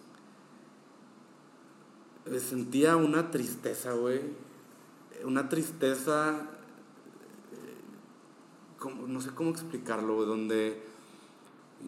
Sentía 2.42 2.98
una 2.98 3.32
tristeza, 3.32 3.94
güey 3.94 4.51
una 5.26 5.50
tristeza, 5.50 6.50
eh, 7.52 8.88
no 9.08 9.22
sé 9.22 9.32
cómo 9.32 9.50
explicarlo, 9.52 10.26
donde 10.26 10.82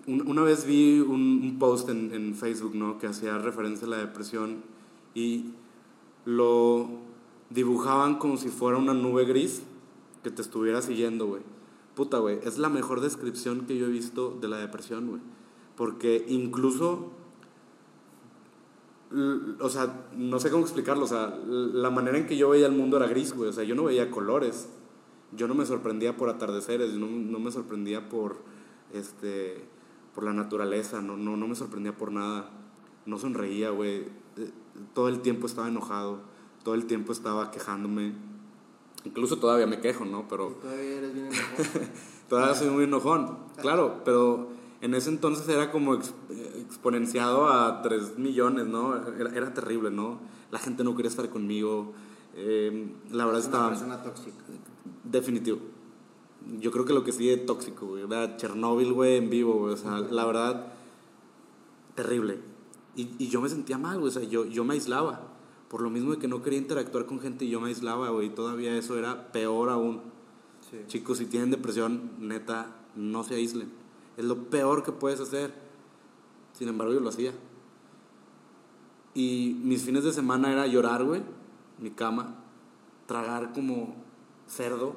una 0.08 0.42
vez 0.42 0.66
vi 0.66 1.00
un, 1.00 1.58
post 1.60 1.90
en, 1.90 2.14
en, 2.14 2.36
Facebook 2.36 2.76
¿no? 2.76 2.98
que 2.98 3.08
hacía 3.08 3.38
referencia 3.38 3.86
a 3.88 3.92
la 3.92 3.98
depresión 3.98 4.64
y 5.14 5.52
lo 6.26 6.90
dibujaban 7.50 8.18
como 8.18 8.38
si 8.38 8.50
fuera 8.50 8.78
una 8.78 8.94
nube 8.94 9.26
gris 9.26 9.62
que 10.24 10.32
te 10.32 10.42
estuviera 10.42 10.82
siguiendo, 10.82 11.28
güey. 11.28 11.42
Puta, 11.96 12.18
güey, 12.18 12.40
es 12.44 12.58
la 12.58 12.70
mejor 12.70 13.02
descripción 13.02 13.66
que 13.68 13.78
yo 13.78 13.86
he 13.86 13.90
visto 13.90 14.36
de 14.42 14.48
la 14.48 14.58
depresión, 14.58 15.08
güey. 15.08 15.22
Porque 15.76 16.26
incluso 16.28 17.12
o 19.60 19.70
sea, 19.70 20.08
no 20.16 20.40
sé 20.40 20.50
cómo 20.50 20.64
explicarlo, 20.64 21.06
o 21.06 21.08
sea, 21.08 21.38
la 21.48 21.90
manera 21.92 22.18
en 22.18 22.26
que 22.26 22.36
yo 22.36 22.50
veía 22.50 22.66
el 22.66 22.72
mundo 22.72 22.98
era 22.98 23.08
gris, 23.08 23.34
güey, 23.34 23.50
o 23.50 23.54
sea, 23.54 23.64
yo 23.64 23.76
no 23.76 23.84
veía 23.84 24.10
colores, 24.10 24.70
yo 25.32 25.48
no 25.48 25.54
me 25.54 25.66
sorprendía 25.66 26.18
por 26.18 26.30
atardeceres, 26.30 26.94
no, 26.94 27.08
no 27.08 27.40
me 27.40 27.52
sorprendía 27.52 28.10
por, 28.10 28.38
este, 28.92 29.66
por 30.16 30.24
la 30.24 30.34
naturaleza, 30.34 31.02
no, 31.02 31.16
no, 31.16 31.38
no 31.38 31.48
me 31.48 31.56
sorprendía 31.56 31.96
por 31.96 32.12
nada, 32.12 32.50
no 33.06 33.20
sonreía, 33.20 33.70
güey, 33.70 34.08
eh, 34.38 34.52
todo 34.96 35.10
el 35.10 35.20
tiempo 35.20 35.46
estaba 35.46 35.68
enojado, 35.68 36.22
todo 36.64 36.74
el 36.74 36.86
tiempo 36.86 37.12
estaba 37.12 37.52
quejándome. 37.52 38.14
Incluso 39.06 39.38
todavía 39.38 39.68
me 39.68 39.82
quejo, 39.82 40.06
¿no? 40.06 40.28
Pero... 40.30 40.58
todavía 40.62 40.98
eres 40.98 41.14
bien 41.14 41.28
enojón. 41.28 41.90
todavía 42.30 42.56
soy 42.56 42.70
muy 42.70 42.86
enojón, 42.86 43.38
claro, 43.58 44.02
pero 44.06 44.48
en 44.84 44.94
ese 44.96 45.10
entonces 45.10 45.48
era 45.48 45.72
como 45.72 45.94
exponenciado 45.96 47.48
a 47.48 47.82
3 47.82 48.18
millones, 48.18 48.68
¿no? 48.68 48.98
Era, 49.34 49.54
terrible, 49.54 49.90
¿no? 49.90 50.20
La 50.52 50.60
gente 50.60 50.84
no 50.84 50.94
quería 50.94 51.10
estar 51.10 51.30
conmigo. 51.30 51.94
Eh, 52.36 52.92
la 53.10 53.26
verdad 53.26 53.42
estaba... 53.42 53.68
Una 53.68 53.78
persona 53.78 54.04
tóxica. 54.04 54.44
Definitivo. 55.06 55.60
Yo 56.60 56.70
creo 56.72 56.84
que 56.84 56.92
lo 56.92 57.06
que 57.06 57.14
sigue 57.14 57.38
tóxico, 57.38 57.88
güey. 57.88 58.04
Era 58.04 58.36
Chernobyl, 58.36 58.92
güey, 58.92 59.16
en 59.16 59.30
vivo, 59.30 59.54
güey. 59.54 59.74
O 59.74 59.78
sea, 59.78 60.00
la 60.00 60.26
verdad, 60.26 60.74
terrible. 61.96 62.42
Y, 62.98 63.08
y, 63.20 63.30
yo 63.30 63.40
me 63.40 63.48
sentía 63.48 63.78
mal, 63.78 64.00
güey. 64.00 64.10
O 64.10 64.12
sea, 64.12 64.24
yo, 64.24 64.44
yo 64.44 64.66
me 64.66 64.74
aislaba. 64.74 65.30
Por 65.70 65.82
lo 65.82 65.92
mismo 65.92 66.12
de 66.12 66.18
que 66.18 66.28
no 66.28 66.44
quería 66.44 66.60
interactuar 66.60 67.06
con 67.06 67.22
gente 67.22 67.46
y 67.46 67.50
yo 67.50 67.62
me 67.62 67.70
aislaba, 67.70 68.10
güey. 68.10 68.28
Y 68.28 68.32
todavía 68.32 68.76
eso 68.76 69.00
era 69.00 69.32
peor 69.32 69.70
aún. 69.70 70.02
Chicos, 70.88 71.20
si 71.20 71.26
tienen 71.26 71.52
depresión, 71.52 72.12
neta, 72.20 72.76
no 72.98 73.24
se 73.24 73.36
aíslen. 73.36 73.83
Es 74.18 74.26
lo 74.26 74.50
peor 74.50 74.84
que 74.84 74.92
puedes 74.92 75.20
hacer. 75.20 75.54
Sin 76.54 76.68
embargo, 76.70 76.94
yo 76.94 77.00
lo 77.00 77.10
hacía. 77.10 77.34
Y 79.14 79.60
mis 79.64 79.84
fines 79.84 80.04
de 80.04 80.14
semana 80.14 80.52
era 80.52 80.68
llorar, 80.68 81.04
güey. 81.04 81.22
Mi 81.80 81.92
cama. 81.92 82.36
Tragar 83.08 83.54
como 83.54 83.96
cerdo. 84.48 84.96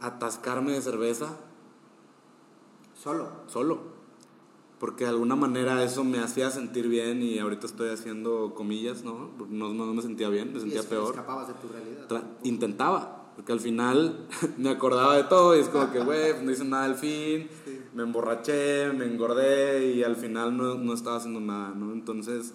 Atascarme 0.00 0.72
de 0.72 0.82
cerveza. 0.82 1.36
Solo. 2.94 3.28
Solo 3.46 3.94
porque 4.84 5.04
de 5.04 5.10
alguna 5.10 5.34
manera 5.34 5.82
eso 5.82 6.04
me 6.04 6.18
hacía 6.18 6.50
sentir 6.50 6.88
bien 6.88 7.22
y 7.22 7.38
ahorita 7.38 7.66
estoy 7.66 7.88
haciendo 7.88 8.52
comillas, 8.54 9.02
¿no? 9.02 9.30
No, 9.48 9.72
no 9.72 9.94
me 9.94 10.02
sentía 10.02 10.28
bien, 10.28 10.52
me 10.52 10.60
sentía 10.60 10.82
peor. 10.82 11.14
Escapabas 11.14 11.48
de 11.48 11.54
tu 11.54 11.68
realidad. 11.68 12.22
intentaba, 12.42 13.32
porque 13.34 13.52
al 13.52 13.60
final 13.60 14.28
me 14.58 14.68
acordaba 14.68 15.16
de 15.16 15.24
todo 15.24 15.56
y 15.56 15.60
es 15.60 15.68
como 15.68 15.90
que, 15.90 16.00
güey, 16.00 16.32
pues 16.32 16.42
no 16.42 16.50
hice 16.50 16.64
nada 16.64 16.84
al 16.84 16.96
fin, 16.96 17.48
me 17.94 18.02
emborraché, 18.02 18.92
me 18.92 19.06
engordé 19.06 19.94
y 19.94 20.02
al 20.02 20.16
final 20.16 20.56
no, 20.56 20.74
no 20.74 20.92
estaba 20.92 21.16
haciendo 21.16 21.40
nada, 21.40 21.74
¿no? 21.74 21.92
Entonces 21.92 22.52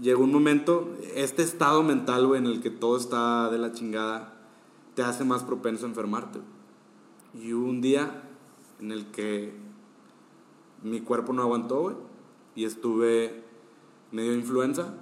llegó 0.00 0.24
un 0.24 0.32
momento, 0.32 0.94
este 1.14 1.42
estado 1.42 1.82
mental, 1.82 2.26
güey, 2.26 2.40
en 2.40 2.46
el 2.46 2.60
que 2.60 2.70
todo 2.70 2.96
está 2.96 3.50
de 3.50 3.58
la 3.58 3.72
chingada, 3.72 4.34
te 4.94 5.02
hace 5.02 5.24
más 5.24 5.42
propenso 5.42 5.86
a 5.86 5.88
enfermarte. 5.88 6.40
Y 7.34 7.52
hubo 7.52 7.68
un 7.68 7.80
día 7.80 8.22
en 8.80 8.92
el 8.92 9.06
que 9.06 9.54
mi 10.82 11.00
cuerpo 11.00 11.32
no 11.32 11.42
aguantó, 11.42 11.80
güey. 11.80 11.96
Y 12.54 12.64
estuve 12.64 13.42
medio 14.10 14.34
influenza 14.34 14.94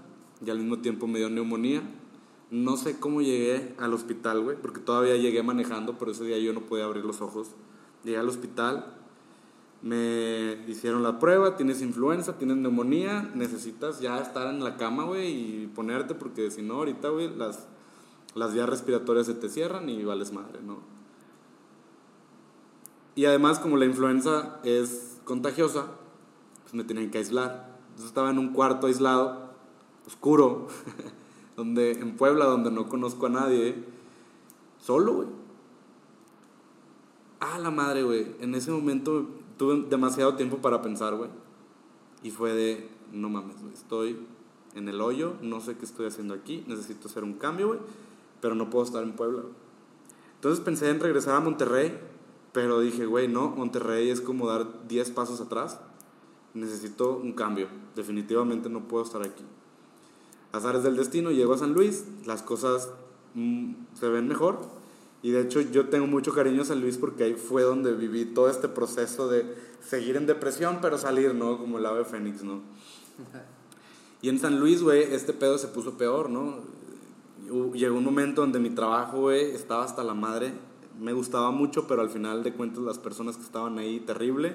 y 0.45 0.51
al 0.51 0.59
mismo 0.59 0.79
tiempo 0.79 1.07
me 1.07 1.19
dio 1.19 1.29
neumonía. 1.29 1.83
No 2.51 2.77
sé 2.77 2.99
cómo 2.99 3.23
llegué 3.23 3.75
al 3.79 3.95
hospital, 3.95 4.43
güey, 4.43 4.57
porque 4.61 4.81
todavía 4.81 5.17
llegué 5.17 5.43
manejando, 5.43 5.99
pero 5.99 6.13
ese 6.13 6.25
día 6.25 6.39
yo 6.39 6.53
no 6.53 6.61
podía 6.61 6.85
abrir 6.85 7.05
los 7.05 7.21
ojos. 7.21 7.51
Llegué 8.05 8.19
al 8.19 8.29
hospital, 8.29 9.00
me 9.83 10.63
hicieron 10.69 11.03
la 11.03 11.19
prueba, 11.19 11.57
tienes 11.57 11.81
influenza, 11.81 12.37
tienes 12.37 12.59
neumonía, 12.59 13.31
necesitas 13.35 14.01
ya 14.01 14.19
estar 14.19 14.53
en 14.53 14.63
la 14.63 14.77
cama, 14.77 15.05
güey, 15.05 15.63
y 15.63 15.67
ponerte, 15.69 16.15
porque 16.15 16.51
si 16.51 16.63
no, 16.63 16.75
ahorita, 16.75 17.09
güey, 17.09 17.35
las, 17.35 17.67
las 18.35 18.53
vías 18.53 18.69
respiratorias 18.69 19.27
se 19.27 19.35
te 19.35 19.49
cierran 19.49 19.89
y 19.89 20.05
vales 20.05 20.33
madre, 20.33 20.61
¿no? 20.63 20.79
Y 23.15 23.25
además, 23.25 23.59
como 23.59 23.77
la 23.77 23.87
influenza 23.87 24.61
es 24.65 25.19
contagiosa, 25.25 25.87
pues 26.63 26.75
me 26.75 26.85
tenían 26.85 27.11
que 27.11 27.19
aislar. 27.19 27.79
Entonces 27.89 28.07
estaba 28.07 28.31
en 28.31 28.39
un 28.39 28.53
cuarto 28.53 28.87
aislado, 28.87 29.55
oscuro, 30.07 30.69
donde, 31.57 31.93
en 31.93 32.17
Puebla, 32.17 32.45
donde 32.45 32.71
no 32.71 32.89
conozco 32.89 33.27
a 33.27 33.31
nadie, 33.31 33.83
solo, 34.79 35.15
güey. 35.15 35.29
Ah, 37.41 37.59
la 37.59 37.71
madre, 37.71 38.03
güey. 38.03 38.37
En 38.41 38.55
ese 38.55 38.71
momento 38.71 39.40
tuve 39.61 39.89
demasiado 39.91 40.37
tiempo 40.37 40.57
para 40.57 40.81
pensar, 40.81 41.15
güey. 41.17 41.29
Y 42.23 42.31
fue 42.31 42.55
de, 42.55 42.89
no 43.13 43.29
mames, 43.29 43.57
Estoy 43.75 44.19
en 44.75 44.89
el 44.89 45.03
hoyo, 45.03 45.35
no 45.43 45.61
sé 45.61 45.77
qué 45.77 45.85
estoy 45.85 46.07
haciendo 46.07 46.33
aquí, 46.33 46.65
necesito 46.67 47.09
hacer 47.09 47.25
un 47.25 47.35
cambio, 47.35 47.67
güey. 47.69 47.81
Pero 48.41 48.55
no 48.55 48.71
puedo 48.71 48.87
estar 48.87 49.03
en 49.03 49.13
Puebla. 49.13 49.43
Entonces 50.37 50.65
pensé 50.65 50.89
en 50.89 51.01
regresar 51.01 51.35
a 51.35 51.41
Monterrey 51.41 51.95
pero 52.53 52.81
dije, 52.81 53.07
güey, 53.07 53.29
no, 53.29 53.51
Monterrey 53.51 54.11
es 54.11 54.21
como 54.23 54.49
dar 54.49 54.89
10 54.89 55.11
pasos 55.11 55.41
atrás. 55.41 55.79
Necesito 56.55 57.17
un 57.17 57.33
cambio. 57.33 57.69
Definitivamente 57.95 58.69
no 58.69 58.89
puedo 58.89 59.05
estar 59.05 59.23
aquí. 59.23 59.45
Azares 60.53 60.83
del 60.83 60.97
destino, 60.97 61.31
llego 61.31 61.55
a 61.55 61.59
San 61.59 61.75
Luis, 61.75 62.07
las 62.27 62.43
cosas 62.43 62.91
mm, 63.35 63.75
se 63.95 64.09
ven 64.09 64.27
mejor. 64.27 64.80
Y 65.23 65.31
de 65.31 65.43
hecho 65.43 65.61
yo 65.61 65.89
tengo 65.89 66.07
mucho 66.07 66.33
cariño 66.33 66.63
a 66.63 66.65
San 66.65 66.81
Luis 66.81 66.97
porque 66.97 67.25
ahí 67.25 67.35
fue 67.35 67.63
donde 67.63 67.93
viví 67.93 68.25
todo 68.25 68.49
este 68.49 68.69
proceso 68.69 69.29
de 69.29 69.45
seguir 69.87 70.17
en 70.17 70.27
depresión, 70.27 70.79
pero 70.81 70.99
salir, 70.99 71.35
¿no? 71.35 71.59
Como 71.59 71.79
el 71.79 71.87
ave 71.87 72.05
fénix, 72.05 72.43
¿no? 72.43 72.61
Y 74.23 74.29
en 74.29 74.39
San 74.39 74.61
Luis, 74.61 74.83
güey, 74.83 75.03
este 75.15 75.33
pedo 75.33 75.57
se 75.57 75.69
puso 75.69 75.97
peor, 75.97 76.29
¿no? 76.29 76.59
Llegó 77.73 77.97
un 77.97 78.05
momento 78.05 78.43
donde 78.43 78.59
mi 78.59 78.71
trabajo, 78.71 79.21
güey, 79.21 79.53
estaba 79.53 79.85
hasta 79.85 80.05
la 80.05 80.15
madre 80.15 80.53
me 81.01 81.15
gustaba 81.15 81.51
mucho, 81.51 81.87
pero 81.87 82.03
al 82.03 82.11
final 82.11 82.43
de 82.43 82.53
cuentas 82.53 82.83
las 82.85 82.99
personas 82.99 83.37
que 83.37 83.43
estaban 83.43 83.79
ahí, 83.79 84.01
terrible. 84.01 84.55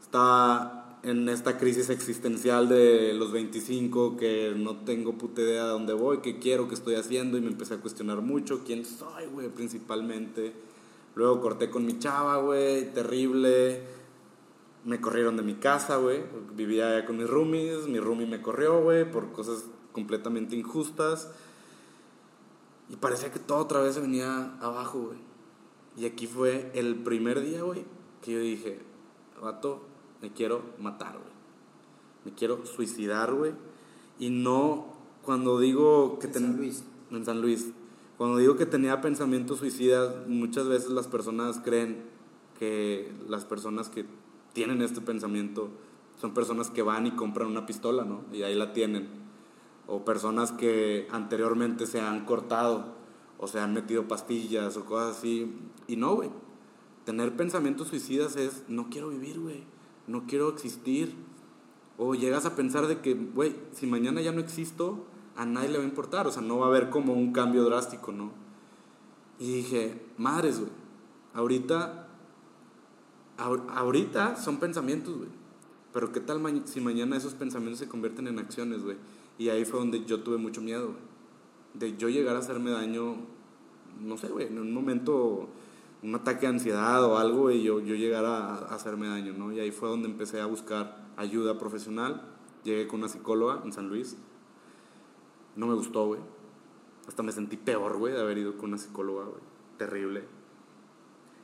Estaba 0.00 0.75
en 1.06 1.28
esta 1.28 1.56
crisis 1.56 1.88
existencial 1.88 2.68
de 2.68 3.14
los 3.14 3.30
25, 3.30 4.16
que 4.16 4.52
no 4.56 4.78
tengo 4.78 5.12
puta 5.16 5.40
idea 5.40 5.62
de 5.62 5.70
dónde 5.70 5.92
voy, 5.92 6.18
qué 6.18 6.40
quiero, 6.40 6.66
qué 6.66 6.74
estoy 6.74 6.96
haciendo, 6.96 7.38
y 7.38 7.40
me 7.40 7.46
empecé 7.46 7.74
a 7.74 7.76
cuestionar 7.80 8.22
mucho 8.22 8.64
quién 8.66 8.84
soy, 8.84 9.26
güey, 9.26 9.48
principalmente. 9.48 10.52
Luego 11.14 11.40
corté 11.40 11.70
con 11.70 11.86
mi 11.86 12.00
chava, 12.00 12.38
güey, 12.38 12.92
terrible. 12.92 13.84
Me 14.84 15.00
corrieron 15.00 15.36
de 15.36 15.44
mi 15.44 15.54
casa, 15.54 15.96
güey. 15.96 16.24
Vivía 16.56 17.06
con 17.06 17.18
mis 17.18 17.30
roomies, 17.30 17.86
mi 17.86 18.00
roomie 18.00 18.26
me 18.26 18.42
corrió, 18.42 18.82
güey, 18.82 19.08
por 19.08 19.30
cosas 19.30 19.64
completamente 19.92 20.56
injustas. 20.56 21.30
Y 22.88 22.96
parecía 22.96 23.30
que 23.30 23.38
todo 23.38 23.58
otra 23.58 23.80
vez 23.80 23.94
se 23.94 24.00
venía 24.00 24.56
abajo, 24.60 25.02
güey. 25.02 25.18
Y 25.96 26.04
aquí 26.04 26.26
fue 26.26 26.72
el 26.74 26.96
primer 26.96 27.42
día, 27.42 27.62
güey, 27.62 27.84
que 28.22 28.32
yo 28.32 28.40
dije, 28.40 28.80
vato, 29.40 29.86
me 30.22 30.32
quiero 30.32 30.62
matar, 30.78 31.12
güey. 31.12 31.36
Me 32.24 32.32
quiero 32.32 32.64
suicidar, 32.66 33.32
güey. 33.32 33.52
Y 34.18 34.30
no, 34.30 34.86
cuando 35.22 35.58
digo 35.58 36.18
que... 36.18 36.26
En 36.26 36.34
San 36.34 36.56
Luis. 36.56 36.84
En 37.10 37.24
San 37.24 37.40
Luis. 37.40 37.72
Cuando 38.18 38.38
digo 38.38 38.56
que 38.56 38.66
tenía 38.66 39.00
pensamientos 39.00 39.58
suicidas, 39.58 40.26
muchas 40.26 40.66
veces 40.66 40.90
las 40.90 41.06
personas 41.06 41.60
creen 41.62 42.04
que 42.58 43.12
las 43.28 43.44
personas 43.44 43.90
que 43.90 44.06
tienen 44.54 44.80
este 44.80 45.02
pensamiento 45.02 45.68
son 46.20 46.32
personas 46.32 46.70
que 46.70 46.82
van 46.82 47.06
y 47.06 47.10
compran 47.10 47.48
una 47.48 47.66
pistola, 47.66 48.04
¿no? 48.04 48.22
Y 48.32 48.42
ahí 48.42 48.54
la 48.54 48.72
tienen 48.72 49.26
o 49.86 50.04
personas 50.04 50.52
que 50.52 51.06
anteriormente 51.10 51.86
se 51.86 52.00
han 52.00 52.24
cortado 52.24 52.96
o 53.38 53.46
se 53.46 53.60
han 53.60 53.72
metido 53.72 54.08
pastillas 54.08 54.76
o 54.76 54.84
cosas 54.84 55.18
así. 55.18 55.54
Y 55.86 55.96
no, 55.96 56.14
güey. 56.14 56.30
Tener 57.04 57.36
pensamientos 57.36 57.88
suicidas 57.88 58.36
es, 58.36 58.64
no 58.68 58.88
quiero 58.90 59.10
vivir, 59.10 59.38
güey. 59.38 59.64
No 60.06 60.26
quiero 60.26 60.48
existir. 60.48 61.14
O 61.98 62.14
llegas 62.14 62.44
a 62.44 62.54
pensar 62.56 62.86
de 62.86 63.00
que, 63.00 63.14
güey, 63.14 63.54
si 63.72 63.86
mañana 63.86 64.20
ya 64.20 64.32
no 64.32 64.40
existo, 64.40 65.06
a 65.34 65.46
nadie 65.46 65.70
le 65.70 65.78
va 65.78 65.84
a 65.84 65.88
importar. 65.88 66.26
O 66.26 66.32
sea, 66.32 66.42
no 66.42 66.58
va 66.58 66.66
a 66.66 66.68
haber 66.68 66.90
como 66.90 67.14
un 67.14 67.32
cambio 67.32 67.64
drástico, 67.64 68.12
¿no? 68.12 68.32
Y 69.38 69.52
dije, 69.56 70.02
madres, 70.18 70.58
güey. 70.58 70.70
Ahorita, 71.34 72.08
ahorita 73.38 74.36
son 74.36 74.58
pensamientos, 74.58 75.16
güey. 75.16 75.30
Pero 75.92 76.12
qué 76.12 76.20
tal 76.20 76.62
si 76.66 76.80
mañana 76.80 77.16
esos 77.16 77.34
pensamientos 77.34 77.78
se 77.78 77.88
convierten 77.88 78.26
en 78.26 78.38
acciones, 78.38 78.82
güey. 78.82 78.96
Y 79.38 79.48
ahí 79.48 79.64
fue 79.64 79.78
donde 79.78 80.04
yo 80.04 80.20
tuve 80.20 80.36
mucho 80.36 80.60
miedo, 80.60 80.94
De 81.74 81.96
yo 81.96 82.08
llegar 82.08 82.36
a 82.36 82.40
hacerme 82.40 82.70
daño, 82.70 83.16
no 84.02 84.16
sé, 84.16 84.28
güey, 84.28 84.46
en 84.46 84.58
un 84.58 84.72
momento, 84.72 85.48
un 86.06 86.14
ataque 86.14 86.42
de 86.42 86.46
ansiedad 86.48 87.04
o 87.04 87.18
algo, 87.18 87.50
y 87.50 87.62
yo, 87.62 87.80
yo 87.80 87.96
llegara 87.96 88.54
a, 88.54 88.74
hacerme 88.74 89.08
daño, 89.08 89.32
¿no? 89.32 89.52
Y 89.52 89.58
ahí 89.58 89.72
fue 89.72 89.88
donde 89.88 90.08
empecé 90.08 90.40
a 90.40 90.46
buscar 90.46 91.04
ayuda 91.16 91.58
profesional. 91.58 92.22
Llegué 92.62 92.86
con 92.86 93.00
una 93.00 93.08
psicóloga 93.08 93.60
en 93.64 93.72
San 93.72 93.88
Luis. 93.88 94.16
No 95.56 95.66
me 95.66 95.74
gustó, 95.74 96.06
güey. 96.06 96.20
Hasta 97.08 97.22
me 97.22 97.32
sentí 97.32 97.56
peor, 97.56 97.98
güey, 97.98 98.12
de 98.12 98.20
haber 98.20 98.38
ido 98.38 98.56
con 98.56 98.70
una 98.70 98.78
psicóloga, 98.78 99.24
güey. 99.24 99.42
Terrible. 99.78 100.24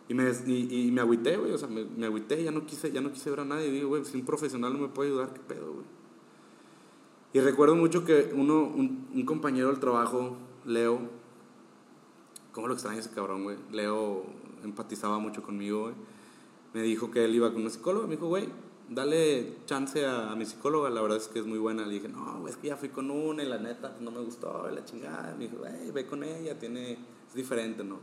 Y 0.08 0.14
me, 0.14 0.30
y, 0.46 0.86
y 0.86 0.92
me 0.92 1.00
agüité, 1.00 1.36
güey, 1.36 1.52
o 1.52 1.58
sea, 1.58 1.68
me, 1.68 1.84
me 1.84 2.06
agüité, 2.06 2.42
ya 2.42 2.52
no 2.52 2.64
quise, 2.64 2.92
ya 2.92 3.00
no 3.00 3.12
quise 3.12 3.30
ver 3.30 3.40
a 3.40 3.44
nadie. 3.44 3.66
Y 3.66 3.72
digo, 3.72 3.88
güey, 3.88 4.04
si 4.04 4.16
un 4.16 4.24
profesional 4.24 4.72
no 4.72 4.78
me 4.78 4.88
puede 4.88 5.10
ayudar, 5.10 5.32
¿qué 5.32 5.40
pedo, 5.40 5.72
güey? 5.72 5.86
Y 7.32 7.40
recuerdo 7.40 7.74
mucho 7.74 8.04
que 8.04 8.30
uno, 8.34 8.62
un, 8.62 9.24
compañero 9.24 9.68
del 9.68 9.80
trabajo, 9.80 10.36
Leo, 10.66 11.00
¿cómo 12.52 12.68
lo 12.68 12.74
extraño 12.74 13.00
ese 13.00 13.10
cabrón, 13.10 13.44
güey? 13.44 13.56
Leo 13.70 14.26
empatizaba 14.62 15.18
mucho 15.18 15.42
conmigo, 15.42 15.82
güey. 15.82 15.94
Me 16.74 16.82
dijo 16.82 17.10
que 17.10 17.24
él 17.24 17.34
iba 17.34 17.52
con 17.52 17.62
una 17.62 17.70
psicóloga, 17.70 18.06
me 18.06 18.16
dijo, 18.16 18.28
güey, 18.28 18.48
dale 18.88 19.56
chance 19.66 20.06
a, 20.06 20.34
mi 20.36 20.44
psicóloga, 20.44 20.90
la 20.90 21.02
verdad 21.02 21.18
es 21.18 21.28
que 21.28 21.38
es 21.38 21.46
muy 21.46 21.58
buena. 21.58 21.84
Le 21.86 21.94
dije, 21.94 22.08
no, 22.08 22.46
es 22.48 22.56
que 22.56 22.68
ya 22.68 22.76
fui 22.76 22.88
con 22.88 23.10
una 23.10 23.42
y 23.42 23.46
la 23.46 23.58
neta 23.58 23.90
pues, 23.90 24.02
no 24.02 24.10
me 24.10 24.20
gustó, 24.20 24.68
la 24.70 24.84
chingada. 24.84 25.34
Me 25.36 25.48
dijo, 25.48 25.58
ve 25.92 26.06
con 26.06 26.24
ella, 26.24 26.58
tiene, 26.58 26.92
es 26.92 27.34
diferente, 27.34 27.84
¿no? 27.84 27.98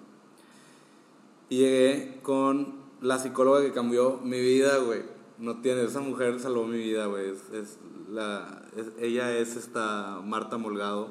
Y 1.49 1.57
llegué 1.57 2.19
con 2.21 2.75
la 3.01 3.17
psicóloga 3.17 3.61
que 3.61 3.71
cambió 3.71 4.17
mi 4.17 4.39
vida, 4.39 4.77
güey. 4.77 5.01
No 5.37 5.61
tiene, 5.61 5.83
esa 5.83 6.01
mujer 6.01 6.39
salvó 6.39 6.65
mi 6.65 6.77
vida, 6.77 7.05
güey. 7.05 7.29
Es, 7.29 7.79
la, 8.09 8.63
ella 8.99 9.35
es 9.37 9.55
esta 9.55 10.21
Marta 10.23 10.57
Molgado. 10.57 11.09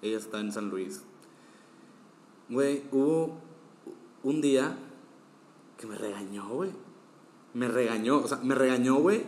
Ella 0.00 0.16
está 0.16 0.40
en 0.40 0.52
San 0.52 0.70
Luis. 0.70 1.02
Güey, 2.48 2.84
hubo 2.92 3.40
un 4.22 4.40
día 4.40 4.76
que 5.76 5.86
me 5.86 5.96
regañó, 5.96 6.48
güey. 6.48 6.70
Me 7.54 7.68
regañó, 7.68 8.18
o 8.18 8.28
sea, 8.28 8.38
me 8.38 8.54
regañó, 8.54 8.96
güey, 8.96 9.24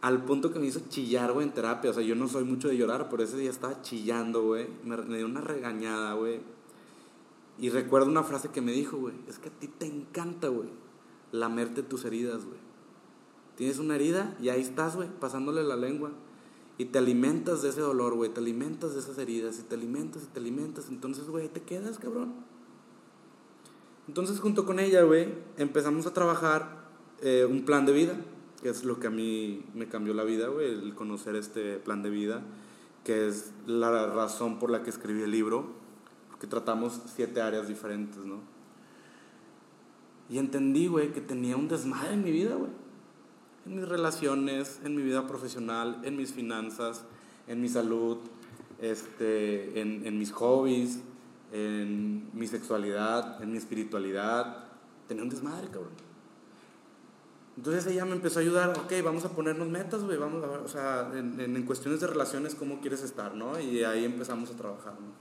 al 0.00 0.24
punto 0.24 0.52
que 0.52 0.58
me 0.58 0.66
hizo 0.66 0.80
chillar, 0.88 1.32
güey, 1.32 1.46
en 1.46 1.54
terapia. 1.54 1.90
O 1.90 1.94
sea, 1.94 2.02
yo 2.02 2.14
no 2.14 2.28
soy 2.28 2.44
mucho 2.44 2.68
de 2.68 2.76
llorar, 2.76 3.08
pero 3.08 3.22
ese 3.22 3.36
día 3.36 3.50
estaba 3.50 3.82
chillando, 3.82 4.42
güey. 4.42 4.66
Me, 4.84 4.96
dio 5.16 5.26
una 5.26 5.40
regañada, 5.40 6.14
güey. 6.14 6.40
Y 7.58 7.70
recuerdo 7.70 8.08
una 8.08 8.24
frase 8.24 8.48
que 8.48 8.60
me 8.60 8.72
dijo, 8.72 8.96
güey, 8.96 9.14
es 9.28 9.38
que 9.38 9.48
a 9.48 9.52
ti 9.52 9.68
te 9.68 9.86
encanta, 9.86 10.48
güey, 10.48 10.68
lamerte 11.30 11.82
tus 11.82 12.04
heridas, 12.04 12.44
güey. 12.44 12.58
Tienes 13.56 13.78
una 13.78 13.94
herida 13.94 14.36
y 14.40 14.48
ahí 14.48 14.60
estás, 14.60 14.96
güey, 14.96 15.08
pasándole 15.20 15.62
la 15.62 15.76
lengua. 15.76 16.10
Y 16.78 16.86
te 16.86 16.98
alimentas 16.98 17.62
de 17.62 17.68
ese 17.68 17.82
dolor, 17.82 18.14
güey, 18.14 18.32
te 18.32 18.40
alimentas 18.40 18.94
de 18.94 19.00
esas 19.00 19.18
heridas, 19.18 19.58
y 19.60 19.62
te 19.62 19.74
alimentas 19.74 20.24
y 20.24 20.26
te 20.26 20.40
alimentas. 20.40 20.88
Entonces, 20.88 21.28
güey, 21.28 21.48
te 21.48 21.62
quedas, 21.62 21.98
cabrón. 21.98 22.32
Entonces, 24.12 24.40
junto 24.40 24.66
con 24.66 24.78
ella, 24.78 25.04
güey, 25.04 25.26
empezamos 25.56 26.04
a 26.04 26.12
trabajar 26.12 26.84
eh, 27.22 27.46
un 27.48 27.64
plan 27.64 27.86
de 27.86 27.94
vida, 27.94 28.14
que 28.62 28.68
es 28.68 28.84
lo 28.84 29.00
que 29.00 29.06
a 29.06 29.10
mí 29.10 29.64
me 29.72 29.88
cambió 29.88 30.12
la 30.12 30.22
vida, 30.22 30.48
güey, 30.48 30.70
el 30.70 30.94
conocer 30.94 31.34
este 31.34 31.78
plan 31.78 32.02
de 32.02 32.10
vida, 32.10 32.42
que 33.04 33.26
es 33.26 33.52
la 33.64 34.08
razón 34.08 34.58
por 34.58 34.68
la 34.68 34.82
que 34.82 34.90
escribí 34.90 35.22
el 35.22 35.30
libro 35.30 35.64
que 36.38 36.46
tratamos 36.46 37.00
siete 37.06 37.40
áreas 37.40 37.68
diferentes, 37.68 38.18
¿no? 38.18 38.40
Y 40.28 40.36
entendí, 40.36 40.88
güey, 40.88 41.14
que 41.14 41.22
tenía 41.22 41.56
un 41.56 41.68
desmadre 41.68 42.12
en 42.12 42.22
mi 42.22 42.32
vida, 42.32 42.54
güey. 42.54 42.70
En 43.64 43.76
mis 43.76 43.88
relaciones, 43.88 44.78
en 44.84 44.94
mi 44.94 45.02
vida 45.04 45.26
profesional, 45.26 46.02
en 46.04 46.18
mis 46.18 46.34
finanzas, 46.34 47.06
en 47.48 47.62
mi 47.62 47.70
salud, 47.70 48.18
este, 48.78 49.80
en, 49.80 50.04
en 50.04 50.18
mis 50.18 50.32
hobbies, 50.32 50.98
en 51.52 52.30
mi 52.32 52.46
sexualidad, 52.46 53.42
en 53.42 53.52
mi 53.52 53.58
espiritualidad. 53.58 54.64
Tenía 55.06 55.22
un 55.22 55.28
desmadre, 55.28 55.68
cabrón. 55.68 55.92
Entonces 57.56 57.86
ella 57.86 58.06
me 58.06 58.12
empezó 58.12 58.38
a 58.38 58.42
ayudar, 58.42 58.70
ok, 58.70 58.92
vamos 59.04 59.26
a 59.26 59.28
ponernos 59.28 59.68
metas, 59.68 60.02
güey, 60.02 60.16
vamos 60.16 60.42
a 60.42 60.46
ver, 60.46 60.60
o 60.60 60.68
sea, 60.68 61.10
en, 61.14 61.38
en, 61.38 61.62
cuestiones 61.64 62.00
de 62.00 62.06
relaciones, 62.06 62.54
cómo 62.54 62.80
quieres 62.80 63.02
estar, 63.02 63.34
¿no? 63.34 63.60
Y 63.60 63.84
ahí 63.84 64.06
empezamos 64.06 64.50
a 64.50 64.56
trabajar, 64.56 64.94
¿no? 64.94 65.12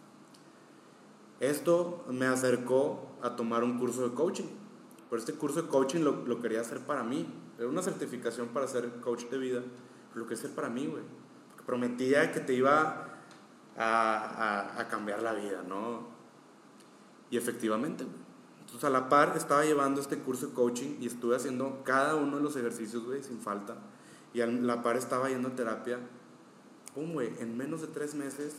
Esto 1.42 2.06
me 2.10 2.28
acercó 2.28 3.18
a 3.22 3.36
tomar 3.36 3.66
un 3.66 3.78
curso 3.78 4.08
de 4.08 4.16
coaching. 4.16 4.46
Pero 5.10 5.20
este 5.20 5.34
curso 5.34 5.64
de 5.64 5.68
coaching 5.68 6.02
lo, 6.02 6.26
lo 6.26 6.40
quería 6.40 6.62
hacer 6.62 6.80
para 6.80 7.04
mí. 7.04 7.28
Era 7.58 7.68
una 7.68 7.82
certificación 7.82 8.50
para 8.50 8.68
ser 8.68 9.02
coach 9.02 9.26
de 9.26 9.38
vida. 9.38 9.62
Lo 10.16 10.24
quería 10.24 10.38
hacer 10.38 10.56
para 10.56 10.70
mí, 10.70 10.86
güey. 10.86 11.04
Prometía 11.66 12.32
que 12.32 12.40
te 12.40 12.54
iba 12.54 13.08
a 13.76 14.88
cambiar 14.90 15.22
la 15.24 15.34
vida, 15.34 15.64
¿no? 15.68 16.11
Y 17.32 17.38
efectivamente. 17.38 18.06
Entonces 18.60 18.84
a 18.84 18.92
la 18.92 19.10
par 19.10 19.36
estaba 19.36 19.66
llevando 19.66 20.00
este 20.00 20.20
curso 20.20 20.48
de 20.48 20.54
coaching 20.54 20.98
y 21.02 21.08
estuve 21.08 21.36
haciendo 21.36 21.82
cada 21.84 22.16
uno 22.16 22.38
de 22.38 22.44
los 22.44 22.56
ejercicios, 22.56 23.04
güey, 23.04 23.24
sin 23.24 23.40
falta. 23.40 23.78
Y 24.34 24.42
a 24.42 24.46
la 24.46 24.84
par 24.84 24.98
estaba 24.98 25.30
yendo 25.30 25.50
a 25.50 25.56
terapia. 25.56 25.98
Pum, 26.94 27.14
güey, 27.14 27.34
en 27.40 27.58
menos 27.58 27.82
de 27.82 27.88
tres 27.88 28.14
meses 28.14 28.58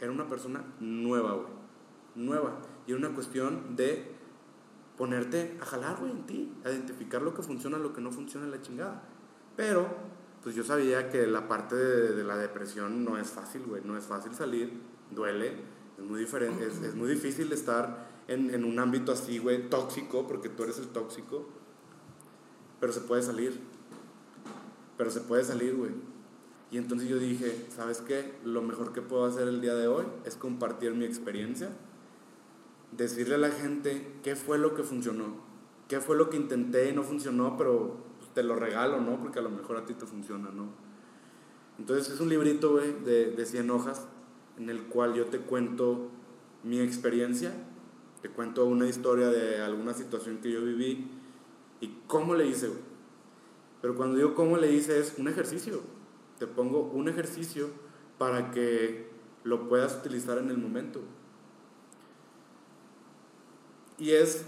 era 0.00 0.10
una 0.10 0.26
persona 0.26 0.64
nueva, 0.80 1.34
güey 1.34 1.62
nueva. 2.14 2.58
Y 2.86 2.92
es 2.92 2.98
una 2.98 3.10
cuestión 3.10 3.76
de 3.76 4.10
ponerte 4.96 5.56
a 5.60 5.64
jalar, 5.64 5.98
güey, 5.98 6.10
en 6.10 6.26
ti, 6.26 6.52
a 6.64 6.70
identificar 6.70 7.22
lo 7.22 7.34
que 7.34 7.42
funciona, 7.42 7.78
lo 7.78 7.92
que 7.92 8.00
no 8.00 8.10
funciona 8.10 8.46
la 8.46 8.60
chingada. 8.60 9.02
Pero, 9.56 9.86
pues 10.42 10.54
yo 10.54 10.64
sabía 10.64 11.08
que 11.10 11.26
la 11.26 11.48
parte 11.48 11.76
de, 11.76 12.24
la 12.24 12.36
depresión 12.36 13.04
no 13.04 13.18
es 13.18 13.30
fácil, 13.30 13.62
güey, 13.66 13.82
no 13.84 13.96
es 13.96 14.04
fácil 14.04 14.34
salir, 14.34 14.80
duele, 15.10 15.56
es 15.98 16.04
muy, 16.04 16.20
diferente, 16.20 16.66
es, 16.66 16.94
muy 16.94 17.08
difícil 17.08 17.52
estar 17.52 18.11
en, 18.28 18.50
en 18.54 18.64
un 18.64 18.78
ámbito 18.78 19.12
así, 19.12 19.38
güey, 19.38 19.68
tóxico, 19.68 20.26
porque 20.26 20.48
tú 20.48 20.62
eres 20.64 20.78
el 20.78 20.88
tóxico, 20.88 21.46
pero 22.80 22.92
se 22.92 23.00
puede 23.00 23.22
salir, 23.22 23.60
pero 24.96 25.10
se 25.10 25.20
puede 25.20 25.44
salir, 25.44 25.76
güey. 25.76 25.92
Y 26.70 26.78
entonces 26.78 27.08
yo 27.08 27.18
dije, 27.18 27.66
¿sabes 27.74 28.00
qué? 28.00 28.34
Lo 28.44 28.62
mejor 28.62 28.92
que 28.92 29.02
puedo 29.02 29.26
hacer 29.26 29.46
el 29.46 29.60
día 29.60 29.74
de 29.74 29.88
hoy 29.88 30.06
es 30.24 30.36
compartir 30.36 30.94
mi 30.94 31.04
experiencia 31.04 31.70
decirle 32.92 33.34
a 33.34 33.38
la 33.38 33.50
gente 33.50 34.14
qué 34.22 34.36
fue 34.36 34.58
lo 34.58 34.74
que 34.74 34.82
funcionó, 34.82 35.36
qué 35.88 36.00
fue 36.00 36.16
lo 36.16 36.30
que 36.30 36.36
intenté 36.36 36.90
y 36.90 36.92
no 36.92 37.02
funcionó, 37.02 37.56
pero 37.56 37.96
te 38.34 38.42
lo 38.42 38.54
regalo, 38.54 39.00
¿no? 39.00 39.18
Porque 39.20 39.38
a 39.38 39.42
lo 39.42 39.50
mejor 39.50 39.76
a 39.76 39.84
ti 39.84 39.94
te 39.94 40.06
funciona, 40.06 40.50
¿no? 40.50 40.68
Entonces 41.78 42.12
es 42.12 42.20
un 42.20 42.28
librito, 42.28 42.72
güey, 42.72 42.92
de, 43.04 43.32
de 43.32 43.46
100 43.46 43.70
hojas 43.70 44.06
en 44.58 44.70
el 44.70 44.82
cual 44.84 45.14
yo 45.14 45.26
te 45.26 45.38
cuento 45.38 46.10
mi 46.62 46.80
experiencia, 46.80 47.52
te 48.22 48.30
cuento 48.30 48.64
una 48.66 48.86
historia 48.86 49.28
de 49.28 49.60
alguna 49.60 49.92
situación 49.92 50.38
que 50.38 50.50
yo 50.52 50.62
viví 50.62 51.10
y 51.80 51.88
cómo 52.06 52.36
le 52.36 52.46
hice. 52.46 52.70
Pero 53.80 53.96
cuando 53.96 54.16
digo 54.16 54.34
cómo 54.34 54.56
le 54.56 54.72
hice 54.72 55.00
es 55.00 55.14
un 55.18 55.26
ejercicio. 55.26 55.80
Te 56.38 56.46
pongo 56.46 56.82
un 56.82 57.08
ejercicio 57.08 57.68
para 58.18 58.52
que 58.52 59.10
lo 59.42 59.68
puedas 59.68 59.96
utilizar 59.96 60.38
en 60.38 60.50
el 60.50 60.58
momento. 60.58 61.00
Y 63.98 64.12
es, 64.12 64.44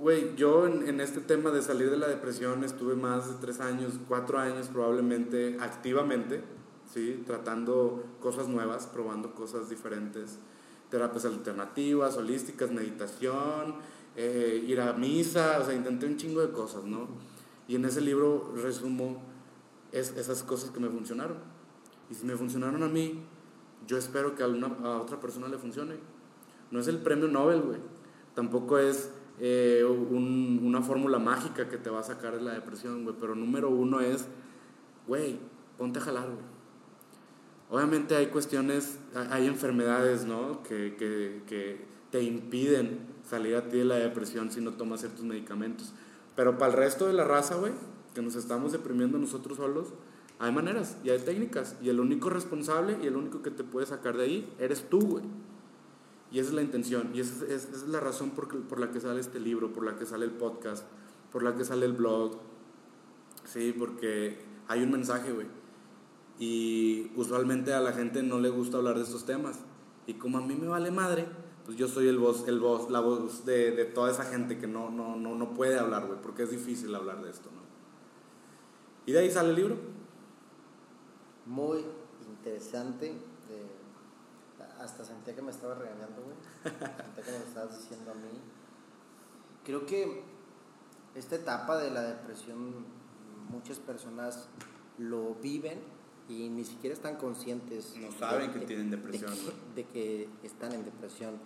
güey, 0.00 0.34
yo 0.36 0.66
en, 0.66 1.00
este 1.00 1.20
tema 1.20 1.50
de 1.50 1.60
salir 1.60 1.90
de 1.90 1.98
la 1.98 2.08
depresión 2.08 2.64
estuve 2.64 2.96
más 2.96 3.28
de 3.28 3.34
tres 3.38 3.60
años, 3.60 3.94
cuatro 4.08 4.38
años 4.38 4.68
probablemente 4.68 5.58
activamente, 5.60 6.42
¿sí? 6.90 7.22
Tratando 7.26 8.02
cosas 8.20 8.48
nuevas, 8.48 8.86
probando 8.86 9.34
cosas 9.34 9.68
diferentes, 9.68 10.38
terapias 10.90 11.24
alternativas, 11.24 12.16
holísticas, 12.16 12.70
meditación, 12.70 13.76
eh, 14.16 14.64
ir 14.66 14.80
a 14.80 14.92
misa, 14.92 15.58
o 15.60 15.64
sea, 15.64 15.74
intenté 15.74 16.06
un 16.06 16.16
chingo 16.16 16.40
de 16.40 16.50
cosas, 16.50 16.84
¿no? 16.84 17.08
Y 17.66 17.76
en 17.76 17.84
ese 17.84 18.00
libro 18.00 18.52
resumo 18.56 19.22
es, 19.92 20.16
esas 20.16 20.42
cosas 20.42 20.70
que 20.70 20.80
me 20.80 20.88
funcionaron. 20.88 21.36
Y 22.10 22.14
si 22.14 22.24
me 22.24 22.36
funcionaron 22.36 22.82
a 22.82 22.88
mí, 22.88 23.22
yo 23.86 23.98
espero 23.98 24.34
que 24.34 24.42
a, 24.42 24.48
una, 24.48 24.66
a 24.66 25.00
otra 25.00 25.20
persona 25.20 25.48
le 25.48 25.58
funcione. 25.58 25.96
No 26.70 26.80
es 26.80 26.88
el 26.88 26.98
premio 26.98 27.28
Nobel, 27.28 27.60
güey 27.62 27.78
tampoco 28.38 28.78
es 28.78 29.10
eh, 29.40 29.84
una 29.84 30.80
fórmula 30.80 31.18
mágica 31.18 31.68
que 31.68 31.76
te 31.76 31.90
va 31.90 31.98
a 31.98 32.02
sacar 32.04 32.36
de 32.36 32.40
la 32.40 32.52
depresión, 32.52 33.02
güey. 33.02 33.16
Pero 33.18 33.34
número 33.34 33.68
uno 33.68 33.98
es, 33.98 34.28
güey, 35.08 35.40
ponte 35.76 35.98
a 35.98 36.02
jalar, 36.02 36.26
güey. 36.26 36.57
Obviamente 37.70 38.16
hay 38.16 38.28
cuestiones, 38.28 38.98
hay 39.30 39.46
enfermedades, 39.46 40.24
¿no? 40.24 40.62
Que, 40.62 40.96
que, 40.96 41.42
que 41.46 41.84
te 42.10 42.22
impiden 42.22 43.00
salir 43.28 43.56
a 43.56 43.68
ti 43.68 43.78
de 43.78 43.84
la 43.84 43.96
depresión 43.96 44.50
si 44.50 44.60
no 44.60 44.72
tomas 44.72 45.00
ciertos 45.00 45.24
medicamentos. 45.24 45.92
Pero 46.34 46.56
para 46.56 46.72
el 46.72 46.78
resto 46.78 47.06
de 47.06 47.12
la 47.12 47.24
raza, 47.24 47.56
güey, 47.56 47.72
que 48.14 48.22
nos 48.22 48.36
estamos 48.36 48.72
deprimiendo 48.72 49.18
nosotros 49.18 49.58
solos, 49.58 49.88
hay 50.38 50.52
maneras 50.52 50.96
y 51.04 51.10
hay 51.10 51.18
técnicas. 51.18 51.76
Y 51.82 51.88
el 51.88 52.00
único 52.00 52.30
responsable 52.30 52.96
y 53.02 53.06
el 53.06 53.16
único 53.16 53.42
que 53.42 53.50
te 53.50 53.64
puede 53.64 53.86
sacar 53.86 54.16
de 54.16 54.24
ahí 54.24 54.54
eres 54.58 54.88
tú, 54.88 55.00
güey. 55.00 55.24
Y 56.30 56.38
esa 56.38 56.50
es 56.50 56.54
la 56.54 56.62
intención, 56.62 57.10
y 57.14 57.20
esa 57.20 57.46
es, 57.46 57.88
la 57.88 58.00
razón 58.00 58.30
por, 58.30 58.48
por, 58.48 58.78
la 58.78 58.90
que 58.90 59.00
sale 59.00 59.18
este 59.18 59.40
libro, 59.40 59.72
por 59.72 59.82
la 59.82 59.96
que 59.96 60.04
sale 60.04 60.26
el 60.26 60.30
podcast, 60.30 60.84
por 61.32 61.42
la 61.42 61.56
que 61.56 61.64
sale 61.64 61.86
el 61.86 61.94
blog. 61.94 62.38
Sí, 63.44 63.74
porque 63.76 64.38
hay 64.68 64.82
un 64.82 64.90
mensaje, 64.90 65.32
güey. 65.32 65.46
Y 66.38 67.10
usualmente 67.16 67.72
a 67.72 67.80
la 67.80 67.92
gente 67.92 68.22
no 68.22 68.38
le 68.38 68.48
gusta 68.48 68.76
hablar 68.76 68.96
de 68.96 69.02
estos 69.02 69.26
temas. 69.26 69.58
Y 70.06 70.14
como 70.14 70.38
a 70.38 70.40
mí 70.40 70.54
me 70.54 70.68
vale 70.68 70.90
madre, 70.90 71.26
pues 71.64 71.76
yo 71.76 71.88
soy 71.88 72.08
el 72.08 72.18
voz, 72.18 72.46
el 72.48 72.60
voz, 72.60 72.90
la 72.90 73.00
voz 73.00 73.44
de, 73.44 73.72
de 73.72 73.84
toda 73.84 74.10
esa 74.10 74.24
gente 74.24 74.58
que 74.58 74.66
no, 74.66 74.90
no, 74.90 75.16
no, 75.16 75.34
no 75.34 75.54
puede 75.54 75.78
hablar, 75.78 76.06
güey, 76.06 76.20
porque 76.22 76.44
es 76.44 76.50
difícil 76.50 76.94
hablar 76.94 77.22
de 77.22 77.30
esto, 77.30 77.50
¿no? 77.54 77.60
Y 79.04 79.12
de 79.12 79.18
ahí 79.18 79.30
sale 79.30 79.50
el 79.50 79.56
libro. 79.56 79.76
Muy 81.46 81.84
interesante 82.26 83.14
hasta 84.80 85.04
sentía 85.04 85.34
que 85.34 85.42
me 85.42 85.50
estaba 85.50 85.74
regañando, 85.74 86.22
güey. 86.22 86.36
Sentía 86.62 87.24
que 87.24 87.32
me 87.32 87.38
lo 87.38 87.44
estabas 87.44 87.78
diciendo 87.78 88.12
a 88.12 88.14
mí. 88.14 88.40
Creo 89.64 89.86
que 89.86 90.22
esta 91.14 91.36
etapa 91.36 91.78
de 91.78 91.90
la 91.90 92.02
depresión, 92.02 92.86
muchas 93.50 93.78
personas 93.78 94.48
lo 94.98 95.34
viven 95.36 95.80
y 96.28 96.50
ni 96.50 96.64
siquiera 96.64 96.94
están 96.94 97.16
conscientes. 97.16 97.94
No 97.96 98.12
saben 98.12 98.52
que 98.52 98.60
tienen 98.60 98.90
depresión. 98.90 99.32
De 99.74 99.84
que, 99.84 100.28
están 100.42 100.72
en 100.72 100.84
depresión. 100.84 101.38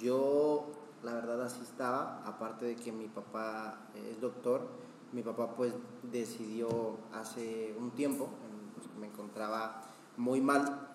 Yo, 0.00 0.72
la 1.02 1.14
verdad, 1.14 1.42
así 1.42 1.60
estaba. 1.62 2.22
Aparte 2.24 2.64
de 2.64 2.76
que 2.76 2.90
mi 2.90 3.06
papá 3.06 3.86
es 3.94 4.20
doctor, 4.20 4.66
mi 5.12 5.22
papá 5.22 5.54
pues 5.54 5.74
decidió 6.02 6.96
hace 7.12 7.74
un 7.78 7.90
tiempo, 7.90 8.30
pues, 8.74 8.88
me 8.98 9.06
encontraba 9.06 9.82
muy 10.16 10.40
mal. 10.40 10.88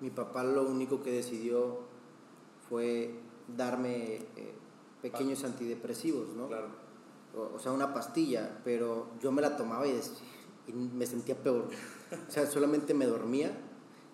Mi 0.00 0.10
papá 0.10 0.42
lo 0.42 0.64
único 0.66 1.02
que 1.02 1.12
decidió 1.12 1.80
fue 2.68 3.20
darme 3.56 4.14
eh, 4.36 4.54
pequeños 5.02 5.44
antidepresivos, 5.44 6.28
¿no? 6.36 6.48
Claro. 6.48 6.68
O, 7.54 7.58
sea, 7.60 7.70
una 7.70 7.94
pastilla, 7.94 8.58
pero 8.64 9.10
yo 9.20 9.30
me 9.30 9.40
la 9.40 9.56
tomaba 9.56 9.86
y, 9.86 10.00
y 10.70 10.72
me 10.72 11.06
sentía 11.06 11.36
peor. 11.36 11.68
O 12.28 12.30
sea, 12.30 12.46
solamente 12.46 12.94
me 12.94 13.06
dormía 13.06 13.56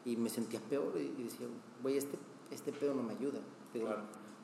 y 0.05 0.17
me 0.17 0.31
sentía 0.31 0.61
peor 0.61 0.93
y, 0.97 1.23
decía, 1.23 1.47
güey, 1.83 1.97
este, 1.97 2.19
este 2.51 2.73
pedo 2.73 2.95
no 2.95 3.03
me 3.03 3.13
ayuda. 3.15 3.41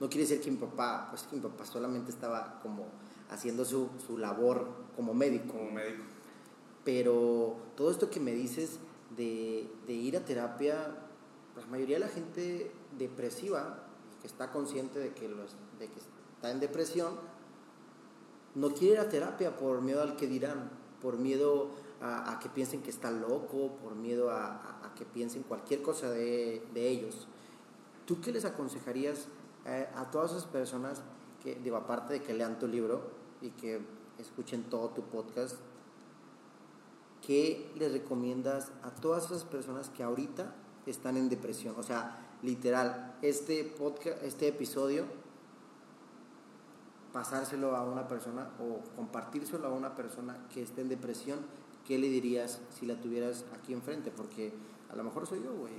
No 0.00 0.08
quiere 0.08 0.26
decir 0.26 0.40
que 0.40 0.50
mi 0.50 0.56
papá, 0.56 1.06
pues 1.10 1.22
que 1.22 1.36
mi 1.36 1.42
papá 1.42 1.64
solamente 1.64 2.10
estaba 2.10 2.60
como 2.62 2.86
haciendo 3.30 3.64
su, 3.64 3.88
su 4.04 4.18
labor 4.18 4.68
como 4.96 5.14
médico. 5.14 5.52
Como 5.52 5.70
médico. 5.70 6.02
Pero 6.84 7.56
todo 7.76 7.90
esto 7.90 8.10
que 8.10 8.20
me 8.20 8.32
dices 8.32 8.78
de, 9.16 9.70
de 9.86 9.92
ir 9.92 10.16
a 10.16 10.24
terapia, 10.24 10.96
la 11.56 11.66
mayoría 11.66 11.96
de 11.96 12.00
la 12.00 12.08
gente 12.08 12.72
depresiva, 12.98 13.86
que 14.20 14.26
está 14.26 14.50
consciente 14.50 14.98
de 14.98 15.12
que, 15.12 15.28
los, 15.28 15.52
de 15.78 15.88
que 15.88 15.98
está 16.34 16.50
en 16.50 16.60
depresión, 16.60 17.14
no 18.54 18.70
quiere 18.74 18.94
ir 18.94 19.00
a 19.00 19.08
terapia 19.08 19.56
por 19.56 19.80
miedo 19.82 20.02
al 20.02 20.16
que 20.16 20.26
dirán, 20.26 20.70
por 21.00 21.18
miedo 21.18 21.70
a, 22.02 22.38
que 22.40 22.48
piensen 22.48 22.82
que 22.82 22.90
está 22.90 23.10
loco, 23.10 23.76
por 23.82 23.94
miedo 23.94 24.30
a, 24.30 24.92
que 24.96 25.04
piensen 25.04 25.42
cualquier 25.42 25.82
cosa 25.82 26.10
de, 26.10 26.62
ellos. 26.74 27.28
¿Tú 28.06 28.20
qué 28.20 28.32
les 28.32 28.44
aconsejarías 28.44 29.28
eh, 29.64 29.88
a 29.94 30.10
todas 30.10 30.32
esas 30.32 30.46
personas 30.46 31.02
que, 31.42 31.54
digo, 31.54 31.76
aparte 31.76 32.14
de 32.14 32.22
que 32.22 32.34
lean 32.34 32.58
tu 32.58 32.66
libro 32.66 33.02
y 33.40 33.50
que 33.50 33.80
escuchen 34.18 34.64
todo 34.64 34.90
tu 34.90 35.02
podcast, 35.02 35.56
¿qué 37.24 37.70
les 37.76 37.92
recomiendas 37.92 38.72
a 38.82 38.90
todas 38.90 39.26
esas 39.26 39.44
personas 39.44 39.88
que 39.88 40.02
ahorita 40.02 40.54
están 40.86 41.16
en 41.16 41.28
depresión? 41.28 41.74
O 41.78 41.82
sea, 41.84 42.36
literal, 42.42 43.16
este 43.22 43.64
podcast, 43.64 44.22
este 44.24 44.48
episodio, 44.48 45.04
pasárselo 47.12 47.76
a 47.76 47.84
una 47.84 48.08
persona 48.08 48.50
o 48.58 48.80
compartírselo 48.96 49.68
a 49.68 49.70
una 49.70 49.94
persona 49.94 50.48
que 50.52 50.62
esté 50.62 50.80
en 50.80 50.88
depresión, 50.88 51.40
¿qué 51.86 51.98
le 51.98 52.08
dirías 52.08 52.60
si 52.70 52.86
la 52.86 53.00
tuvieras 53.00 53.44
aquí 53.54 53.72
enfrente? 53.72 54.10
Porque 54.10 54.52
a 54.90 54.96
lo 54.96 55.04
mejor 55.04 55.26
soy 55.26 55.42
yo, 55.42 55.54
güey, 55.54 55.72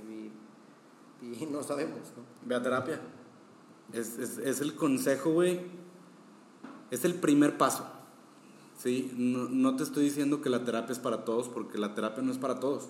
y, 1.22 1.46
no 1.50 1.62
sabemos, 1.62 2.12
¿no? 2.16 2.22
Ve 2.46 2.54
a 2.54 2.62
terapia. 2.62 3.00
Es, 3.92 4.18
es, 4.18 4.38
es 4.38 4.60
el 4.60 4.74
consejo, 4.74 5.32
güey. 5.32 5.60
Es 6.90 7.04
el 7.04 7.14
primer 7.14 7.56
paso. 7.56 7.86
¿sí? 8.78 9.12
No, 9.16 9.48
no, 9.48 9.76
te 9.76 9.82
estoy 9.82 10.04
diciendo 10.04 10.40
que 10.40 10.50
la 10.50 10.64
terapia 10.64 10.92
es 10.92 10.98
para 10.98 11.24
todos, 11.24 11.48
porque 11.48 11.78
la 11.78 11.94
terapia 11.94 12.22
no 12.22 12.32
es 12.32 12.38
para 12.38 12.60
todos, 12.60 12.88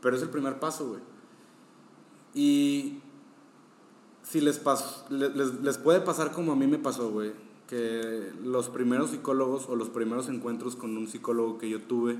pero 0.00 0.16
es 0.16 0.22
el 0.22 0.30
primer 0.30 0.58
paso, 0.58 0.88
güey. 0.88 1.00
Y 2.34 3.00
si 4.22 4.40
les, 4.40 4.60
les, 5.10 5.60
les, 5.60 5.78
puede 5.78 6.00
pasar 6.00 6.32
como 6.32 6.52
a 6.52 6.56
mí 6.56 6.66
me 6.66 6.78
pasó, 6.78 7.10
güey, 7.10 7.32
que 7.68 8.32
los 8.42 8.68
primeros 8.68 9.10
psicólogos 9.10 9.68
o 9.68 9.76
los 9.76 9.88
primeros 9.88 10.28
encuentros 10.28 10.76
con 10.76 10.96
un 10.96 11.08
psicólogo 11.08 11.58
que 11.58 11.68
yo 11.70 11.82
tuve 11.82 12.16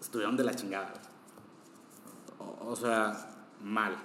estuvieron 0.00 0.36
de 0.36 0.44
la 0.44 0.54
chingada. 0.54 0.92
O, 2.60 2.76
sea, 2.76 3.46
mal. 3.62 3.96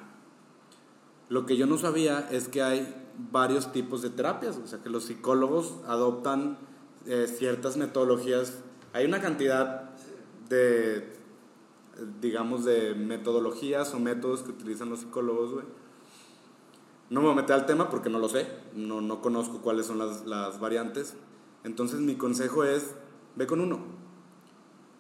Lo 1.30 1.46
que 1.46 1.58
yo 1.58 1.66
no 1.66 1.78
sabía 1.78 2.28
es 2.32 2.48
que 2.48 2.62
hay 2.62 3.08
varios 3.32 3.72
tipos 3.72 4.02
de 4.02 4.10
terapias, 4.10 4.58
o 4.58 4.68
sea, 4.68 4.80
que 4.82 4.90
los 4.90 5.06
psicólogos 5.06 5.76
adoptan 5.88 6.58
eh, 7.06 7.28
ciertas 7.28 7.78
metodologías. 7.78 8.60
Hay 8.94 9.06
una 9.06 9.22
cantidad 9.22 9.92
de, 10.50 11.14
digamos, 12.22 12.66
de 12.66 12.96
metodologías 12.96 13.94
o 13.94 14.00
métodos 14.00 14.44
que 14.44 14.52
utilizan 14.52 14.90
los 14.90 15.00
psicólogos, 15.00 15.52
güey 15.52 15.66
no 17.14 17.22
me 17.22 17.28
voy 17.28 17.34
a 17.34 17.42
meter 17.42 17.56
al 17.56 17.68
tema 17.68 17.92
porque 17.92 18.10
no 18.10 18.18
lo 18.18 18.28
sé, 18.28 18.48
no, 18.74 19.00
no 19.00 19.22
conozco 19.22 19.62
cuáles 19.62 19.86
son 19.86 20.00
las, 20.00 20.26
las 20.26 20.60
variantes. 20.60 21.16
Entonces 21.64 22.00
mi 22.00 22.16
consejo 22.16 22.64
es, 22.64 22.96
ve 23.36 23.46
con 23.46 23.62
uno. 23.62 23.80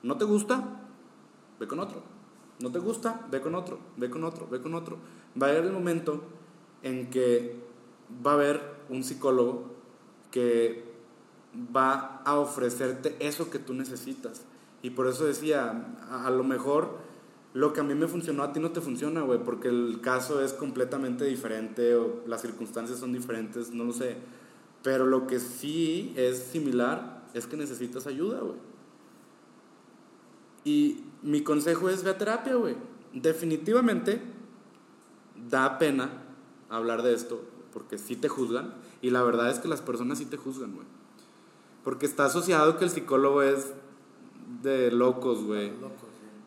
¿No 0.03 0.15
te 0.17 0.25
gusta? 0.25 0.82
Ve 1.63 1.67
con 1.67 1.79
otro. 1.79 2.01
¿No 2.59 2.73
te 2.73 2.79
gusta? 2.79 3.25
Ve 3.31 3.39
con 3.39 3.55
otro, 3.55 3.79
ve 3.95 4.09
con 4.09 4.25
otro, 4.25 4.49
ve 4.51 4.59
con 4.59 4.73
otro. 4.73 4.97
Va 5.41 5.47
a 5.47 5.49
haber 5.51 5.63
el 5.63 5.71
momento 5.71 6.21
en 6.81 7.09
que 7.09 7.55
va 8.25 8.31
a 8.31 8.33
haber 8.33 8.61
un 8.89 9.05
psicólogo 9.05 9.71
que 10.29 10.83
va 11.73 12.21
a 12.25 12.37
ofrecerte 12.37 13.15
eso 13.21 13.49
que 13.49 13.59
tú 13.59 13.73
necesitas. 13.73 14.41
Y 14.81 14.89
por 14.89 15.07
eso 15.07 15.23
decía, 15.23 15.95
a, 16.11 16.27
a 16.27 16.31
lo 16.31 16.43
mejor 16.43 16.97
lo 17.53 17.71
que 17.71 17.79
a 17.79 17.83
mí 17.83 17.95
me 17.95 18.09
funcionó 18.09 18.43
a 18.43 18.51
ti 18.51 18.59
no 18.59 18.71
te 18.71 18.81
funciona, 18.81 19.21
güey, 19.21 19.41
porque 19.41 19.69
el 19.69 20.01
caso 20.01 20.43
es 20.43 20.51
completamente 20.51 21.23
diferente 21.23 21.95
o 21.95 22.23
las 22.27 22.41
circunstancias 22.41 22.99
son 22.99 23.13
diferentes, 23.13 23.71
no 23.71 23.85
lo 23.85 23.93
sé. 23.93 24.17
Pero 24.83 25.05
lo 25.05 25.27
que 25.27 25.39
sí 25.39 26.13
es 26.17 26.39
similar 26.39 27.23
es 27.33 27.47
que 27.47 27.55
necesitas 27.55 28.05
ayuda, 28.05 28.41
güey. 28.41 28.72
Y 30.63 31.03
mi 31.21 31.43
consejo 31.43 31.89
es 31.89 32.03
ve 32.03 32.11
a 32.11 32.17
terapia, 32.17 32.55
güey. 32.55 32.75
Definitivamente 33.13 34.21
da 35.49 35.77
pena 35.77 36.09
hablar 36.69 37.03
de 37.03 37.13
esto 37.13 37.43
porque 37.71 37.97
sí 37.97 38.15
te 38.15 38.29
juzgan 38.29 38.73
y 39.01 39.09
la 39.09 39.23
verdad 39.23 39.49
es 39.49 39.59
que 39.59 39.67
las 39.67 39.81
personas 39.81 40.19
sí 40.19 40.25
te 40.25 40.37
juzgan, 40.37 40.73
güey. 40.73 40.87
Porque 41.83 42.05
está 42.05 42.25
asociado 42.25 42.77
que 42.77 42.85
el 42.85 42.89
psicólogo 42.89 43.41
es 43.41 43.73
de 44.61 44.91
locos, 44.91 45.43
güey. 45.43 45.73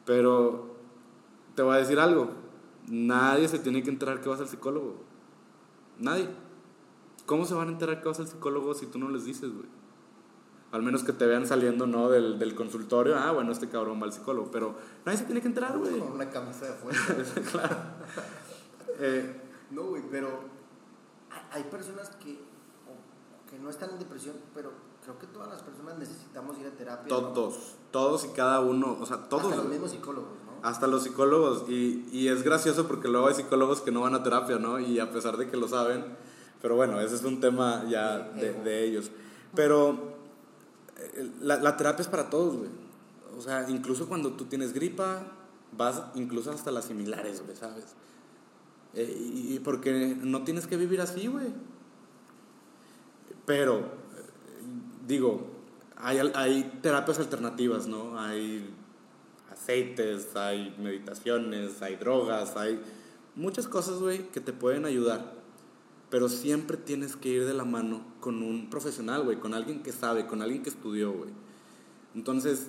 Pero 0.07 0.77
te 1.55 1.63
voy 1.63 1.77
a 1.77 1.79
decir 1.79 1.99
algo. 1.99 2.31
Nadie 2.89 3.49
se 3.49 3.59
tiene 3.59 3.83
que 3.83 3.91
enterar 3.91 4.21
que 4.21 4.29
vas 4.29 4.41
al 4.41 4.49
psicólogo. 4.49 4.95
Nadie. 5.99 6.29
¿Cómo 7.27 7.45
se 7.45 7.55
van 7.55 7.69
a 7.69 7.73
enterar 7.73 8.01
que 8.01 8.09
vas 8.09 8.21
al 8.21 8.29
psicólogo 8.29 8.73
si 8.75 8.87
tú 8.87 8.99
no 8.99 9.11
les 9.11 9.25
dices, 9.25 9.53
güey? 9.53 9.67
Al 10.73 10.83
menos 10.83 11.05
que 11.05 11.13
te 11.13 11.27
vean 11.27 11.47
saliendo, 11.47 11.87
¿no? 11.87 12.11
Del, 12.11 12.39
del, 12.39 12.55
consultorio. 12.55 13.17
Ah, 13.17 13.33
bueno, 13.33 13.53
este 13.53 13.69
cabrón 13.69 14.01
va 14.01 14.07
al 14.07 14.13
psicólogo. 14.13 14.51
Pero 14.51 14.75
nadie 15.05 15.19
se 15.19 15.25
tiene 15.25 15.41
que 15.41 15.49
enterar, 15.49 15.79
güey. 15.79 15.99
Con 15.99 16.13
una 16.13 16.29
camisa 16.29 16.67
de 16.67 16.73
fuerza. 16.73 17.15
claro. 17.51 17.77
Eh, 18.99 19.41
no, 19.71 19.85
güey, 19.85 20.03
pero 20.11 20.29
hay 21.53 21.63
personas 21.65 22.11
que, 22.17 22.39
que 23.49 23.59
no 23.59 23.71
están 23.71 23.91
en 23.91 23.99
depresión, 23.99 24.37
pero 24.55 24.73
creo 25.03 25.19
que 25.19 25.27
todas 25.29 25.49
las 25.49 25.63
personas 25.63 25.99
necesitamos 25.99 26.59
ir 26.59 26.67
a 26.67 26.71
terapia. 26.71 27.09
Todos, 27.09 27.77
todos 27.91 28.25
y 28.25 28.29
cada 28.29 28.61
uno. 28.61 28.99
O 29.01 29.07
sea, 29.07 29.29
todos. 29.29 29.45
Hasta 29.45 29.57
los 29.57 29.69
mismos 29.69 29.91
psicólogos 29.91 30.47
hasta 30.63 30.89
los 30.89 31.05
psicólogos. 31.05 31.69
Y, 31.69 32.09
y, 32.11 32.29
es 32.29 32.43
gracioso 32.43 32.89
porque 32.89 33.07
luego 33.07 33.29
hay 33.29 33.35
psicólogos 33.35 33.83
que 33.83 33.93
no 33.93 34.01
van 34.01 34.15
a 34.15 34.25
terapia, 34.25 34.59
¿no? 34.59 34.81
Y 34.81 34.99
a 34.99 35.13
pesar 35.13 35.37
de 35.37 35.49
que 35.49 35.57
lo 35.57 35.69
saben, 35.69 36.05
pero 36.61 36.75
bueno, 36.75 37.01
ese 37.01 37.15
es 37.15 37.23
un 37.23 37.41
tema 37.41 37.85
ya 37.89 38.19
de, 38.19 38.53
de 38.53 38.85
ellos. 38.85 39.11
Pero 39.55 40.16
la, 41.41 41.77
terapia 41.77 42.03
es 42.03 42.09
para 42.09 42.31
todos, 42.31 42.57
güey. 42.57 42.71
O 43.37 43.43
sea, 43.43 43.69
incluso 43.69 44.09
cuando 44.09 44.33
tú 44.33 44.47
tienes 44.47 44.73
gripa, 44.73 45.23
vas 45.77 46.03
incluso 46.15 46.51
hasta 46.51 46.71
las 46.71 46.87
similares, 46.87 47.43
güey, 47.45 47.57
¿sabes? 47.57 47.95
Eh, 48.95 49.15
y 49.19 49.59
porque 49.59 50.17
no 50.21 50.45
tienes 50.45 50.67
que 50.67 50.77
vivir 50.77 51.01
así, 51.01 51.27
güey. 51.27 51.49
Pero, 53.45 53.79
eh, 53.79 53.85
digo, 55.07 55.47
hay, 55.97 56.19
hay 56.35 56.79
terapias 56.83 57.19
alternativas, 57.19 57.87
¿no? 57.87 58.19
Hay 58.19 58.75
aceites, 59.51 60.35
hay 60.35 60.75
meditaciones, 60.79 61.83
hay 61.83 61.97
drogas, 61.97 62.57
hay 62.57 62.81
muchas 63.35 63.69
cosas, 63.69 63.99
güey, 63.99 64.29
que 64.31 64.41
te 64.41 64.53
pueden 64.53 64.87
ayudar. 64.87 65.36
Pero 66.11 66.29
siempre 66.29 66.77
tienes 66.77 67.17
que 67.17 67.29
ir 67.29 67.47
de 67.47 67.55
la 67.55 67.65
mano 67.65 68.05
con 68.21 68.43
un 68.43 68.71
profesional, 68.71 69.25
güey, 69.25 69.39
con 69.39 69.55
alguien 69.55 69.83
que 69.83 69.93
sabe, 69.93 70.27
con 70.27 70.41
alguien 70.41 70.63
que 70.63 70.71
estudió, 70.71 71.13
güey. 71.13 71.31
Entonces, 72.15 72.69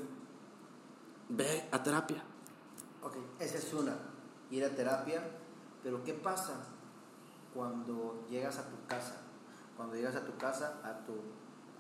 ve 1.30 1.68
a 1.72 1.84
terapia. 1.84 2.24
Ok, 3.04 3.16
esa 3.40 3.58
es 3.58 3.74
una, 3.74 3.96
ir 4.50 4.66
a 4.66 4.76
terapia, 4.76 5.22
pero 5.84 6.04
¿qué 6.04 6.14
pasa 6.14 6.66
cuando 7.54 8.26
llegas 8.30 8.58
a 8.58 8.70
tu 8.70 8.76
casa? 8.88 9.22
Cuando 9.76 9.96
llegas 9.96 10.16
a 10.16 10.26
tu 10.26 10.36
casa, 10.38 10.82
a 10.84 11.06
tu, 11.06 11.14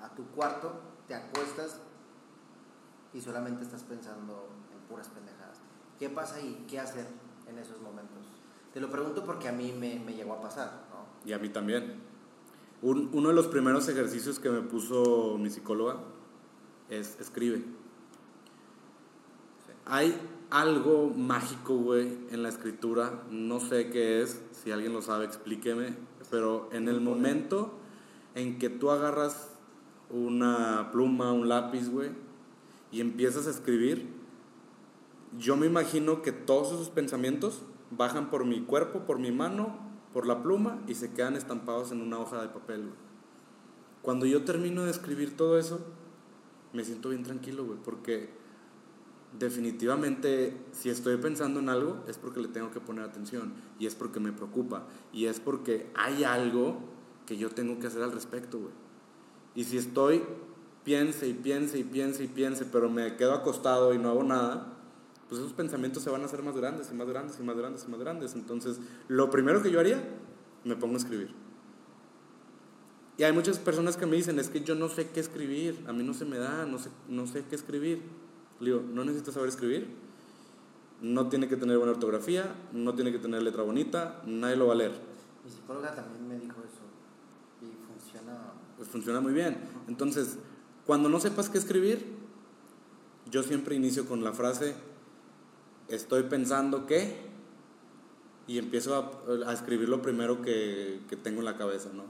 a 0.01 0.13
tu 0.15 0.25
cuarto, 0.27 0.79
te 1.07 1.15
acuestas 1.15 1.79
y 3.13 3.21
solamente 3.21 3.63
estás 3.63 3.83
pensando 3.83 4.49
puras 4.87 5.07
pendejadas. 5.09 5.57
¿Qué 5.99 6.09
pasa 6.09 6.35
ahí? 6.35 6.65
¿Qué 6.69 6.79
hacer 6.79 7.07
en 7.47 7.57
esos 7.57 7.81
momentos? 7.81 8.27
Te 8.73 8.79
lo 8.79 8.89
pregunto 8.89 9.23
porque 9.23 9.47
a 9.47 9.51
mí 9.51 9.73
me, 9.73 9.99
me 9.99 10.13
llegó 10.13 10.33
a 10.33 10.41
pasar. 10.41 10.86
Y 11.27 11.33
a 11.33 11.39
mí 11.39 11.49
también. 11.49 11.95
Un, 12.81 13.09
uno 13.11 13.29
de 13.29 13.35
los 13.35 13.47
primeros 13.47 13.87
ejercicios 13.89 14.39
que 14.39 14.49
me 14.49 14.61
puso 14.61 15.37
mi 15.37 15.49
psicóloga 15.49 15.97
es 16.89 17.19
escribe. 17.19 17.63
Hay 19.85 20.17
algo 20.49 21.09
mágico, 21.09 21.75
güey, 21.75 22.17
en 22.31 22.43
la 22.43 22.49
escritura. 22.49 23.23
No 23.29 23.59
sé 23.59 23.89
qué 23.89 24.21
es. 24.21 24.41
Si 24.51 24.71
alguien 24.71 24.93
lo 24.93 25.01
sabe, 25.01 25.25
explíqueme. 25.25 25.95
Pero 26.31 26.69
en 26.71 26.87
el 26.87 27.01
momento 27.01 27.73
en 28.33 28.57
que 28.57 28.69
tú 28.69 28.89
agarras 28.89 29.51
una 30.09 30.91
pluma, 30.93 31.33
un 31.33 31.49
lápiz, 31.49 31.89
güey, 31.89 32.11
y 32.91 33.01
empiezas 33.01 33.47
a 33.47 33.49
escribir, 33.49 34.07
yo 35.37 35.57
me 35.57 35.65
imagino 35.65 36.21
que 36.21 36.31
todos 36.31 36.71
esos 36.71 36.89
pensamientos 36.89 37.63
bajan 37.91 38.29
por 38.29 38.45
mi 38.45 38.61
cuerpo, 38.61 39.01
por 39.05 39.19
mi 39.19 39.31
mano, 39.31 39.86
por 40.17 40.25
la 40.25 40.41
pluma 40.41 40.81
y 40.87 40.95
se 40.95 41.13
quedan 41.13 41.35
estampados 41.35 41.91
en 41.91 42.01
una 42.01 42.17
hoja 42.17 42.41
de 42.41 42.47
papel. 42.47 42.89
Cuando 44.01 44.25
yo 44.25 44.43
termino 44.45 44.83
de 44.83 44.89
escribir 44.89 45.37
todo 45.37 45.59
eso, 45.59 45.79
me 46.73 46.83
siento 46.83 47.09
bien 47.09 47.21
tranquilo, 47.21 47.63
güey, 47.65 47.77
porque 47.83 48.31
definitivamente 49.37 50.57
si 50.71 50.89
estoy 50.89 51.17
pensando 51.17 51.59
en 51.59 51.69
algo 51.69 52.03
es 52.07 52.17
porque 52.17 52.39
le 52.39 52.47
tengo 52.47 52.71
que 52.71 52.79
poner 52.79 53.03
atención 53.03 53.53
y 53.77 53.85
es 53.85 53.93
porque 53.93 54.19
me 54.19 54.31
preocupa 54.31 54.87
y 55.13 55.25
es 55.25 55.39
porque 55.39 55.91
hay 55.93 56.23
algo 56.23 56.79
que 57.27 57.37
yo 57.37 57.51
tengo 57.51 57.77
que 57.77 57.85
hacer 57.85 58.01
al 58.01 58.11
respecto, 58.11 58.57
güey. 58.57 58.73
Y 59.53 59.65
si 59.65 59.77
estoy 59.77 60.23
piense 60.83 61.27
y 61.27 61.33
piense 61.35 61.77
y 61.77 61.83
piense 61.83 62.23
y 62.23 62.27
piense, 62.27 62.65
pero 62.65 62.89
me 62.89 63.17
quedo 63.17 63.33
acostado 63.35 63.93
y 63.93 63.99
no 63.99 64.09
hago 64.09 64.23
nada, 64.23 64.76
pues 65.29 65.41
esos 65.41 65.53
pensamientos 65.53 66.03
se 66.03 66.09
van 66.09 66.21
a 66.21 66.25
hacer 66.25 66.41
más 66.41 66.55
grandes 66.55 66.89
y 66.91 66.93
más 66.95 67.07
grandes 67.07 67.37
y 67.39 67.43
más 67.43 67.57
grandes 67.57 67.85
y 67.85 67.91
más 67.91 67.99
grandes. 67.99 68.33
Entonces, 68.35 68.79
lo 69.07 69.29
primero 69.29 69.61
que 69.61 69.71
yo 69.71 69.79
haría, 69.79 70.01
me 70.63 70.75
pongo 70.75 70.95
a 70.95 70.97
escribir. 70.97 71.33
Y 73.17 73.23
hay 73.23 73.33
muchas 73.33 73.57
personas 73.57 73.97
que 73.97 74.05
me 74.05 74.15
dicen, 74.15 74.39
es 74.39 74.49
que 74.49 74.61
yo 74.61 74.75
no 74.75 74.89
sé 74.89 75.09
qué 75.09 75.19
escribir, 75.19 75.83
a 75.87 75.93
mí 75.93 76.03
no 76.03 76.13
se 76.13 76.23
me 76.23 76.37
da, 76.37 76.65
no 76.65 76.77
sé, 76.77 76.89
no 77.09 77.25
sé 77.25 77.43
qué 77.49 77.55
escribir. 77.55 78.01
Le 78.59 78.71
digo, 78.71 78.83
no 78.93 79.03
necesitas 79.03 79.33
saber 79.33 79.49
escribir, 79.49 79.87
no 81.01 81.27
tiene 81.27 81.47
que 81.47 81.57
tener 81.57 81.77
buena 81.77 81.93
ortografía, 81.93 82.55
no 82.73 82.93
tiene 82.93 83.11
que 83.11 83.19
tener 83.19 83.41
letra 83.41 83.63
bonita, 83.63 84.21
nadie 84.25 84.55
lo 84.55 84.67
va 84.67 84.73
a 84.73 84.77
leer. 84.77 84.91
Mi 85.43 85.49
psicóloga 85.51 85.95
también 85.95 86.27
me 86.27 86.35
dijo 86.35 86.57
eso 86.59 86.83
y 87.61 87.75
funciona. 87.87 88.53
Pues 88.77 88.87
funciona 88.87 89.19
muy 89.19 89.33
bien. 89.33 89.57
Entonces, 89.87 90.37
cuando 90.85 91.09
no 91.09 91.19
sepas 91.19 91.49
qué 91.49 91.57
escribir, 91.57 92.05
yo 93.31 93.41
siempre 93.41 93.75
inicio 93.75 94.05
con 94.05 94.23
la 94.23 94.33
frase, 94.33 94.75
estoy 95.89 96.23
pensando 96.23 96.85
que, 96.85 97.27
y 98.47 98.57
empiezo 98.57 98.95
a, 98.95 99.49
a 99.49 99.53
escribir 99.53 99.89
lo 99.89 100.01
primero 100.01 100.41
que, 100.41 101.01
que, 101.09 101.15
tengo 101.15 101.39
en 101.39 101.45
la 101.45 101.57
cabeza, 101.57 101.89
¿no? 101.93 102.03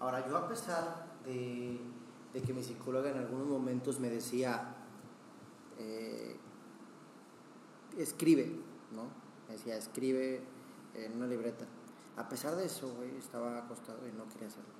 Ahora, 0.00 0.26
yo 0.26 0.36
a 0.36 0.48
pesar 0.48 1.06
de, 1.24 1.78
de 2.32 2.42
que 2.42 2.52
mi 2.52 2.62
psicóloga 2.62 3.10
en 3.10 3.18
algunos 3.18 3.46
momentos 3.46 4.00
me 4.00 4.08
decía, 4.08 4.74
eh, 5.78 6.36
escribe, 7.98 8.50
¿no? 8.92 9.04
Me 9.48 9.54
decía, 9.54 9.76
escribe 9.76 10.42
en 10.94 11.16
una 11.16 11.26
libreta. 11.26 11.66
A 12.16 12.28
pesar 12.28 12.56
de 12.56 12.66
eso, 12.66 12.94
güey, 12.94 13.16
estaba 13.16 13.58
acostado 13.58 14.06
y 14.06 14.12
no 14.12 14.28
quería 14.28 14.48
hacerlo. 14.48 14.70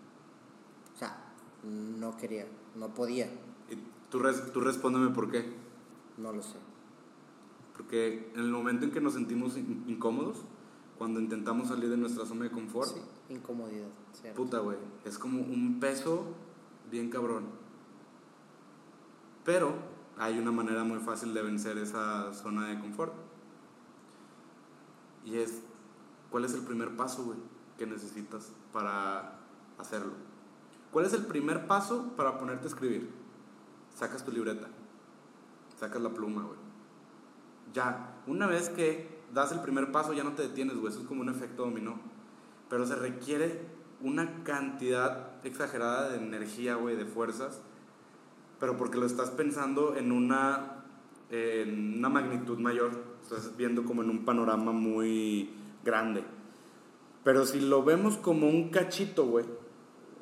O 0.95 0.99
sea, 0.99 1.33
no 1.63 2.17
quería, 2.17 2.47
no 2.75 2.93
podía. 2.93 3.27
¿Y 3.71 3.77
tú, 4.11 4.19
res, 4.19 4.53
tú 4.53 4.61
respóndeme 4.61 5.15
por 5.15 5.31
qué? 5.31 5.45
No 6.19 6.33
lo 6.33 6.43
sé. 6.43 6.59
Porque 7.77 8.31
en 8.35 8.41
el 8.41 8.51
momento 8.51 8.85
en 8.85 8.91
que 8.91 9.01
nos 9.01 9.15
sentimos 9.15 9.57
incómodos, 9.57 10.45
cuando 10.99 11.21
intentamos 11.21 11.69
salir 11.69 11.89
de 11.89 11.97
nuestra 11.97 12.27
zona 12.27 12.45
de 12.45 12.51
confort, 12.51 12.91
sí, 12.91 13.01
incomodidad. 13.29 13.89
Cierto. 14.13 14.43
Puta, 14.43 14.59
güey, 14.59 14.77
es 15.05 15.19
como 15.19 15.41
un 15.41 15.81
peso 15.81 16.27
bien 16.91 17.11
cabrón. 17.11 17.47
Pero 19.45 19.75
hay 20.17 20.39
una 20.39 20.53
manera 20.53 20.85
muy 20.85 20.99
fácil 21.01 21.35
de 21.35 21.43
vencer 21.43 21.79
esa 21.79 22.33
zona 22.33 22.69
de 22.69 22.79
confort. 22.79 23.13
Y 25.25 25.37
es, 25.37 25.63
¿cuál 26.31 26.45
es 26.45 26.55
el 26.55 26.63
primer 26.63 26.97
paso, 26.97 27.25
güey, 27.25 27.39
que 27.79 27.87
necesitas 27.87 28.53
para 28.73 29.41
hacerlo? 29.79 30.13
¿Cuál 30.93 31.07
es 31.07 31.15
el 31.15 31.25
primer 31.25 31.67
paso 31.67 32.13
para 32.17 32.39
ponerte 32.39 32.65
a 32.65 32.69
escribir? 32.69 33.11
Sacas 33.95 34.25
tu 34.25 34.31
libreta, 34.31 34.69
sacas 35.79 36.03
la 36.03 36.11
pluma, 36.11 36.43
güey. 36.43 36.62
Ya, 37.73 38.23
una 38.27 38.47
vez 38.47 38.69
que 38.69 39.23
das 39.33 39.53
el 39.53 39.61
primer 39.61 39.93
paso, 39.93 40.13
ya 40.13 40.25
no 40.25 40.33
te 40.33 40.43
detienes, 40.43 40.77
güey. 40.77 40.93
Eso 40.93 41.03
es 41.03 41.07
como 41.07 41.23
un 41.23 41.29
efecto 41.29 41.65
dominó. 41.65 41.99
Pero 42.69 42.87
se 42.87 42.97
requiere 42.97 43.61
una 44.01 44.43
cantidad 44.45 45.45
exagerada 45.45 46.11
de 46.11 46.17
energía, 46.17 46.75
güey, 46.75 46.97
de 46.97 47.05
fuerzas 47.05 47.63
pero 48.63 48.77
porque 48.77 48.97
lo 48.97 49.07
estás 49.07 49.31
pensando 49.31 49.97
en 49.97 50.13
una, 50.13 50.85
en 51.31 51.99
una 51.99 52.09
magnitud 52.09 52.59
mayor, 52.59 52.93
estás 53.21 53.57
viendo 53.57 53.85
como 53.85 54.05
en 54.05 54.11
un 54.11 54.25
panorama 54.25 54.71
muy 54.71 55.51
grande. 55.85 56.23
Pero 57.25 57.45
si 57.45 57.59
lo 57.59 57.83
vemos 57.83 58.19
como 58.19 58.49
un 58.49 58.69
cachito, 58.69 59.27
güey, 59.27 59.47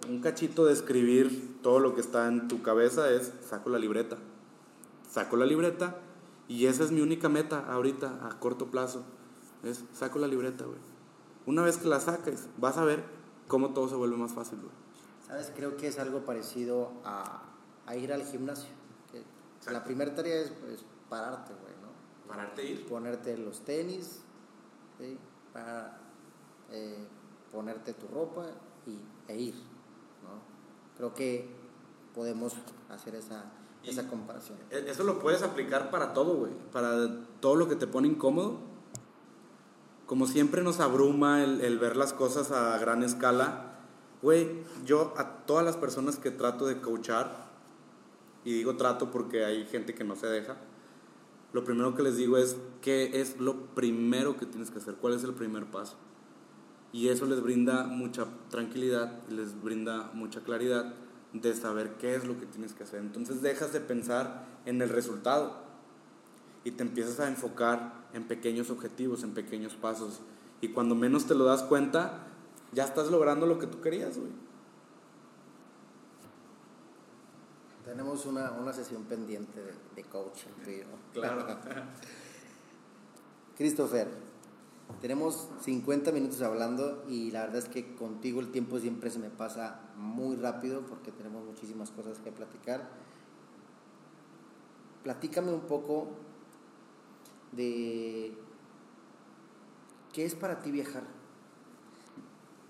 un 0.08 0.22
cachito 0.22 0.64
de 0.64 0.72
escribir 0.72 1.58
todo 1.62 1.80
lo 1.80 1.94
que 1.94 2.00
está 2.00 2.28
en 2.28 2.48
tu 2.48 2.62
cabeza 2.62 3.10
es, 3.10 3.30
saco 3.46 3.68
la 3.68 3.78
libreta. 3.78 4.16
Saco 5.06 5.36
la 5.36 5.44
libreta 5.44 5.98
y 6.50 6.66
esa 6.66 6.82
es 6.82 6.90
mi 6.90 7.00
única 7.00 7.28
meta 7.28 7.60
ahorita, 7.72 8.26
a 8.26 8.40
corto 8.40 8.72
plazo. 8.72 9.04
Es, 9.62 9.84
saco 9.92 10.18
la 10.18 10.26
libreta, 10.26 10.64
güey. 10.64 10.80
Una 11.46 11.62
vez 11.62 11.76
que 11.76 11.86
la 11.86 12.00
saques, 12.00 12.48
vas 12.56 12.76
a 12.76 12.84
ver 12.84 13.04
cómo 13.46 13.72
todo 13.72 13.88
se 13.88 13.94
vuelve 13.94 14.16
más 14.16 14.32
fácil, 14.32 14.58
güey. 14.58 14.72
¿Sabes? 15.28 15.52
Creo 15.54 15.76
que 15.76 15.86
es 15.86 16.00
algo 16.00 16.24
parecido 16.24 16.90
a, 17.04 17.42
a 17.86 17.94
ir 17.94 18.12
al 18.12 18.24
gimnasio. 18.24 18.68
la 19.70 19.84
primera 19.84 20.12
tarea 20.12 20.40
es 20.40 20.50
pues, 20.50 20.84
pararte, 21.08 21.52
güey, 21.54 21.72
¿no? 21.82 22.28
Pararte 22.28 22.64
ir. 22.64 22.84
Ponerte 22.88 23.38
los 23.38 23.60
tenis, 23.64 24.22
¿sí? 24.98 25.16
Para 25.52 26.00
eh, 26.72 27.06
ponerte 27.52 27.94
tu 27.94 28.08
ropa 28.08 28.46
y, 28.88 28.98
e 29.30 29.40
ir, 29.40 29.54
¿no? 29.54 30.42
Creo 30.96 31.14
que 31.14 31.48
podemos 32.12 32.56
hacer 32.88 33.14
esa, 33.14 33.52
esa 33.84 34.08
comparación. 34.08 34.58
E, 34.70 34.90
eso 34.90 35.04
lo 35.04 35.18
puedes 35.18 35.42
aplicar 35.42 35.90
para 35.90 36.12
todo, 36.12 36.34
güey. 36.36 36.52
Para 36.72 37.08
todo 37.40 37.56
lo 37.56 37.68
que 37.68 37.76
te 37.76 37.86
pone 37.86 38.08
incómodo. 38.08 38.58
Como 40.06 40.26
siempre 40.26 40.62
nos 40.62 40.80
abruma 40.80 41.42
el, 41.42 41.60
el 41.60 41.78
ver 41.78 41.96
las 41.96 42.12
cosas 42.12 42.50
a 42.50 42.76
gran 42.78 43.02
escala. 43.02 43.78
Güey, 44.22 44.48
yo 44.84 45.14
a 45.16 45.46
todas 45.46 45.64
las 45.64 45.76
personas 45.76 46.16
que 46.16 46.30
trato 46.30 46.66
de 46.66 46.80
coachar, 46.80 47.48
y 48.44 48.52
digo 48.52 48.76
trato 48.76 49.10
porque 49.10 49.44
hay 49.44 49.64
gente 49.66 49.94
que 49.94 50.04
no 50.04 50.16
se 50.16 50.26
deja, 50.26 50.56
lo 51.52 51.64
primero 51.64 51.94
que 51.94 52.02
les 52.02 52.16
digo 52.16 52.36
es 52.36 52.56
qué 52.80 53.20
es 53.20 53.40
lo 53.40 53.74
primero 53.74 54.36
que 54.36 54.46
tienes 54.46 54.70
que 54.70 54.78
hacer, 54.78 54.94
cuál 54.94 55.14
es 55.14 55.24
el 55.24 55.34
primer 55.34 55.66
paso. 55.66 55.96
Y 56.92 57.08
eso 57.08 57.24
les 57.26 57.40
brinda 57.40 57.84
mucha 57.84 58.26
tranquilidad, 58.50 59.26
les 59.28 59.60
brinda 59.62 60.10
mucha 60.12 60.40
claridad 60.40 60.94
de 61.32 61.54
saber 61.54 61.94
qué 61.94 62.14
es 62.14 62.24
lo 62.24 62.38
que 62.38 62.46
tienes 62.46 62.72
que 62.72 62.84
hacer. 62.84 63.00
Entonces 63.00 63.42
dejas 63.42 63.72
de 63.72 63.80
pensar 63.80 64.46
en 64.66 64.82
el 64.82 64.88
resultado 64.88 65.54
y 66.64 66.72
te 66.72 66.82
empiezas 66.82 67.20
a 67.20 67.28
enfocar 67.28 67.94
en 68.12 68.24
pequeños 68.24 68.70
objetivos, 68.70 69.22
en 69.22 69.32
pequeños 69.32 69.74
pasos. 69.74 70.20
Y 70.60 70.68
cuando 70.68 70.94
menos 70.94 71.26
te 71.26 71.34
lo 71.34 71.44
das 71.44 71.62
cuenta, 71.62 72.26
ya 72.72 72.84
estás 72.84 73.10
logrando 73.10 73.46
lo 73.46 73.58
que 73.58 73.66
tú 73.66 73.80
querías, 73.80 74.18
güey. 74.18 74.30
Tenemos 77.84 78.26
una, 78.26 78.52
una 78.52 78.72
sesión 78.72 79.04
pendiente 79.04 79.58
de, 79.58 79.72
de 79.96 80.04
coaching, 80.04 80.50
Claro. 81.12 81.46
Christopher, 83.56 84.08
tenemos 85.00 85.48
50 85.62 86.12
minutos 86.12 86.40
hablando 86.42 87.04
y 87.08 87.30
la 87.30 87.42
verdad 87.42 87.58
es 87.58 87.68
que 87.68 87.94
contigo 87.94 88.40
el 88.40 88.50
tiempo 88.50 88.78
siempre 88.78 89.10
se 89.10 89.18
me 89.18 89.30
pasa 89.30 89.80
muy 89.96 90.36
rápido 90.36 90.82
porque 90.82 91.12
tenemos 91.12 91.44
muchísimas 91.44 91.90
cosas 91.90 92.18
que 92.18 92.32
platicar. 92.32 92.88
Platícame 95.02 95.52
un 95.52 95.62
poco 95.62 96.08
de 97.52 98.34
qué 100.12 100.24
es 100.24 100.34
para 100.34 100.60
ti 100.62 100.70
viajar. 100.70 101.04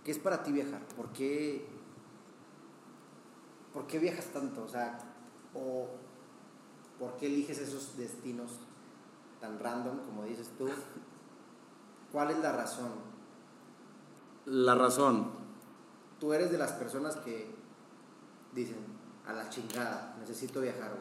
¿Qué 0.04 0.10
es 0.10 0.18
para 0.18 0.42
ti 0.42 0.52
viajar? 0.52 0.86
¿Por 0.96 1.12
qué, 1.12 1.66
¿por 3.72 3.86
qué 3.86 3.98
viajas 3.98 4.26
tanto? 4.26 4.62
O 4.64 4.68
sea, 4.68 4.98
¿O 5.54 5.88
por 6.98 7.16
qué 7.16 7.26
eliges 7.26 7.58
esos 7.58 7.96
destinos 7.96 8.52
tan 9.40 9.58
random, 9.58 9.98
como 10.04 10.24
dices 10.24 10.50
tú? 10.56 10.68
¿Cuál 12.12 12.30
es 12.30 12.38
la 12.38 12.52
razón? 12.52 12.90
La 14.46 14.74
razón. 14.74 15.30
Tú 16.18 16.32
eres 16.32 16.50
de 16.50 16.58
las 16.58 16.72
personas 16.72 17.16
que 17.16 17.50
dicen, 18.54 18.76
a 19.26 19.32
la 19.32 19.48
chingada, 19.48 20.16
necesito 20.18 20.60
viajar. 20.60 20.92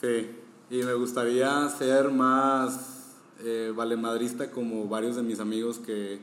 Sí, 0.00 0.30
y 0.70 0.82
me 0.82 0.94
gustaría 0.94 1.68
ser 1.68 2.10
más 2.10 3.16
eh, 3.40 3.72
valemadrista 3.74 4.50
como 4.50 4.88
varios 4.88 5.16
de 5.16 5.22
mis 5.22 5.40
amigos 5.40 5.78
que, 5.78 6.20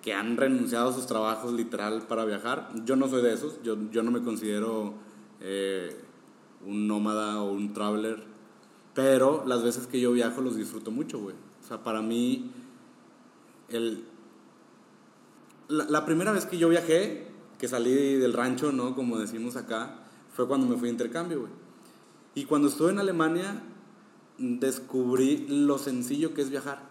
que 0.00 0.14
han 0.14 0.36
renunciado 0.36 0.90
a 0.90 0.92
sus 0.92 1.06
trabajos 1.06 1.52
literal 1.52 2.02
para 2.02 2.24
viajar. 2.24 2.70
Yo 2.84 2.96
no 2.96 3.08
soy 3.08 3.22
de 3.22 3.32
esos, 3.32 3.62
yo, 3.62 3.76
yo 3.90 4.02
no 4.02 4.10
me 4.10 4.22
considero... 4.22 4.94
Eh, 5.40 6.02
un 6.66 6.86
nómada 6.86 7.42
o 7.42 7.52
un 7.52 7.72
traveler, 7.72 8.22
pero 8.94 9.44
las 9.46 9.62
veces 9.62 9.86
que 9.86 10.00
yo 10.00 10.12
viajo 10.12 10.40
los 10.40 10.56
disfruto 10.56 10.90
mucho, 10.90 11.18
güey. 11.18 11.34
O 11.62 11.66
sea, 11.66 11.82
para 11.82 12.02
mí, 12.02 12.50
el, 13.72 14.04
la, 15.68 16.04
primera 16.04 16.32
vez 16.32 16.46
que 16.46 16.58
yo 16.58 16.68
viajé, 16.68 17.26
que 17.58 17.68
salí 17.68 18.16
del 18.16 18.32
rancho, 18.32 18.72
¿no? 18.72 18.94
Como 18.94 19.18
decimos 19.18 19.56
acá, 19.56 20.04
fue 20.34 20.46
cuando 20.46 20.66
me 20.66 20.76
fui 20.76 20.88
a 20.88 20.92
intercambio, 20.92 21.40
güey. 21.40 21.52
Y 22.34 22.44
cuando 22.44 22.68
estuve 22.68 22.90
en 22.90 22.98
Alemania, 22.98 23.62
descubrí 24.38 25.46
lo 25.48 25.78
sencillo 25.78 26.34
que 26.34 26.42
es 26.42 26.50
viajar. 26.50 26.90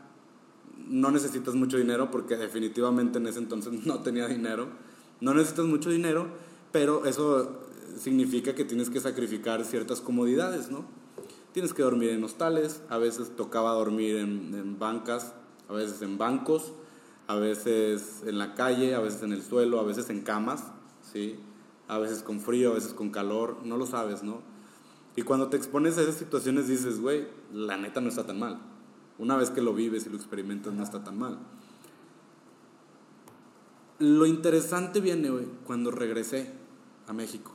No 0.87 1.11
necesitas 1.11 1.55
mucho 1.55 1.77
dinero 1.77 2.11
porque 2.11 2.37
definitivamente 2.37 3.19
en 3.19 3.27
ese 3.27 3.39
entonces 3.39 3.73
no 3.85 3.99
tenía 3.99 4.27
dinero. 4.27 4.67
No 5.19 5.33
necesitas 5.33 5.65
mucho 5.65 5.89
dinero, 5.89 6.27
pero 6.71 7.05
eso 7.05 7.59
significa 7.97 8.55
que 8.55 8.65
tienes 8.65 8.89
que 8.89 8.99
sacrificar 8.99 9.63
ciertas 9.65 10.01
comodidades, 10.01 10.71
¿no? 10.71 10.85
Tienes 11.53 11.73
que 11.73 11.83
dormir 11.83 12.11
en 12.11 12.23
hostales, 12.23 12.81
a 12.89 12.97
veces 12.97 13.35
tocaba 13.35 13.73
dormir 13.73 14.15
en, 14.15 14.53
en 14.55 14.79
bancas, 14.79 15.33
a 15.71 15.73
veces 15.73 16.01
en 16.01 16.17
bancos, 16.17 16.73
a 17.27 17.35
veces 17.35 18.23
en 18.25 18.37
la 18.37 18.55
calle, 18.55 18.93
a 18.93 18.99
veces 18.99 19.23
en 19.23 19.31
el 19.31 19.41
suelo, 19.41 19.79
a 19.79 19.83
veces 19.83 20.09
en 20.09 20.21
camas, 20.21 20.65
¿sí? 21.13 21.39
A 21.87 21.97
veces 21.97 22.23
con 22.23 22.41
frío, 22.41 22.71
a 22.71 22.73
veces 22.75 22.93
con 22.93 23.09
calor, 23.09 23.57
no 23.63 23.77
lo 23.77 23.85
sabes, 23.85 24.21
¿no? 24.21 24.41
Y 25.15 25.21
cuando 25.21 25.47
te 25.47 25.55
expones 25.55 25.97
a 25.97 26.01
esas 26.01 26.15
situaciones 26.15 26.67
dices, 26.67 26.99
güey, 26.99 27.27
la 27.53 27.77
neta 27.77 28.01
no 28.01 28.09
está 28.09 28.25
tan 28.25 28.39
mal. 28.39 28.59
Una 29.17 29.37
vez 29.37 29.49
que 29.49 29.61
lo 29.61 29.73
vives 29.73 30.05
y 30.05 30.09
lo 30.09 30.17
experimentas 30.17 30.73
no 30.73 30.83
está 30.83 31.03
tan 31.03 31.17
mal. 31.17 31.39
Lo 33.99 34.25
interesante 34.25 34.99
viene, 34.99 35.29
güey, 35.29 35.45
cuando 35.65 35.91
regresé 35.91 36.51
a 37.07 37.13
México. 37.13 37.53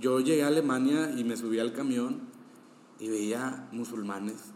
Yo 0.00 0.20
llegué 0.20 0.44
a 0.44 0.48
Alemania 0.48 1.12
y 1.14 1.24
me 1.24 1.36
subí 1.36 1.58
al 1.58 1.72
camión 1.72 2.20
y 2.98 3.08
veía 3.08 3.68
musulmanes, 3.72 4.51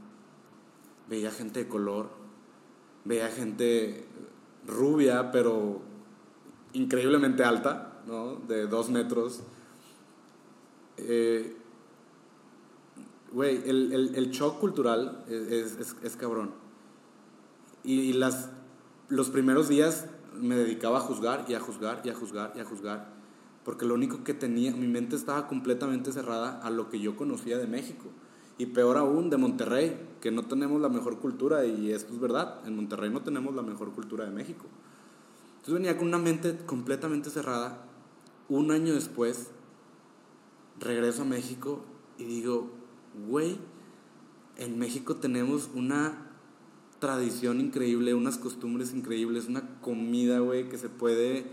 veía 1.09 1.30
gente 1.30 1.64
de 1.64 1.68
color, 1.68 2.09
veía 3.04 3.28
gente 3.28 4.07
rubia, 4.66 5.30
pero 5.30 5.80
increíblemente 6.72 7.44
alta, 7.44 8.02
¿no? 8.07 8.36
De 8.36 8.66
dos 8.66 8.90
metros. 8.90 9.42
Eh, 10.98 11.57
güey, 13.32 13.62
el, 13.68 13.92
el, 13.92 14.14
el, 14.14 14.30
shock 14.30 14.59
cultural 14.59 15.24
es, 15.28 15.76
es, 15.76 15.96
es 16.02 16.16
cabrón. 16.16 16.52
Y, 17.84 18.00
y, 18.00 18.12
las, 18.12 18.50
los 19.09 19.30
primeros 19.30 19.68
días 19.68 20.07
me 20.34 20.57
dedicaba 20.57 20.98
a 20.98 21.00
juzgar 21.00 21.44
y 21.48 21.54
a 21.54 21.61
juzgar 21.61 22.02
y 22.04 22.11
a 22.11 22.14
juzgar 22.14 22.52
y 22.57 22.61
a 22.61 22.64
juzgar. 22.64 23.16
Porque 23.64 23.84
lo 23.84 23.94
único 23.94 24.22
que 24.22 24.34
tenía, 24.34 24.72
mi 24.72 24.86
mente 24.86 25.16
estaba 25.16 25.48
completamente 25.48 26.12
cerrada 26.12 26.61
a 26.62 26.70
lo 26.70 26.88
que 26.88 27.00
yo 27.00 27.16
conocía 27.16 27.59
de 27.59 27.66
México. 27.66 28.11
Y 28.59 28.66
peor 28.66 28.96
aún, 28.96 29.28
de 29.28 29.36
Monterrey, 29.36 29.98
que 30.26 30.32
no 30.32 30.42
tenemos 30.42 30.80
la 30.80 30.88
mejor 30.88 31.20
cultura, 31.20 31.64
y 31.64 31.92
esto 31.92 32.12
es 32.12 32.18
verdad, 32.18 32.60
en 32.66 32.74
Monterrey 32.74 33.10
no 33.10 33.20
tenemos 33.20 33.54
la 33.54 33.62
mejor 33.62 33.92
cultura 33.92 34.24
de 34.24 34.32
México. 34.32 34.64
Entonces 35.50 35.74
venía 35.74 35.96
con 35.96 36.08
una 36.08 36.18
mente 36.18 36.58
completamente 36.66 37.30
cerrada. 37.30 37.86
Un 38.48 38.72
año 38.72 38.92
después, 38.94 39.50
regreso 40.80 41.22
a 41.22 41.26
México 41.26 41.84
y 42.18 42.24
digo, 42.24 42.72
güey, 43.28 43.56
en 44.56 44.76
México 44.80 45.14
tenemos 45.14 45.70
una 45.76 46.32
tradición 46.98 47.60
increíble, 47.60 48.12
unas 48.12 48.36
costumbres 48.36 48.92
increíbles, 48.92 49.46
una 49.46 49.78
comida, 49.80 50.40
güey, 50.40 50.68
que 50.68 50.76
se 50.76 50.88
puede, 50.88 51.46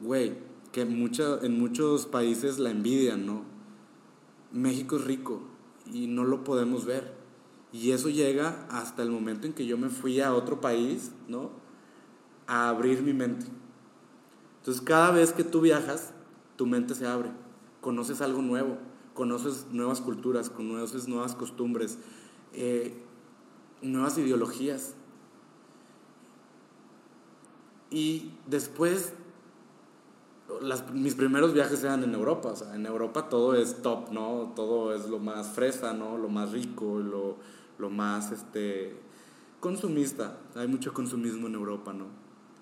güey, 0.00 0.34
que 0.72 0.84
mucha, 0.84 1.38
en 1.42 1.60
muchos 1.60 2.06
países 2.06 2.58
la 2.58 2.70
envidian, 2.70 3.24
¿no? 3.24 3.44
México 4.50 4.96
es 4.96 5.04
rico 5.04 5.42
y 5.86 6.08
no 6.08 6.24
lo 6.24 6.42
podemos 6.42 6.86
ver. 6.86 7.21
Y 7.72 7.92
eso 7.92 8.10
llega 8.10 8.66
hasta 8.70 9.02
el 9.02 9.10
momento 9.10 9.46
en 9.46 9.54
que 9.54 9.64
yo 9.64 9.78
me 9.78 9.88
fui 9.88 10.20
a 10.20 10.34
otro 10.34 10.60
país, 10.60 11.10
¿no? 11.26 11.50
A 12.46 12.68
abrir 12.68 13.02
mi 13.02 13.14
mente. 13.14 13.46
Entonces 14.58 14.82
cada 14.82 15.10
vez 15.10 15.32
que 15.32 15.42
tú 15.42 15.62
viajas, 15.62 16.12
tu 16.56 16.66
mente 16.66 16.94
se 16.94 17.06
abre, 17.06 17.30
conoces 17.80 18.20
algo 18.20 18.42
nuevo, 18.42 18.76
conoces 19.14 19.66
nuevas 19.72 20.00
culturas, 20.00 20.50
conoces 20.50 21.08
nuevas 21.08 21.34
costumbres, 21.34 21.98
eh, 22.52 22.94
nuevas 23.80 24.18
ideologías. 24.18 24.94
Y 27.90 28.32
después, 28.46 29.14
mis 30.92 31.14
primeros 31.14 31.52
viajes 31.52 31.82
eran 31.82 32.04
en 32.04 32.14
Europa, 32.14 32.50
o 32.50 32.56
sea, 32.56 32.74
en 32.74 32.86
Europa 32.86 33.28
todo 33.28 33.54
es 33.54 33.82
top, 33.82 34.12
¿no? 34.12 34.52
Todo 34.54 34.94
es 34.94 35.08
lo 35.08 35.18
más 35.18 35.48
fresa, 35.48 35.92
¿no? 35.92 36.16
Lo 36.16 36.28
más 36.28 36.52
rico, 36.52 37.00
lo, 37.00 37.36
lo 37.78 37.90
más, 37.90 38.32
este, 38.32 38.96
consumista. 39.60 40.38
Hay 40.54 40.68
mucho 40.68 40.92
consumismo 40.92 41.46
en 41.46 41.54
Europa, 41.54 41.92
¿no? 41.92 42.06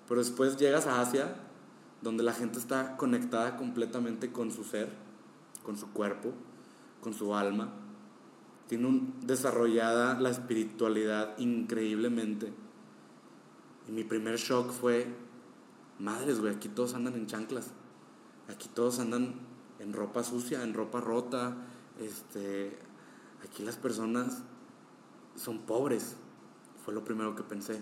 Pero 0.07 0.21
después 0.21 0.57
llegas 0.57 0.87
a 0.87 1.01
Asia, 1.01 1.35
donde 2.01 2.23
la 2.23 2.33
gente 2.33 2.59
está 2.59 2.97
conectada 2.97 3.57
completamente 3.57 4.31
con 4.31 4.51
su 4.51 4.63
ser, 4.63 4.91
con 5.63 5.77
su 5.77 5.91
cuerpo, 5.91 6.33
con 7.01 7.13
su 7.13 7.35
alma. 7.35 7.73
Tiene 8.67 8.87
un, 8.87 9.15
desarrollada 9.21 10.19
la 10.19 10.29
espiritualidad 10.29 11.37
increíblemente. 11.37 12.53
Y 13.87 13.91
mi 13.91 14.03
primer 14.03 14.37
shock 14.37 14.71
fue, 14.71 15.07
madres, 15.99 16.39
güey, 16.39 16.55
aquí 16.55 16.69
todos 16.69 16.93
andan 16.93 17.15
en 17.15 17.27
chanclas. 17.27 17.71
Aquí 18.47 18.69
todos 18.73 18.99
andan 18.99 19.35
en 19.79 19.93
ropa 19.93 20.23
sucia, 20.23 20.63
en 20.63 20.73
ropa 20.73 21.01
rota. 21.01 21.55
Este, 21.99 22.77
aquí 23.43 23.63
las 23.63 23.75
personas 23.75 24.43
son 25.41 25.59
pobres. 25.59 26.15
Fue 26.85 26.93
lo 26.93 27.03
primero 27.03 27.35
que 27.35 27.43
pensé. 27.43 27.81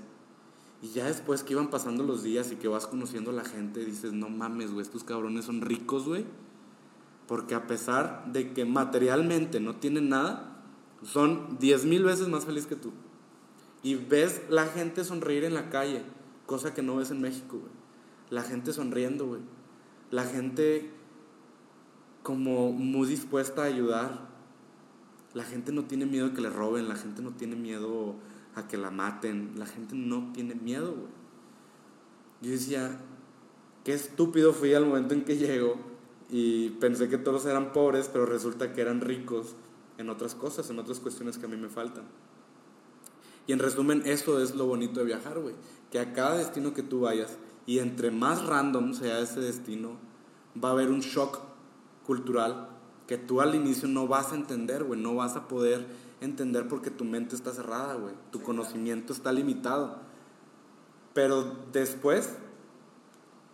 Y 0.82 0.89
ya 0.89 1.05
después 1.05 1.43
que 1.43 1.53
iban 1.53 1.70
pasando 1.70 2.03
los 2.03 2.24
días 2.24 2.51
y 2.51 2.55
que 2.55 2.68
vas 2.68 2.88
conociendo 2.88 3.32
a 3.32 3.34
la 3.34 3.43
gente, 3.43 3.84
dices, 3.84 4.14
no 4.14 4.30
mames, 4.30 4.72
güey, 4.72 4.86
estos 4.86 5.03
cabrones 5.03 5.45
son 5.45 5.62
ricos, 5.62 6.05
güey. 6.05 6.26
Porque 7.28 7.53
a 7.53 7.68
pesar 7.68 8.32
de 8.32 8.53
que 8.53 8.66
materialmente 8.66 9.60
no 9.60 9.76
tienen 9.76 10.10
nada, 10.10 10.64
son 11.03 11.57
diez 11.60 11.86
mil 11.86 12.03
veces 12.03 12.28
más 12.28 12.45
felices 12.45 12.68
que 12.68 12.76
tú. 12.76 12.91
Y 13.84 13.95
ves 13.95 14.41
la 14.49 14.66
gente 14.66 15.03
sonreír 15.03 15.43
en 15.43 15.53
la 15.53 15.70
calle, 15.70 16.03
cosa 16.45 16.74
que 16.74 16.82
no 16.82 16.95
ves 16.95 17.12
en 17.12 17.22
México, 17.22 17.57
güey. 17.60 17.72
La 18.30 18.43
gente 18.43 18.74
sonriendo, 18.74 19.28
güey. 19.28 19.41
La 20.12 20.24
gente 20.24 20.91
como 22.24 22.72
muy 22.72 23.07
dispuesta 23.07 23.64
a 23.64 23.66
ayudar. 23.66 24.29
La 25.34 25.44
gente 25.44 25.72
no 25.72 25.86
tiene 25.86 26.06
miedo 26.06 26.30
de 26.30 26.34
que 26.34 26.42
le 26.42 26.50
roben, 26.50 26.90
la 26.90 26.96
gente 26.96 27.22
no 27.22 27.32
tiene 27.32 27.56
miedo 27.56 28.16
a 28.56 28.68
que 28.68 28.78
la 28.78 28.90
maten, 28.90 29.54
la 29.58 29.66
gente 29.66 29.96
no 29.96 30.32
tiene 30.34 30.56
miedo, 30.56 30.94
güey. 30.94 31.20
Yo 32.42 32.52
decía, 32.52 33.00
qué 33.84 33.94
estúpido 33.94 34.54
fui 34.54 34.74
al 34.74 34.86
momento 34.86 35.14
en 35.14 35.26
que 35.26 35.38
llego 35.38 35.76
y 36.30 36.70
pensé 36.72 37.10
que 37.10 37.18
todos 37.18 37.46
eran 37.46 37.74
pobres, 37.74 38.10
pero 38.12 38.26
resulta 38.26 38.74
que 38.74 38.82
eran 38.82 39.02
ricos 39.02 39.56
en 39.98 40.10
otras 40.10 40.36
cosas, 40.36 40.70
en 40.70 40.80
otras 40.80 41.00
cuestiones 41.00 41.38
que 41.38 41.46
a 41.46 41.50
mí 41.50 41.58
me 41.58 41.70
faltan. 41.70 42.06
Y 43.46 43.52
en 43.54 43.60
resumen, 43.60 44.04
eso 44.06 44.42
es 44.42 44.56
lo 44.56 44.66
bonito 44.66 45.00
de 45.00 45.08
viajar, 45.08 45.40
güey. 45.40 45.56
Que 45.92 46.00
a 46.00 46.14
cada 46.14 46.38
destino 46.38 46.74
que 46.74 46.84
tú 46.84 47.02
vayas, 47.02 47.38
y 47.66 47.80
entre 47.80 48.12
más 48.12 48.46
random 48.46 48.94
sea 48.94 49.20
ese 49.20 49.42
destino, 49.42 49.98
va 50.64 50.70
a 50.70 50.72
haber 50.72 50.90
un 50.90 51.02
shock 51.02 51.40
cultural 52.06 52.70
que 53.10 53.18
tú 53.18 53.41
al 53.41 53.55
inicio 53.55 53.88
no 53.88 54.07
vas 54.07 54.32
a 54.34 54.36
entender, 54.36 54.84
güey. 54.84 55.01
No 55.01 55.16
vas 55.16 55.36
a 55.36 55.47
poder 55.47 55.88
entender 56.22 56.68
porque 56.68 56.91
tu 56.91 57.05
mente 57.05 57.36
está 57.36 57.51
cerrada, 57.51 57.95
güey. 57.95 58.14
Tu 58.30 58.39
conocimiento 58.39 59.14
está 59.14 59.32
limitado. 59.32 59.97
Pero 61.16 61.55
después 61.72 62.36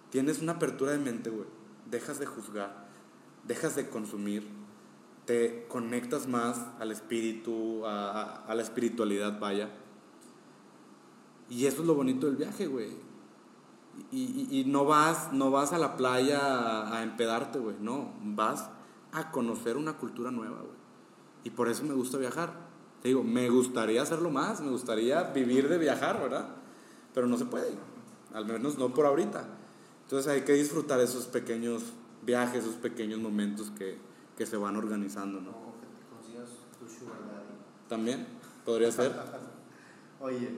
tienes 0.10 0.42
una 0.42 0.52
apertura 0.52 0.92
de 0.92 0.98
mente, 0.98 1.30
güey. 1.30 1.48
Dejas 1.90 2.20
de 2.20 2.26
juzgar, 2.26 2.86
dejas 3.48 3.78
de 3.78 3.90
consumir, 3.90 4.46
te 5.24 5.66
conectas 5.70 6.28
más 6.28 6.60
al 6.78 6.92
espíritu, 6.92 7.86
a, 7.86 8.44
a 8.46 8.56
la 8.56 8.62
espiritualidad, 8.62 9.40
vaya. 9.40 9.70
Y 11.50 11.66
eso 11.66 11.80
es 11.82 11.88
lo 11.88 11.96
bonito 11.96 12.28
del 12.28 12.36
viaje, 12.36 12.68
güey. 12.68 12.90
Y, 14.12 14.22
y, 14.22 14.60
y, 14.60 14.66
no, 14.66 14.84
vas, 14.84 15.32
no 15.32 15.50
vas 15.50 15.72
a 15.72 15.78
la 15.78 15.96
playa 15.96 16.42
a, 16.42 16.98
a 16.98 17.04
empedarte, 17.04 17.58
güey. 17.60 17.78
No, 17.80 18.12
vas 18.22 18.75
a 19.16 19.32
conocer 19.32 19.78
una 19.78 19.98
cultura 19.98 20.32
nueva, 20.32 20.58
güey. 20.58 20.76
Y 21.44 21.52
por 21.52 21.70
eso 21.70 21.84
me 21.84 21.94
gusta 21.94 22.18
viajar. 22.18 22.54
Te 23.02 23.10
digo, 23.10 23.24
me 23.24 23.50
gustaría 23.50 24.02
hacerlo 24.02 24.32
más, 24.32 24.62
me 24.62 24.72
gustaría 24.72 25.24
vivir 25.24 25.70
de 25.70 25.78
viajar, 25.78 26.20
¿verdad? 26.20 26.50
Pero 27.14 27.28
no 27.28 27.38
se 27.38 27.46
puede, 27.46 27.70
al 28.34 28.46
menos 28.46 28.78
no 28.78 28.94
por 28.94 29.06
ahorita. 29.06 29.48
Entonces 30.04 30.32
hay 30.32 30.42
que 30.42 30.54
disfrutar 30.54 31.00
esos 31.00 31.26
pequeños 31.26 31.84
viajes, 32.24 32.64
esos 32.64 32.76
pequeños 32.76 33.20
momentos 33.20 33.72
que, 33.72 33.98
que 34.38 34.46
se 34.46 34.58
van 34.58 34.76
organizando, 34.76 35.40
¿no? 35.40 35.52
O 35.52 35.74
que 35.80 35.88
te 35.88 36.04
consigas 36.10 36.50
tu 36.80 36.88
sugar 36.88 37.20
daddy. 37.28 37.58
También, 37.88 38.28
podría 38.66 38.92
ser. 38.92 39.14
Oye, 40.20 40.50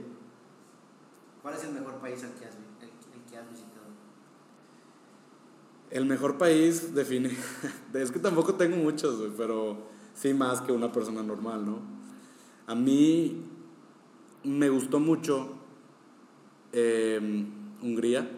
¿cuál 1.41 1.55
es 1.55 1.63
el 1.65 1.73
mejor 1.73 1.95
país 1.95 2.23
al 2.23 2.31
que 2.31 2.45
has, 2.45 2.55
el, 2.55 2.87
el 2.87 3.29
que 3.29 3.37
has 3.37 3.49
visitado? 3.49 3.66
El 5.89 6.05
mejor 6.05 6.37
país 6.37 6.93
define. 6.93 7.31
Es 7.93 8.11
que 8.11 8.19
tampoco 8.19 8.55
tengo 8.55 8.75
muchos, 8.77 9.31
pero 9.37 9.77
sí 10.13 10.33
más 10.33 10.61
que 10.61 10.71
una 10.71 10.91
persona 10.91 11.23
normal, 11.23 11.65
¿no? 11.65 11.79
A 12.67 12.75
mí 12.75 13.43
me 14.43 14.69
gustó 14.69 14.99
mucho 14.99 15.55
eh, 16.73 17.45
Hungría. 17.81 18.29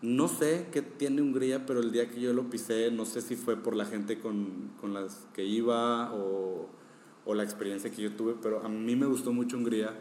No 0.00 0.28
sé 0.28 0.68
qué 0.72 0.82
tiene 0.82 1.22
Hungría, 1.22 1.66
pero 1.66 1.80
el 1.80 1.90
día 1.90 2.08
que 2.08 2.20
yo 2.20 2.32
lo 2.32 2.50
pisé, 2.50 2.90
no 2.90 3.04
sé 3.04 3.20
si 3.20 3.36
fue 3.36 3.56
por 3.56 3.74
la 3.74 3.84
gente 3.84 4.18
con, 4.18 4.72
con 4.80 4.94
las 4.94 5.26
que 5.34 5.44
iba 5.44 6.12
o, 6.14 6.68
o, 7.24 7.34
la 7.34 7.42
experiencia 7.42 7.90
que 7.90 8.02
yo 8.02 8.12
tuve, 8.12 8.34
pero 8.40 8.64
a 8.64 8.68
mí 8.68 8.94
me 8.94 9.06
gustó 9.06 9.32
mucho 9.32 9.56
Hungría. 9.56 9.92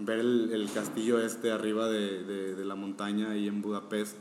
Ver 0.00 0.20
el, 0.20 0.50
el 0.52 0.70
castillo 0.70 1.20
este 1.20 1.50
arriba 1.50 1.88
de, 1.88 2.22
de, 2.22 2.54
de, 2.54 2.64
la 2.64 2.76
montaña 2.76 3.30
ahí 3.30 3.48
en 3.48 3.62
Budapest. 3.62 4.16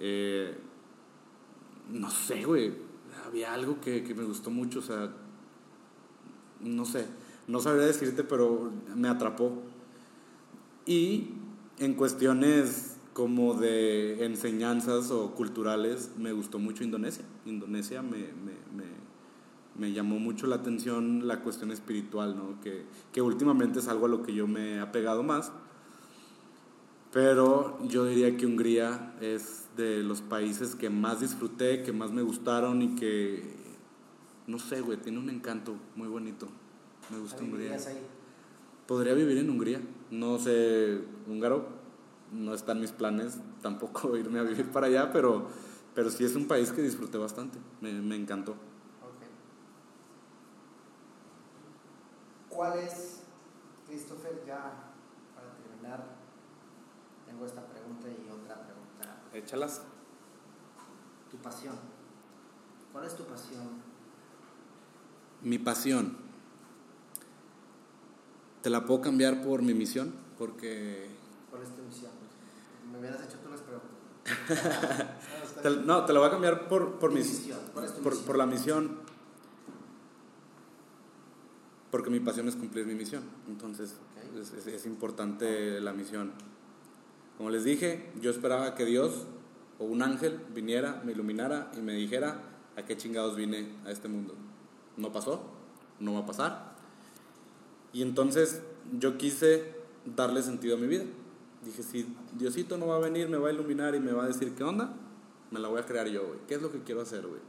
Eh, 0.00 0.56
no 1.92 2.10
sé, 2.10 2.44
güey. 2.44 2.72
Había 3.26 3.54
algo 3.54 3.80
que, 3.80 4.02
que 4.02 4.14
me 4.14 4.24
gustó 4.24 4.50
mucho, 4.50 4.80
o 4.80 4.82
sea, 4.82 5.12
no 6.60 6.84
sé, 6.84 7.06
no 7.46 7.60
sabría 7.60 7.86
decirte, 7.86 8.24
pero 8.24 8.72
me 8.96 9.08
atrapó. 9.08 9.62
Y 10.86 11.28
en 11.78 11.94
cuestiones 11.94 12.96
como 13.12 13.54
de 13.54 14.24
enseñanzas 14.24 15.10
o 15.10 15.34
culturales, 15.34 16.12
me 16.18 16.32
gustó 16.32 16.58
mucho 16.58 16.84
Indonesia. 16.84 17.24
Indonesia 17.44 18.02
me, 18.02 18.28
me, 19.76 19.92
llamó 19.92 20.18
mucho 20.18 20.46
la 20.46 20.56
atención 20.56 21.26
la 21.26 21.42
cuestión 21.42 21.70
espiritual, 21.70 22.36
¿no? 22.36 22.60
que, 22.60 22.84
que 23.12 23.22
últimamente 23.22 23.78
es 23.78 23.88
algo 23.88 24.06
a 24.06 24.08
lo 24.08 24.22
que 24.22 24.34
yo 24.34 24.46
me 24.46 24.74
he 24.74 24.80
apegado 24.80 25.22
más. 25.22 25.52
Pero 27.12 27.78
yo 27.88 28.04
diría 28.04 28.36
que 28.36 28.46
Hungría 28.46 29.14
es 29.20 29.64
de 29.80 30.02
los 30.02 30.22
países 30.22 30.76
que 30.76 30.90
más 30.90 31.20
disfruté, 31.20 31.82
que 31.82 31.92
más 31.92 32.12
me 32.12 32.22
gustaron 32.22 32.82
y 32.82 32.94
que, 32.94 33.42
no 34.46 34.58
sé, 34.58 34.80
güey, 34.80 34.98
tiene 34.98 35.18
un 35.18 35.30
encanto 35.30 35.74
muy 35.96 36.06
bonito. 36.06 36.46
Me 37.10 37.18
gusta 37.18 37.42
Hungría. 37.42 37.74
Ahí? 37.74 38.06
Podría 38.86 39.14
vivir 39.14 39.38
en 39.38 39.50
Hungría. 39.50 39.80
No 40.10 40.38
sé 40.38 41.00
húngaro, 41.26 41.68
no 42.32 42.54
están 42.54 42.80
mis 42.80 42.92
planes 42.92 43.38
tampoco 43.62 44.16
irme 44.16 44.38
a 44.38 44.42
vivir 44.42 44.70
para 44.70 44.86
allá, 44.86 45.10
pero, 45.12 45.48
pero 45.94 46.10
sí 46.10 46.24
es 46.24 46.36
un 46.36 46.46
país 46.46 46.70
que 46.72 46.82
disfruté 46.82 47.18
bastante, 47.18 47.58
me, 47.80 47.92
me 47.92 48.16
encantó. 48.16 48.52
Okay. 48.52 49.28
¿Cuál 52.48 52.78
es, 52.78 53.22
Christopher, 53.86 54.42
ya 54.46 54.92
para 55.34 55.56
terminar, 55.56 56.20
tengo 57.26 57.46
esta 57.46 57.64
pregunta 57.66 58.08
y 58.08 58.28
otra 58.30 58.56
pregunta. 58.62 59.22
Échalas. 59.42 59.82
Tu 61.30 61.36
pasión. 61.38 61.74
¿Cuál 62.92 63.06
es 63.06 63.16
tu 63.16 63.24
pasión? 63.24 63.68
Mi 65.42 65.58
pasión. 65.58 66.16
¿Te 68.62 68.68
la 68.68 68.84
puedo 68.84 69.00
cambiar 69.00 69.42
por 69.42 69.62
mi 69.62 69.72
misión? 69.72 70.12
Porque... 70.36 71.08
¿Cuál 71.50 71.62
es 71.62 71.70
tu 71.74 71.82
misión? 71.82 72.10
Me 72.92 72.98
hubieras 72.98 73.22
hecho 73.22 73.38
tú 73.38 73.48
las 73.48 73.60
preguntas. 73.62 73.90
no, 75.86 76.04
te 76.04 76.12
lo 76.12 76.20
voy 76.20 76.28
a 76.28 76.32
cambiar 76.32 76.68
por, 76.68 76.98
por, 76.98 77.12
misión. 77.12 77.58
por, 78.02 78.24
por 78.24 78.36
la 78.36 78.46
misión. 78.46 78.98
Porque 81.90 82.10
mi 82.10 82.20
pasión 82.20 82.46
es 82.48 82.56
cumplir 82.56 82.86
mi 82.86 82.94
misión. 82.94 83.24
Entonces, 83.48 83.94
es, 84.38 84.66
es, 84.66 84.86
importante 84.86 85.80
la 85.80 85.92
misión. 85.92 86.32
Como 87.40 87.48
les 87.48 87.64
dije, 87.64 88.04
yo 88.20 88.30
esperaba 88.30 88.74
que 88.74 88.84
Dios 88.84 89.24
o 89.78 89.86
un 89.86 90.02
ángel 90.02 90.38
viniera, 90.54 91.00
me 91.06 91.12
iluminara 91.12 91.72
y 91.74 91.80
me 91.80 91.94
dijera 91.94 92.42
a 92.76 92.84
qué 92.84 92.98
chingados 92.98 93.34
vine 93.34 93.66
a 93.86 93.90
este 93.90 94.08
mundo. 94.08 94.34
No 94.98 95.10
pasó, 95.10 95.40
no 96.00 96.12
va 96.12 96.18
a 96.18 96.26
pasar. 96.26 96.74
Y 97.94 98.02
entonces 98.02 98.60
yo 98.92 99.16
quise 99.16 99.72
darle 100.04 100.42
sentido 100.42 100.76
a 100.76 100.78
mi 100.78 100.86
vida. 100.86 101.04
Dije, 101.64 101.82
si 101.82 102.14
Diosito 102.34 102.76
no 102.76 102.88
va 102.88 102.96
a 102.96 102.98
venir, 102.98 103.30
me 103.30 103.38
va 103.38 103.48
a 103.48 103.52
iluminar 103.52 103.94
y 103.94 104.00
me 104.00 104.12
va 104.12 104.24
a 104.24 104.26
decir, 104.26 104.54
¿qué 104.54 104.62
onda? 104.62 104.92
Me 105.50 105.60
la 105.60 105.68
voy 105.68 105.80
a 105.80 105.86
crear 105.86 106.08
yo, 106.08 106.26
güey. 106.26 106.40
¿Qué 106.46 106.56
es 106.56 106.60
lo 106.60 106.70
que 106.70 106.82
quiero 106.82 107.00
hacer, 107.00 107.26
güey? 107.26 107.40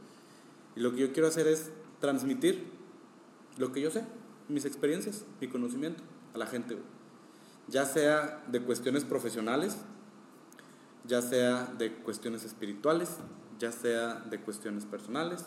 Y 0.74 0.80
lo 0.80 0.92
que 0.92 1.02
yo 1.02 1.12
quiero 1.12 1.28
hacer 1.28 1.46
es 1.48 1.70
transmitir 2.00 2.64
lo 3.58 3.72
que 3.72 3.82
yo 3.82 3.90
sé, 3.90 4.06
mis 4.48 4.64
experiencias, 4.64 5.26
mi 5.38 5.48
conocimiento 5.48 6.02
a 6.32 6.38
la 6.38 6.46
gente, 6.46 6.76
güey. 6.76 6.91
Ya 7.72 7.84
sea 7.84 8.44
de 8.46 8.62
cuestiones 8.62 9.04
profesionales, 9.04 9.78
ya 11.04 11.22
sea 11.22 11.64
de 11.78 11.92
cuestiones 11.92 12.44
espirituales, 12.44 13.16
ya 13.58 13.72
sea 13.72 14.20
de 14.30 14.40
cuestiones 14.40 14.84
personales, 14.84 15.46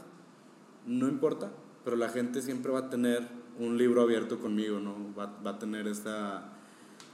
no 0.86 1.08
importa, 1.08 1.52
pero 1.84 1.96
la 1.96 2.10
gente 2.10 2.42
siempre 2.42 2.72
va 2.72 2.80
a 2.80 2.90
tener 2.90 3.28
un 3.58 3.78
libro 3.78 4.02
abierto 4.02 4.40
conmigo, 4.40 4.80
¿no? 4.80 4.96
Va, 5.18 5.50
a 5.50 5.60
tener 5.60 5.88
esta 5.88 6.52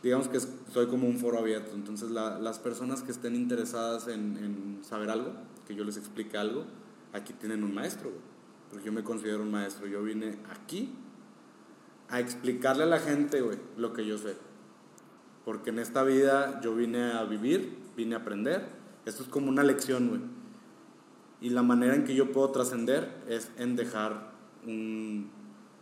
digamos 0.01 0.28
que 0.28 0.39
soy 0.39 0.88
como 0.88 1.07
un 1.07 1.18
foro 1.18 1.38
abierto, 1.38 1.76
entonces 1.76 2.09
las 2.09 2.59
personas 2.59 3.03
que 3.03 3.12
estén 3.12 3.36
interesadas 3.36 4.07
en, 4.07 4.80
saber 4.84 5.09
algo, 5.09 5.34
que 5.68 5.76
yo 5.76 5.84
les 5.84 5.97
explique 5.97 6.38
algo, 6.38 6.66
aquí 7.14 7.34
tienen 7.34 7.64
un 7.64 7.74
maestro, 7.74 8.12
porque 8.70 8.86
yo 8.86 8.91
me 8.91 9.03
considero 9.03 9.43
un 9.43 9.51
maestro, 9.51 9.86
yo 9.88 10.01
vine 10.01 10.39
aquí 10.49 10.95
a 12.09 12.20
explicarle 12.20 12.84
a 12.84 12.88
la 12.88 12.99
gente, 12.99 13.41
güey, 13.41 13.59
lo 13.78 13.93
que 13.93 14.05
yo 14.05 14.18
sé, 14.18 14.36
porque 15.46 15.72
en 15.72 15.80
esta 15.80 16.04
vida 16.04 16.62
yo 16.62 16.76
vine 16.76 17.14
a 17.14 17.24
vivir, 17.24 17.78
vine 17.96 18.16
a 18.16 18.20
aprender, 18.20 18.68
esto 19.06 19.24
es 19.24 19.30
como 19.30 19.50
una 19.50 19.64
lección, 19.64 20.10
güey, 20.10 20.22
y 21.42 21.50
la 21.50 21.64
manera 21.64 21.96
en 21.96 22.04
que 22.04 22.14
yo 22.14 22.32
puedo 22.32 22.52
trascender 22.52 23.24
es 23.28 23.52
en 23.58 23.76
dejar 23.76 24.32
un... 24.66 25.30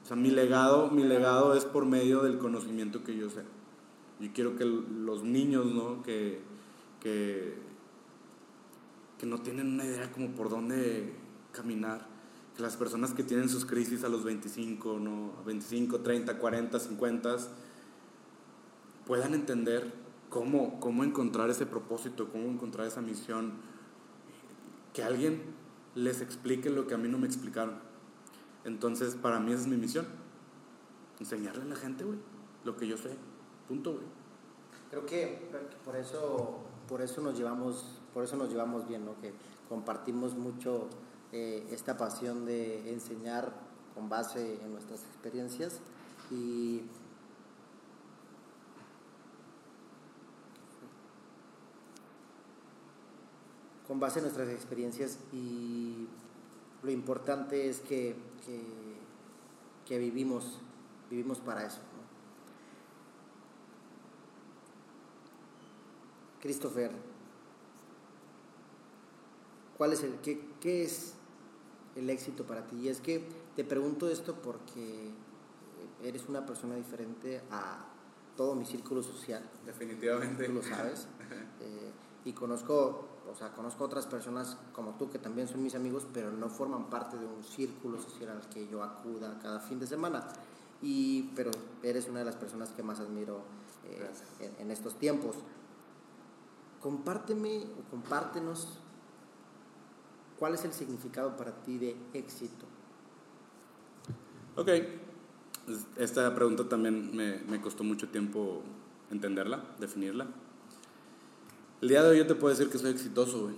O 0.03 0.07
sea, 0.07 0.16
mi 0.16 0.32
legado, 0.32 0.89
mi 0.89 1.03
legado 1.03 1.53
es 1.53 1.66
por 1.66 1.86
medio 1.86 2.24
del 2.24 2.38
conocimiento 2.38 3.03
que 3.03 3.18
yo 3.18 3.30
sé. 3.30 3.43
Yo 4.22 4.30
quiero 4.34 4.55
que 4.55 4.64
los 4.64 5.24
niños, 5.24 5.66
¿no? 5.66 6.01
Que, 6.01 6.39
que, 7.01 7.55
que 9.18 9.26
no 9.26 9.41
tienen 9.41 9.68
una 9.68 9.86
idea 9.86 10.10
como 10.14 10.30
por 10.30 10.49
dónde 10.49 11.14
caminar, 11.51 12.07
que 12.55 12.64
las 12.64 12.78
personas 12.78 13.12
que 13.12 13.24
tienen 13.24 13.49
sus 13.49 13.66
crisis 13.66 14.05
a 14.05 14.10
los 14.10 14.24
25, 14.24 14.97
¿no? 14.99 15.34
25, 15.45 15.99
30, 15.99 16.38
40, 16.38 16.80
50, 16.80 17.38
puedan 19.10 19.34
entender 19.34 19.91
cómo, 20.30 20.80
cómo 20.80 21.03
encontrar 21.03 21.49
ese 21.49 21.66
propósito, 21.66 22.30
cómo 22.32 22.47
encontrar 22.47 22.86
esa 22.86 23.01
misión, 23.01 23.53
que 24.93 25.01
alguien 25.01 25.41
les 25.95 26.22
explique 26.22 26.70
lo 26.70 26.86
que 26.86 26.93
a 26.93 26.99
mí 26.99 27.07
no 27.10 27.18
me 27.18 27.26
explicaron. 27.26 27.80
Entonces, 28.66 29.16
para 29.16 29.39
mí 29.39 29.51
es 29.51 29.66
mi 29.66 29.78
misión, 29.78 30.05
enseñarle 31.20 31.64
a 31.64 31.66
la 31.66 31.76
gente, 31.76 32.03
güey, 32.03 32.20
lo 32.64 32.78
que 32.78 32.86
yo 32.86 32.97
sé. 32.97 33.10
Punto, 33.68 33.99
Creo 34.91 35.07
que 35.07 35.49
por 35.84 35.95
eso, 35.95 36.60
por 36.88 37.01
eso 37.01 37.20
nos 37.22 37.36
llevamos, 37.36 37.99
por 38.14 38.24
eso 38.24 38.38
nos 38.38 38.49
llevamos 38.49 38.88
bien, 38.88 39.05
¿no? 39.05 39.20
Que 39.22 39.34
compartimos 39.70 40.36
mucho 40.36 40.88
eh, 41.32 41.68
esta 41.72 41.97
pasión 41.97 42.45
de 42.45 42.91
enseñar 42.91 43.53
con 43.95 44.07
base 44.07 44.60
en 44.64 44.72
nuestras 44.72 45.03
experiencias 45.05 45.80
y 46.30 46.84
con 53.89 53.99
base 53.99 54.19
en 54.19 54.25
nuestras 54.25 54.49
experiencias 54.49 55.17
y 55.33 56.07
lo 56.83 56.91
importante 56.91 57.67
es 57.67 57.79
que, 57.79 58.15
que, 58.45 58.61
que 59.83 59.97
vivimos, 59.97 60.59
vivimos 61.09 61.39
para 61.39 61.65
eso. 61.65 61.79
Christopher, 66.39 66.91
¿cuál 69.75 69.93
es 69.93 70.03
el, 70.03 70.13
qué, 70.21 70.39
qué 70.61 70.83
es 70.83 71.15
el 71.95 72.11
éxito 72.11 72.45
para 72.45 72.67
ti? 72.67 72.75
Y 72.81 72.89
es 72.89 73.01
que 73.01 73.27
te 73.55 73.63
pregunto 73.63 74.07
esto 74.07 74.35
porque 74.35 75.09
eres 76.03 76.29
una 76.29 76.45
persona 76.45 76.75
diferente 76.75 77.41
a 77.49 77.87
todo 78.37 78.53
mi 78.53 78.65
círculo 78.65 79.01
social. 79.01 79.43
Definitivamente. 79.65 80.45
Tú 80.45 80.53
lo 80.53 80.61
sabes. 80.61 81.07
Eh, 81.61 81.91
y 82.23 82.31
conozco, 82.31 83.09
o 83.32 83.36
sea, 83.36 83.51
conozco 83.51 83.84
otras 83.84 84.05
personas 84.05 84.57
como 84.73 84.95
tú 84.95 85.09
que 85.09 85.19
también 85.19 85.47
son 85.47 85.63
mis 85.63 85.75
amigos, 85.75 86.07
pero 86.13 86.32
no 86.32 86.49
forman 86.49 86.89
parte 86.89 87.17
de 87.17 87.25
un 87.25 87.43
círculo 87.43 88.01
social 88.01 88.30
al 88.30 88.49
que 88.49 88.67
yo 88.67 88.84
acuda 88.84 89.39
cada 89.41 89.59
fin 89.59 89.80
de 89.80 89.88
semana. 89.88 90.27
Y, 90.82 91.32
pero 91.36 91.51
eres 91.84 92.07
una 92.07 92.19
de 92.19 92.25
las 92.25 92.36
personas 92.36 92.69
que 92.69 92.84
más 92.84 92.99
admiro 92.99 93.41
eh, 93.86 94.51
en, 94.59 94.71
estos 94.71 94.95
tiempos 94.95 95.36
compárteme 96.82 97.63
o 97.63 97.89
compártenos 97.89 98.80
cuál 100.38 100.53
es 100.53 100.63
el 100.63 100.71
significado 100.71 101.36
para 101.36 101.51
ti 101.63 101.77
de 101.77 101.97
éxito. 102.13 102.65
Ok, 104.55 104.69
esta 105.97 106.34
pregunta 106.34 106.67
también 106.67 107.15
me, 107.15 107.39
me 107.39 107.61
costó 107.61 107.84
mucho 107.84 108.09
tiempo 108.09 108.63
entenderla, 109.11 109.63
definirla. 109.80 110.27
El 111.82 111.89
día 111.89 112.03
de 112.03 112.09
hoy 112.09 112.17
yo 112.17 112.27
te 112.27 112.36
puedo 112.36 112.53
decir 112.53 112.71
que 112.71 112.77
soy 112.77 112.91
exitoso, 112.91 113.43
güey. 113.43 113.55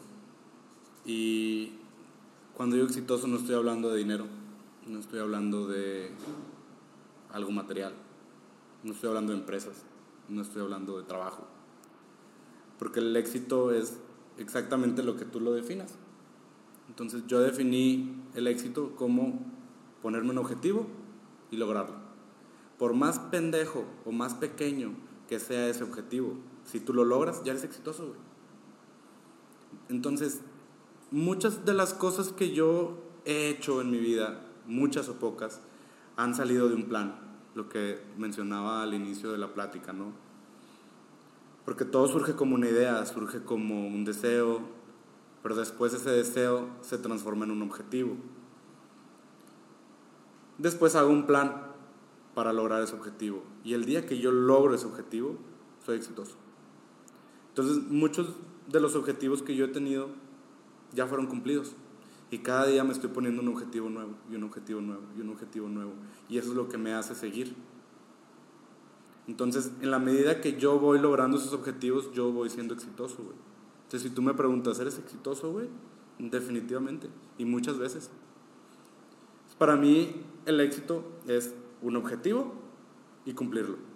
Y 1.05 1.74
cuando 2.55 2.76
digo 2.76 2.88
exitoso 2.88 3.28
no 3.28 3.38
estoy 3.38 3.55
hablando 3.55 3.89
de 3.89 3.97
dinero, 3.97 4.26
no 4.86 4.99
estoy 4.99 5.19
hablando 5.19 5.67
de 5.67 6.11
algo 7.32 7.51
material, 7.51 7.93
no 8.84 8.93
estoy 8.93 9.09
hablando 9.09 9.34
de 9.34 9.39
empresas, 9.39 9.84
no 10.30 10.41
estoy 10.41 10.61
hablando 10.61 10.97
de 10.97 11.03
trabajo 11.03 11.47
porque 12.82 12.99
el 12.99 13.15
éxito 13.15 13.72
es 13.72 13.99
exactamente 14.39 15.03
lo 15.03 15.15
que 15.15 15.24
tú 15.24 15.39
lo 15.39 15.53
definas. 15.53 15.93
Entonces 16.89 17.22
yo 17.28 17.39
definí 17.39 18.24
el 18.34 18.47
éxito 18.47 18.95
como 18.95 19.39
ponerme 20.01 20.32
un 20.32 20.39
objetivo 20.39 20.88
y 21.51 21.57
lograrlo. 21.57 21.93
Por 22.80 22.95
más 22.95 23.19
pendejo 23.19 23.86
o 24.03 24.11
más 24.11 24.34
pequeño 24.34 24.95
que 25.30 25.39
sea 25.39 25.67
ese 25.67 25.84
objetivo, 25.84 26.38
si 26.72 26.80
tú 26.80 26.93
lo 26.93 27.03
logras, 27.03 27.43
ya 27.43 27.51
eres 27.51 27.65
exitoso, 27.65 28.07
güey. 28.07 28.19
Entonces, 29.89 30.39
muchas 31.11 31.65
de 31.65 31.74
las 31.74 31.93
cosas 31.93 32.32
que 32.32 32.53
yo 32.53 32.97
he 33.26 33.49
hecho 33.49 33.82
en 33.82 33.91
mi 33.91 33.97
vida, 33.97 34.45
muchas 34.67 35.09
o 35.09 35.15
pocas, 35.15 35.59
han 36.15 36.34
salido 36.34 36.69
de 36.69 36.76
un 36.76 36.86
plan, 36.86 37.19
lo 37.55 37.67
que 37.67 38.01
mencionaba 38.17 38.84
al 38.84 38.93
inicio 38.93 39.34
de 39.34 39.38
la 39.38 39.53
plática, 39.53 39.91
¿no? 39.91 40.13
Porque 41.65 41.84
todo 41.84 42.07
surge 42.07 42.36
como 42.36 42.55
una 42.55 42.69
idea, 42.69 43.05
surge 43.05 43.43
como 43.43 43.86
un 43.86 44.05
deseo, 44.05 44.61
pero 45.43 45.55
después 45.55 45.93
ese 45.93 46.11
deseo 46.11 46.69
se 46.80 46.97
transforma 46.97 47.43
en 47.43 47.51
un 47.51 47.63
objetivo. 47.63 48.15
Después 50.57 50.95
hago 50.95 51.09
un 51.09 51.28
plan 51.28 51.63
para 52.34 52.53
lograr 52.53 52.82
ese 52.82 52.95
objetivo. 52.95 53.43
Y 53.65 53.74
el 53.74 53.84
día 53.84 54.05
que 54.05 54.19
yo 54.19 54.32
logro 54.32 54.74
ese 54.74 54.86
objetivo, 54.86 55.36
soy 55.86 55.97
exitoso. 55.97 56.41
Entonces, 57.52 57.84
muchos 57.89 58.36
de 58.68 58.80
los 58.80 58.95
objetivos 58.95 59.41
que 59.41 59.56
yo 59.56 59.66
he 59.66 59.68
tenido 59.68 60.10
ya 60.93 61.06
fueron 61.08 61.28
cumplidos. 61.28 61.76
Y 62.30 62.39
cada 62.39 62.66
día 62.66 62.84
me 62.86 62.93
estoy 62.93 63.10
poniendo 63.10 63.41
un 63.41 63.49
objetivo 63.49 63.89
nuevo, 63.89 64.12
y 64.32 64.36
un 64.36 64.43
objetivo 64.43 64.80
nuevo, 64.80 65.02
y 65.18 65.22
un 65.22 65.30
objetivo 65.30 65.68
nuevo. 65.68 65.91
Y 66.30 66.38
eso 66.38 66.52
es 66.52 66.56
lo 66.56 66.70
que 66.70 66.78
me 66.78 66.93
hace 66.93 67.14
seguir. 67.14 67.56
Entonces, 69.28 69.72
en 69.82 69.91
la 69.91 69.99
medida 69.99 70.39
que 70.39 70.58
yo 70.58 70.80
voy 70.80 70.99
logrando 70.99 71.38
esos 71.38 71.54
objetivos, 71.54 72.12
yo 72.14 72.32
voy 72.32 72.49
siendo 72.49 72.74
exitoso, 72.74 73.18
güey. 73.18 73.36
Entonces, 73.84 74.10
si 74.10 74.16
tú 74.16 74.22
me 74.22 74.34
preguntas, 74.34 74.80
¿eres 74.80 74.97
exitoso, 74.97 75.52
güey? 75.52 75.68
Definitivamente. 76.20 77.10
Y 77.38 77.43
muchas 77.43 77.78
veces. 77.78 78.10
Para 79.58 79.76
mí, 79.76 80.24
el 80.45 80.60
éxito 80.62 81.04
es 81.28 81.54
un 81.82 81.97
objetivo 81.97 82.54
y 83.26 83.34
cumplirlo. 83.34 83.91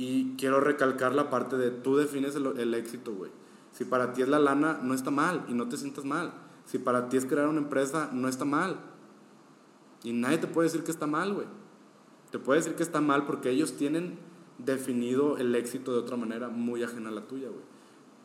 Y 0.00 0.34
quiero 0.38 0.60
recalcar 0.60 1.14
la 1.14 1.28
parte 1.28 1.58
de 1.58 1.70
tú 1.70 1.94
defines 1.94 2.34
el, 2.34 2.72
éxito, 2.72 3.12
güey. 3.12 3.30
Si 3.70 3.84
para 3.84 4.14
ti 4.14 4.22
es 4.22 4.28
la 4.28 4.38
lana, 4.38 4.80
no 4.82 4.94
está 4.94 5.10
mal 5.10 5.44
y 5.46 5.52
no 5.52 5.68
te 5.68 5.76
sientas 5.76 6.06
mal. 6.06 6.32
Si 6.64 6.78
para 6.78 7.10
ti 7.10 7.18
es 7.18 7.26
crear 7.26 7.48
una 7.48 7.58
empresa, 7.58 8.08
no 8.10 8.26
está 8.26 8.46
mal. 8.46 8.80
Y 10.02 10.14
nadie 10.14 10.38
te 10.38 10.46
puede 10.46 10.68
decir 10.68 10.84
que 10.84 10.90
está 10.90 11.06
mal, 11.06 11.34
güey. 11.34 11.46
Te 12.30 12.38
puede 12.38 12.60
decir 12.60 12.76
que 12.76 12.82
está 12.82 13.02
mal 13.02 13.26
porque 13.26 13.50
ellos 13.50 13.76
tienen 13.76 14.18
definido 14.56 15.36
el 15.36 15.54
éxito 15.54 15.92
de 15.92 15.98
otra 15.98 16.16
manera 16.16 16.48
muy 16.48 16.82
ajena 16.82 17.10
a 17.10 17.12
la 17.12 17.28
tuya, 17.28 17.48
güey. 17.48 17.64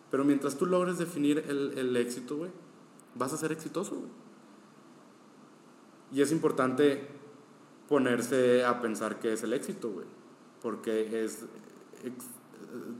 Pero 0.10 0.24
mientras 0.24 0.58
tú 0.58 0.68
logres 0.68 0.98
definir 0.98 1.44
el, 1.50 1.78
el 1.78 1.98
éxito, 1.98 2.38
güey, 2.38 2.52
vas 3.16 3.34
a 3.34 3.38
ser 3.38 3.52
exitoso, 3.52 3.96
güey. 3.96 4.12
Y 6.14 6.22
es 6.22 6.32
importante 6.32 7.06
ponerse 7.90 8.64
a 8.64 8.82
pensar 8.82 9.20
qué 9.20 9.34
es 9.34 9.44
el 9.44 9.52
éxito, 9.52 9.92
güey. 9.92 10.06
Porque 10.62 11.24
es, 11.24 11.46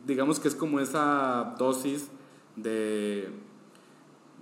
digamos 0.06 0.40
que 0.40 0.48
es 0.48 0.56
como 0.56 0.80
esa 0.80 1.56
dosis 1.58 2.10
de, 2.56 3.30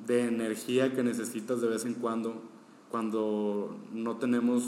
de 0.06 0.28
energía 0.28 0.94
que 0.94 1.04
necesitas 1.04 1.62
de 1.62 1.68
vez 1.68 1.86
en 1.86 1.96
cuando, 1.96 2.42
cuando 2.90 3.78
no 3.92 4.18
tenemos 4.18 4.64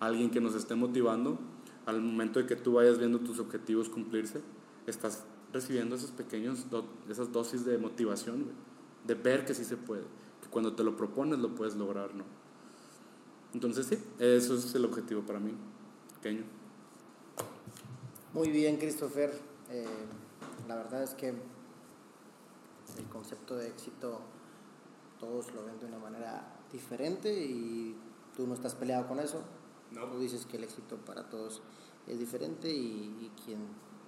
alguien 0.00 0.30
que 0.30 0.40
nos 0.40 0.54
esté 0.54 0.74
motivando, 0.74 1.38
al 1.86 2.00
momento 2.00 2.38
de 2.38 2.46
que 2.46 2.56
tú 2.56 2.74
vayas 2.74 2.98
viendo 2.98 3.20
tus 3.20 3.38
objetivos 3.38 3.88
cumplirse, 3.88 4.40
estás 4.86 5.24
recibiendo 5.52 5.94
esos 5.94 6.10
pequeños, 6.10 6.66
esas 7.08 7.32
dosis 7.32 7.64
de 7.64 7.78
motivación, 7.78 8.46
de 9.06 9.14
ver 9.14 9.44
que 9.44 9.54
sí 9.54 9.64
se 9.64 9.76
puede, 9.76 10.02
que 10.42 10.48
cuando 10.50 10.74
te 10.74 10.82
lo 10.82 10.96
propones 10.96 11.38
lo 11.38 11.54
puedes 11.54 11.76
lograr, 11.76 12.14
¿no? 12.14 12.24
Entonces 13.52 13.86
sí, 13.86 13.98
eso 14.18 14.54
es 14.56 14.74
el 14.74 14.84
objetivo 14.84 15.22
para 15.22 15.38
mí, 15.38 15.52
pequeño. 16.14 16.42
Muy 18.34 18.50
bien, 18.50 18.78
Christopher. 18.78 19.32
Eh, 19.70 19.86
la 20.66 20.74
verdad 20.74 21.04
es 21.04 21.14
que 21.14 21.28
el 21.28 23.04
concepto 23.08 23.54
de 23.54 23.68
éxito 23.68 24.18
todos 25.20 25.54
lo 25.54 25.64
ven 25.64 25.78
de 25.78 25.86
una 25.86 25.98
manera 25.98 26.44
diferente 26.72 27.32
y 27.32 27.94
tú 28.36 28.48
no 28.48 28.54
estás 28.54 28.74
peleado 28.74 29.06
con 29.06 29.20
eso. 29.20 29.40
No. 29.92 30.06
Tú 30.06 30.18
dices 30.18 30.46
que 30.46 30.56
el 30.56 30.64
éxito 30.64 30.96
para 30.96 31.30
todos 31.30 31.62
es 32.08 32.18
diferente 32.18 32.68
y, 32.68 33.30
quien 33.44 33.60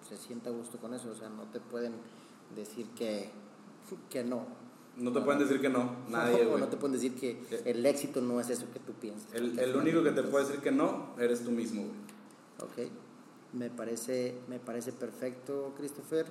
se 0.07 0.17
sienta 0.17 0.51
a 0.51 0.53
gusto 0.53 0.79
con 0.79 0.93
eso, 0.93 1.11
o 1.11 1.15
sea, 1.15 1.29
no 1.29 1.45
te 1.45 1.61
pueden 1.61 1.95
decir 2.57 2.89
que, 2.97 3.31
que 4.11 4.25
no. 4.25 4.45
No 4.97 5.13
te 5.13 5.21
pueden 5.21 5.39
decir 5.39 5.61
que 5.61 5.69
no, 5.69 5.99
nadie. 6.09 6.45
No, 6.47 6.59
no 6.59 6.67
te 6.67 6.77
pueden 6.77 6.95
decir 6.95 7.15
que 7.15 7.41
el 7.65 7.87
éxito 7.87 8.21
no 8.21 8.41
es 8.41 8.51
eso 8.51 8.67
que 8.73 8.81
tú 8.81 8.93
piensas. 8.95 9.33
El, 9.35 9.57
el 9.57 9.77
único 9.77 10.03
que 10.03 10.11
te 10.11 10.25
puede 10.25 10.47
decir 10.47 10.61
que 10.61 10.73
no 10.73 11.15
eres 11.17 11.45
tú 11.45 11.53
mismo, 11.53 11.83
güey. 11.83 12.89
Ok, 12.89 12.93
me 13.57 13.71
parece, 13.71 14.41
me 14.49 14.59
parece 14.59 14.93
perfecto, 14.93 15.73
Christopher, 15.77 16.27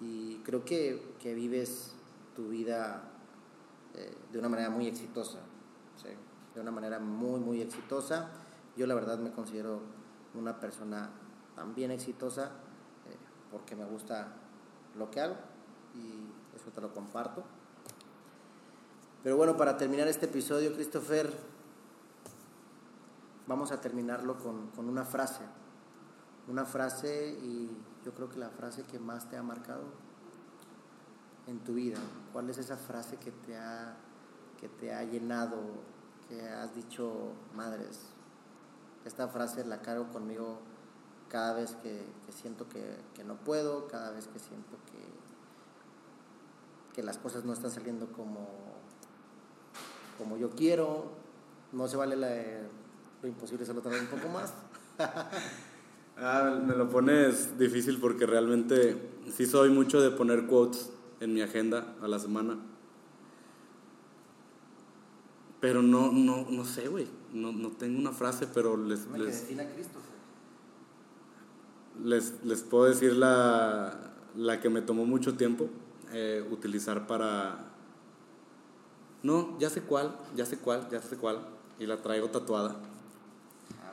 y 0.00 0.36
creo 0.38 0.64
que, 0.64 1.14
que 1.18 1.34
vives 1.34 1.94
tu 2.36 2.48
vida 2.48 3.02
eh, 3.94 4.14
de 4.30 4.38
una 4.38 4.48
manera 4.48 4.70
muy 4.70 4.86
exitosa, 4.86 5.40
de 6.54 6.60
una 6.60 6.70
manera 6.70 6.98
muy, 6.98 7.40
muy 7.40 7.60
exitosa. 7.60 8.30
Yo 8.76 8.86
la 8.86 8.94
verdad 8.94 9.18
me 9.18 9.32
considero 9.32 9.80
una 10.34 10.58
persona 10.58 11.10
también 11.54 11.90
exitosa 11.90 12.46
eh, 13.08 13.16
porque 13.50 13.74
me 13.74 13.84
gusta 13.84 14.32
lo 14.96 15.10
que 15.10 15.20
hago 15.20 15.36
y 15.94 16.56
eso 16.56 16.70
te 16.70 16.80
lo 16.80 16.92
comparto. 16.92 17.44
Pero 19.22 19.36
bueno, 19.36 19.56
para 19.56 19.76
terminar 19.76 20.06
este 20.08 20.26
episodio, 20.26 20.72
Christopher, 20.72 21.32
vamos 23.46 23.72
a 23.72 23.80
terminarlo 23.80 24.36
con, 24.38 24.68
con, 24.68 24.88
una 24.88 25.04
frase. 25.04 25.42
Una 26.48 26.64
frase 26.64 27.38
y 27.42 27.70
yo 28.04 28.14
creo 28.14 28.28
que 28.28 28.38
la 28.38 28.50
frase 28.50 28.82
que 28.82 28.98
más 28.98 29.28
te 29.28 29.36
ha 29.36 29.42
marcado 29.42 29.84
en 31.46 31.60
tu 31.60 31.74
vida. 31.74 31.98
¿Cuál 32.32 32.50
es 32.50 32.58
esa 32.58 32.76
frase 32.76 33.18
que 33.18 33.30
te 33.30 33.56
ha, 33.56 33.96
que 34.58 34.68
te 34.68 34.94
ha 34.94 35.04
llenado, 35.04 35.58
que 36.28 36.48
has 36.48 36.74
dicho, 36.74 37.32
madres? 37.54 38.00
Esta 39.04 39.28
frase 39.28 39.64
la 39.64 39.80
cargo 39.80 40.08
conmigo 40.08 40.58
cada 41.28 41.52
vez 41.52 41.76
que, 41.76 42.04
siento 42.30 42.68
que, 42.68 42.96
que, 43.14 43.24
no 43.24 43.36
puedo, 43.36 43.86
cada 43.86 44.10
vez 44.10 44.26
que 44.28 44.38
siento 44.38 44.76
que, 44.86 44.98
que 46.94 47.02
las 47.02 47.18
cosas 47.18 47.44
no 47.44 47.52
están 47.52 47.70
saliendo 47.70 48.10
como 48.12 48.48
como 50.18 50.36
yo 50.36 50.50
quiero, 50.50 51.12
no 51.72 51.86
se 51.86 51.96
vale 51.96 52.16
lo 53.22 53.28
imposible, 53.28 53.64
solo 53.64 53.80
tarda 53.80 54.00
un 54.00 54.08
poco 54.08 54.28
más. 54.28 54.52
ah, 56.18 56.60
me 56.64 56.74
lo 56.74 56.88
pones 56.88 57.58
difícil 57.58 57.98
porque 58.00 58.26
realmente 58.26 58.96
sí 59.34 59.46
soy 59.46 59.70
mucho 59.70 60.00
de 60.00 60.10
poner 60.10 60.46
quotes 60.46 60.90
en 61.20 61.34
mi 61.34 61.40
agenda 61.40 61.94
a 62.02 62.08
la 62.08 62.18
semana. 62.18 62.58
Pero 65.60 65.82
no, 65.82 66.12
no, 66.12 66.46
no 66.50 66.64
sé, 66.64 66.88
güey. 66.88 67.06
No, 67.32 67.52
no 67.52 67.70
tengo 67.70 67.98
una 67.98 68.12
frase, 68.12 68.46
pero 68.46 68.76
les... 68.76 69.06
les, 69.10 69.46
les, 72.04 72.34
les, 72.44 72.62
puedo 72.62 72.84
decir 72.84 73.14
la, 73.14 74.12
la 74.36 74.60
que 74.60 74.70
me 74.70 74.82
tomó 74.82 75.04
mucho 75.04 75.36
tiempo 75.36 75.68
eh, 76.12 76.46
utilizar 76.50 77.06
para 77.08 77.68
no, 79.22 79.58
ya 79.58 79.68
sé 79.68 79.82
cuál, 79.82 80.16
ya 80.36 80.46
sé 80.46 80.58
cuál, 80.58 80.88
ya 80.90 81.02
sé 81.02 81.16
cuál. 81.16 81.40
Y 81.78 81.86
la 81.86 81.96
traigo 81.96 82.28
tatuada. 82.28 82.76
Ah, 83.80 83.92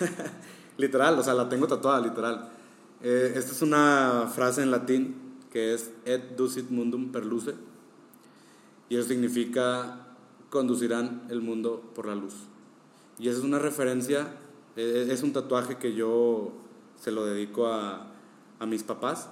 literal, 0.76 1.18
o 1.18 1.22
sea, 1.22 1.34
la 1.34 1.48
tengo 1.48 1.66
tatuada, 1.66 2.00
literal. 2.00 2.50
Eh, 3.02 3.32
esta 3.36 3.52
es 3.52 3.62
una 3.62 4.30
frase 4.34 4.62
en 4.62 4.70
latín 4.70 5.16
que 5.50 5.74
es 5.74 5.92
et 6.04 6.36
ducit 6.36 6.70
mundum 6.70 7.12
per 7.12 7.24
luce. 7.24 7.54
Y 8.88 8.96
eso 8.96 9.08
significa 9.08 10.06
conducirán 10.50 11.22
el 11.30 11.40
mundo 11.40 11.92
por 11.94 12.06
la 12.06 12.14
luz. 12.14 12.34
Y 13.18 13.28
esa 13.28 13.38
es 13.38 13.44
una 13.44 13.58
referencia, 13.58 14.36
eh, 14.76 15.08
es 15.10 15.22
un 15.22 15.32
tatuaje 15.32 15.78
que 15.78 15.94
yo 15.94 16.52
se 16.96 17.12
lo 17.12 17.24
dedico 17.24 17.68
a, 17.68 18.08
a 18.58 18.66
mis 18.66 18.82
papás. 18.82 19.28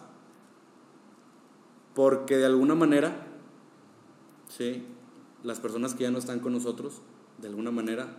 Porque 1.94 2.36
de 2.36 2.46
alguna 2.46 2.74
manera, 2.74 3.26
sí, 4.48 4.84
las 5.42 5.60
personas 5.60 5.94
que 5.94 6.04
ya 6.04 6.10
no 6.10 6.18
están 6.18 6.40
con 6.40 6.52
nosotros, 6.52 7.02
de 7.38 7.48
alguna 7.48 7.70
manera, 7.70 8.16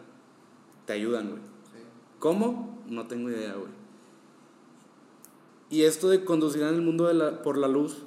te 0.86 0.94
ayudan, 0.94 1.30
güey. 1.30 1.53
¿Cómo? 2.24 2.82
No 2.88 3.06
tengo 3.08 3.30
idea, 3.30 3.54
güey. 3.56 3.74
Y 5.70 5.82
esto 5.82 6.08
de 6.08 6.24
conducir 6.24 6.62
en 6.62 6.70
el 6.70 6.82
mundo 6.82 7.12
por 7.44 7.58
la 7.58 7.68
luz 7.68 7.98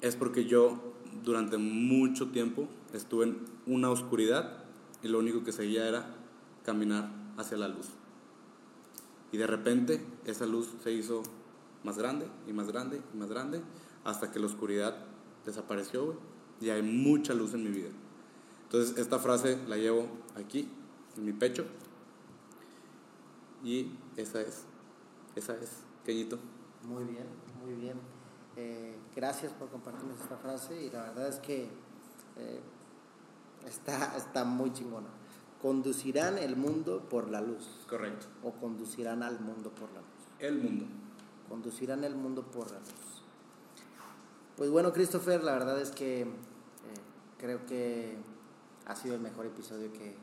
es 0.00 0.16
porque 0.16 0.46
yo 0.46 0.92
durante 1.22 1.56
mucho 1.56 2.32
tiempo 2.32 2.66
estuve 2.92 3.26
en 3.26 3.38
una 3.64 3.90
oscuridad 3.90 4.64
y 5.04 5.06
lo 5.06 5.20
único 5.20 5.44
que 5.44 5.52
seguía 5.52 5.86
era 5.86 6.16
caminar 6.64 7.12
hacia 7.36 7.58
la 7.58 7.68
luz. 7.68 7.86
Y 9.30 9.36
de 9.36 9.46
repente 9.46 10.04
esa 10.24 10.46
luz 10.46 10.70
se 10.82 10.90
hizo 10.90 11.22
más 11.84 11.96
grande 11.96 12.26
y 12.48 12.52
más 12.52 12.66
grande 12.66 13.00
y 13.14 13.16
más 13.16 13.30
grande 13.30 13.62
hasta 14.02 14.32
que 14.32 14.40
la 14.40 14.46
oscuridad 14.46 14.96
desapareció, 15.46 16.06
güey. 16.06 16.18
Y 16.60 16.70
hay 16.70 16.82
mucha 16.82 17.34
luz 17.34 17.54
en 17.54 17.62
mi 17.62 17.70
vida. 17.70 17.90
Entonces, 18.64 18.98
esta 18.98 19.20
frase 19.20 19.60
la 19.68 19.76
llevo 19.76 20.08
aquí, 20.34 20.68
en 21.16 21.24
mi 21.24 21.32
pecho. 21.32 21.66
Y 23.62 23.92
esa 24.16 24.40
es, 24.40 24.64
esa 25.36 25.54
es, 25.56 25.84
Queñito. 26.04 26.38
Muy 26.82 27.04
bien, 27.04 27.26
muy 27.62 27.74
bien. 27.74 27.98
Eh, 28.56 28.96
gracias 29.14 29.52
por 29.52 29.68
compartirnos 29.68 30.18
esta 30.20 30.36
frase 30.36 30.82
y 30.82 30.90
la 30.90 31.02
verdad 31.02 31.28
es 31.28 31.36
que 31.36 31.68
eh, 32.36 32.60
está, 33.66 34.16
está 34.16 34.44
muy 34.44 34.72
chingona. 34.72 35.08
Conducirán 35.60 36.38
el 36.38 36.56
mundo 36.56 37.06
por 37.08 37.30
la 37.30 37.42
luz. 37.42 37.86
Correcto. 37.88 38.26
O 38.42 38.52
conducirán 38.52 39.22
al 39.22 39.40
mundo 39.40 39.70
por 39.70 39.90
la 39.92 40.00
luz. 40.00 40.08
El 40.38 40.58
mundo. 40.58 40.86
Conducirán 41.48 42.02
el 42.04 42.14
mundo 42.14 42.42
por 42.42 42.70
la 42.70 42.78
luz. 42.78 43.22
Pues 44.56 44.70
bueno, 44.70 44.92
Christopher, 44.92 45.44
la 45.44 45.52
verdad 45.52 45.80
es 45.80 45.90
que 45.90 46.22
eh, 46.22 46.26
creo 47.38 47.66
que 47.66 48.16
ha 48.86 48.96
sido 48.96 49.14
el 49.14 49.20
mejor 49.20 49.46
episodio 49.46 49.92
que, 49.92 50.14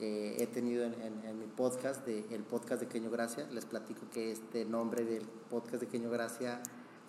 que 0.00 0.42
he 0.42 0.46
tenido 0.46 0.84
en, 0.84 1.38
mi 1.38 1.44
podcast, 1.44 2.06
de, 2.06 2.24
el 2.30 2.42
podcast 2.42 2.80
de 2.80 2.88
Queño 2.88 3.10
Gracia. 3.10 3.46
Les 3.52 3.66
platico 3.66 4.08
que 4.10 4.32
este 4.32 4.64
nombre 4.64 5.04
del 5.04 5.24
podcast 5.50 5.82
de 5.82 5.88
Queño 5.88 6.08
Gracia 6.08 6.62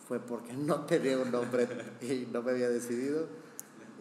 fue 0.05 0.19
porque 0.19 0.51
no 0.51 0.85
tenía 0.85 1.17
un 1.17 1.31
nombre 1.31 1.69
y 2.01 2.27
no 2.31 2.43
me 2.43 2.51
había 2.51 2.69
decidido. 2.69 3.27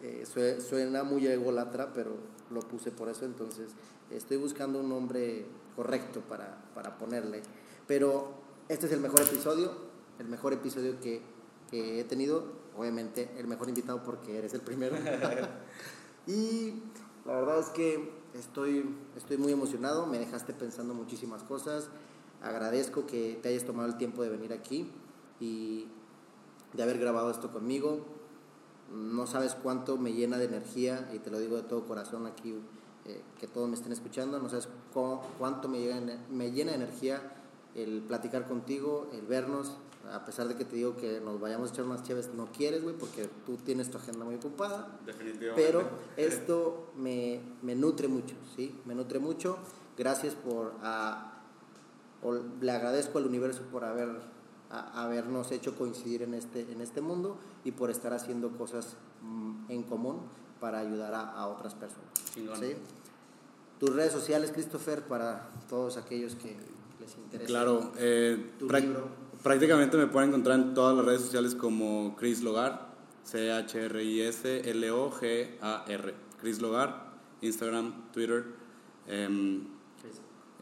Eh, 0.03 0.25
suena 0.59 1.03
muy 1.03 1.25
ególatra, 1.25 1.93
pero 1.93 2.17
lo 2.49 2.59
puse 2.59 2.91
por 2.91 3.07
eso, 3.07 3.23
entonces 3.23 3.71
estoy 4.09 4.35
buscando 4.35 4.81
un 4.81 4.89
nombre 4.89 5.45
correcto 5.77 6.19
para, 6.27 6.61
para 6.75 6.97
ponerle. 6.97 7.43
Pero 7.87 8.33
este 8.67 8.87
es 8.87 8.91
el 8.91 8.99
mejor 8.99 9.21
episodio, 9.21 9.71
el 10.19 10.27
mejor 10.27 10.51
episodio 10.51 10.99
que, 10.99 11.21
que 11.69 12.01
he 12.01 12.03
tenido, 12.03 12.43
obviamente 12.75 13.29
el 13.37 13.47
mejor 13.47 13.69
invitado 13.69 14.03
porque 14.03 14.37
eres 14.37 14.53
el 14.53 14.61
primero. 14.61 14.97
y 16.27 16.73
la 17.25 17.35
verdad 17.35 17.59
es 17.59 17.69
que 17.69 18.11
estoy, 18.33 18.95
estoy 19.15 19.37
muy 19.37 19.51
emocionado, 19.51 20.07
me 20.07 20.19
dejaste 20.19 20.53
pensando 20.53 20.93
muchísimas 20.93 21.43
cosas, 21.43 21.89
agradezco 22.41 23.05
que 23.05 23.39
te 23.41 23.49
hayas 23.49 23.65
tomado 23.65 23.87
el 23.87 23.97
tiempo 23.97 24.23
de 24.23 24.29
venir 24.29 24.53
aquí 24.53 24.91
y 25.39 25.87
de 26.73 26.83
haber 26.83 26.97
grabado 26.97 27.29
esto 27.29 27.51
conmigo. 27.51 28.05
No 28.91 29.25
sabes 29.25 29.55
cuánto 29.55 29.97
me 29.97 30.13
llena 30.13 30.37
de 30.37 30.45
energía, 30.45 31.09
y 31.13 31.19
te 31.19 31.29
lo 31.29 31.39
digo 31.39 31.55
de 31.55 31.63
todo 31.63 31.85
corazón 31.85 32.25
aquí, 32.25 32.55
eh, 33.05 33.21
que 33.39 33.47
todos 33.47 33.69
me 33.69 33.75
estén 33.75 33.93
escuchando, 33.93 34.39
no 34.39 34.49
sabes 34.49 34.67
cuánto 35.39 35.69
me 35.69 35.79
llena, 35.79 36.25
me 36.29 36.51
llena 36.51 36.71
de 36.71 36.77
energía 36.77 37.35
el 37.75 38.01
platicar 38.01 38.47
contigo, 38.47 39.07
el 39.13 39.25
vernos, 39.25 39.77
a 40.09 40.25
pesar 40.25 40.47
de 40.47 40.55
que 40.55 40.65
te 40.65 40.75
digo 40.75 40.95
que 40.97 41.19
nos 41.21 41.39
vayamos 41.39 41.69
a 41.69 41.73
echar 41.73 41.85
unas 41.85 42.03
chaves, 42.03 42.29
no 42.33 42.47
quieres, 42.51 42.83
güey, 42.83 42.95
porque 42.95 43.29
tú 43.45 43.57
tienes 43.57 43.89
tu 43.91 43.97
agenda 43.97 44.25
muy 44.25 44.35
ocupada. 44.35 44.99
Definitivamente. 45.05 45.61
Pero 45.61 45.89
esto 46.17 46.91
me, 46.97 47.41
me 47.61 47.75
nutre 47.75 48.07
mucho, 48.07 48.35
¿sí? 48.55 48.79
Me 48.85 48.95
nutre 48.95 49.19
mucho. 49.19 49.57
Gracias 49.97 50.35
por... 50.35 50.73
le 52.61 52.71
agradezco 52.71 53.17
al 53.17 53.25
universo 53.25 53.63
por 53.71 53.83
haber 53.83 54.31
habernos 54.71 55.51
hecho 55.51 55.75
coincidir 55.75 56.21
en 56.23 56.33
este, 56.33 56.61
en 56.71 56.81
este 56.81 57.01
mundo 57.01 57.37
y 57.65 57.71
por 57.71 57.91
estar 57.91 58.13
haciendo 58.13 58.51
cosas 58.57 58.95
mm, 59.21 59.69
en 59.69 59.83
común 59.83 60.21
para 60.59 60.79
ayudar 60.79 61.13
a, 61.13 61.47
otras 61.47 61.73
personas. 61.75 62.07
¿sí? 62.33 62.75
Tus 63.79 63.95
redes 63.95 64.13
sociales, 64.13 64.51
Christopher, 64.51 65.01
para 65.03 65.49
todos 65.67 65.97
aquellos 65.97 66.35
que 66.35 66.55
les 66.99 67.17
interesa. 67.17 67.47
Claro, 67.47 67.91
eh, 67.97 68.51
prácticamente 69.43 69.97
me 69.97 70.07
pueden 70.07 70.29
encontrar 70.29 70.59
en 70.59 70.73
todas 70.73 70.95
las 70.95 71.05
redes 71.05 71.21
sociales 71.21 71.55
como 71.55 72.15
Chris 72.17 72.41
Logar, 72.41 72.91
C-H-R-I-S-L-O-G-A-R. 73.23 73.73
Chris 76.39 76.61
Logar, 76.61 77.11
Instagram, 77.41 78.11
Twitter. 78.11 78.45
Em, 79.07 79.61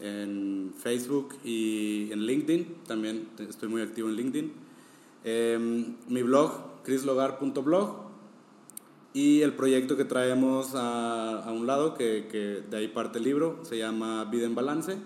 en 0.01 0.73
Facebook 0.77 1.36
y 1.43 2.11
en 2.11 2.21
LinkedIn. 2.21 2.84
También 2.88 3.30
estoy 3.38 3.69
muy 3.69 3.82
activo 3.82 4.09
en 4.09 4.15
LinkedIn. 4.15 4.53
Em, 5.23 5.95
mi 6.07 6.23
blog, 6.23 6.84
chrislogar.blog. 6.84 8.09
Y 9.13 9.41
el 9.41 9.53
proyecto 9.53 9.97
que 9.97 10.05
traemos 10.05 10.71
a, 10.75 11.51
un 11.51 11.65
lado, 11.65 11.95
que, 11.95 12.27
que, 12.32 12.63
de 12.69 12.77
ahí 12.77 12.88
parte 12.88 13.17
el 13.17 13.25
libro, 13.25 13.59
se 13.63 13.77
llama 13.77 14.23
Vida 14.25 14.45
en 14.45 14.55
Balance. 14.55 14.97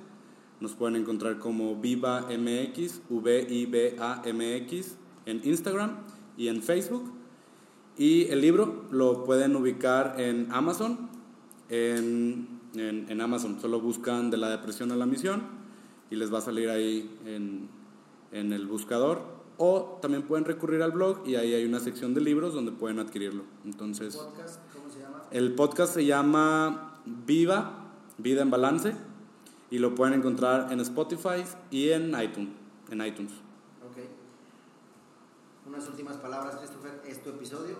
Nos 0.63 0.75
pueden 0.75 0.95
encontrar 0.95 1.39
como 1.39 1.75
Viva 1.75 2.21
MX, 2.21 3.01
V-I-B-A-M-X, 3.09 4.97
en 5.25 5.41
Instagram 5.43 5.97
y 6.37 6.47
en 6.47 6.63
Facebook. 6.63 7.11
Y 7.97 8.27
el 8.29 8.39
libro 8.39 8.85
lo 8.89 9.25
pueden 9.25 9.57
ubicar 9.57 10.15
en 10.21 10.47
Amazon, 10.53 11.09
en 11.67 12.61
en, 12.75 13.19
Amazon. 13.19 13.59
Solo 13.59 13.81
buscan 13.81 14.31
de 14.31 14.37
la 14.37 14.49
depresión 14.49 14.93
a 14.93 14.95
la 14.95 15.05
misión 15.05 15.41
y 16.09 16.15
les 16.15 16.33
va 16.33 16.37
a 16.37 16.41
salir 16.41 16.69
ahí 16.69 17.13
en, 17.25 17.67
en 18.31 18.53
el 18.53 18.65
buscador. 18.65 19.43
O 19.57 19.99
también 20.01 20.23
pueden 20.23 20.45
recurrir 20.45 20.81
al 20.81 20.93
blog 20.93 21.27
y 21.27 21.35
ahí 21.35 21.53
hay 21.53 21.65
una 21.65 21.81
sección 21.81 22.13
de 22.13 22.21
libros 22.21 22.53
donde 22.53 22.71
pueden 22.71 22.99
adquirirlo. 22.99 23.43
Entonces, 23.65 24.15
¿Cómo 24.15 24.89
se 24.89 25.01
llama? 25.01 25.23
El 25.29 25.55
podcast 25.55 25.93
se 25.93 26.05
llama 26.05 27.01
Viva, 27.05 27.91
Vida 28.17 28.43
en 28.43 28.49
Balance 28.49 28.95
y 29.73 29.79
lo 29.79 29.95
pueden 29.95 30.13
encontrar 30.13 30.71
en 30.71 30.79
Spotify 30.81 31.43
y 31.71 31.89
en 31.89 32.09
iTunes. 32.21 32.49
En 32.91 33.03
iTunes. 33.03 33.31
Unas 35.65 35.87
últimas 35.87 36.17
palabras, 36.17 36.57
Christopher. 36.57 37.01
¿Es 37.07 37.23
tu 37.23 37.31
episodio? 37.31 37.77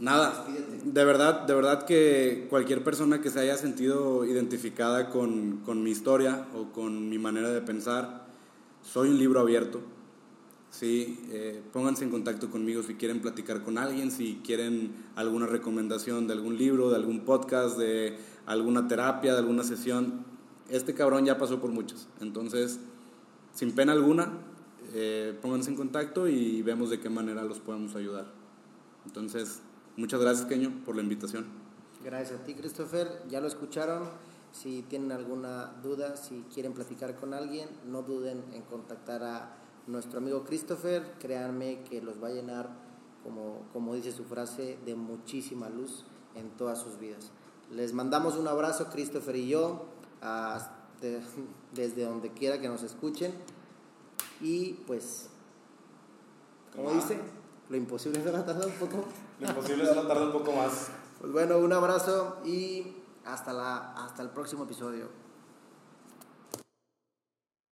Nada, 0.00 0.44
de 0.82 1.04
verdad, 1.04 1.46
de 1.46 1.54
verdad 1.54 1.86
que 1.86 2.48
cualquier 2.50 2.82
persona 2.82 3.20
que 3.20 3.30
se 3.30 3.38
haya 3.38 3.56
sentido 3.56 4.24
identificada 4.24 5.10
con, 5.10 5.58
con, 5.58 5.84
mi 5.84 5.92
historia 5.92 6.48
o 6.56 6.72
con 6.72 7.08
mi 7.08 7.18
manera 7.18 7.50
de 7.50 7.60
pensar, 7.60 8.26
soy 8.82 9.10
un 9.10 9.18
libro 9.18 9.38
abierto. 9.38 9.82
Sí, 10.70 11.20
eh, 11.30 11.62
pónganse 11.72 12.02
en 12.02 12.10
contacto 12.10 12.50
conmigo 12.50 12.82
si 12.82 12.94
quieren 12.94 13.20
platicar 13.22 13.62
con 13.62 13.78
alguien, 13.78 14.10
si 14.10 14.40
quieren 14.44 14.92
alguna 15.14 15.46
recomendación 15.46 16.26
de 16.26 16.32
algún 16.32 16.58
libro, 16.58 16.90
de 16.90 16.96
algún 16.96 17.20
podcast, 17.20 17.78
de 17.78 18.18
alguna 18.44 18.88
terapia, 18.88 19.34
de 19.34 19.38
alguna 19.38 19.62
sesión. 19.62 20.25
Este 20.68 20.94
cabrón 20.94 21.24
ya 21.24 21.38
pasó 21.38 21.60
por 21.60 21.70
muchas. 21.70 22.08
Entonces, 22.20 22.80
sin 23.54 23.72
pena 23.72 23.92
alguna, 23.92 24.32
eh, 24.94 25.38
pónganse 25.40 25.70
en 25.70 25.76
contacto 25.76 26.28
y 26.28 26.62
vemos 26.62 26.90
de 26.90 27.00
qué 27.00 27.08
manera 27.08 27.44
los 27.44 27.60
podemos 27.60 27.94
ayudar. 27.94 28.26
Entonces, 29.04 29.60
Muchas 29.96 30.20
gracias, 30.20 30.46
Keño, 30.46 30.84
por 30.84 30.94
la 30.94 31.00
invitación. 31.00 31.46
Gracias 32.04 32.38
a 32.38 32.44
ti, 32.44 32.54
Christopher. 32.54 33.22
Ya 33.30 33.40
lo 33.40 33.46
escucharon. 33.46 34.02
Si 34.52 34.82
tienen 34.82 35.10
alguna 35.10 35.72
duda, 35.82 36.18
si 36.18 36.44
quieren 36.52 36.74
platicar 36.74 37.16
con 37.16 37.32
alguien, 37.32 37.66
no 37.86 38.02
duden 38.02 38.44
en 38.52 38.60
contactar 38.60 39.22
a 39.22 39.56
nuestro 39.86 40.18
amigo 40.18 40.44
Christopher. 40.44 41.14
Créanme 41.18 41.82
que 41.88 42.02
los 42.02 42.22
va 42.22 42.28
a 42.28 42.32
llenar, 42.32 42.68
como, 43.22 43.62
como 43.72 43.94
dice 43.94 44.12
su 44.12 44.24
frase, 44.24 44.78
de 44.84 44.94
muchísima 44.94 45.70
luz 45.70 46.04
en 46.34 46.50
todas 46.50 46.78
sus 46.78 46.98
vidas. 46.98 47.30
Les 47.72 47.94
mandamos 47.94 48.36
un 48.36 48.48
abrazo, 48.48 48.88
Christopher 48.92 49.36
y 49.36 49.48
yo, 49.48 49.86
desde 51.72 52.04
donde 52.04 52.32
quiera 52.32 52.60
que 52.60 52.68
nos 52.68 52.82
escuchen. 52.82 53.32
Y 54.40 54.74
pues, 54.86 55.28
como 56.74 56.92
dice, 56.92 57.18
lo 57.68 57.76
imposible 57.76 58.18
es 58.18 58.24
tardar 58.24 58.66
un 58.66 58.72
poco. 58.74 59.04
Lo 59.40 59.48
imposible 59.48 59.84
es 59.84 59.94
tardar 59.94 60.22
un 60.22 60.32
poco 60.32 60.52
más. 60.52 60.88
Pues 61.20 61.32
bueno, 61.32 61.58
un 61.58 61.72
abrazo 61.72 62.38
y 62.44 62.96
hasta, 63.24 63.52
la, 63.52 63.92
hasta 63.94 64.22
el 64.22 64.30
próximo 64.30 64.64
episodio. 64.64 65.08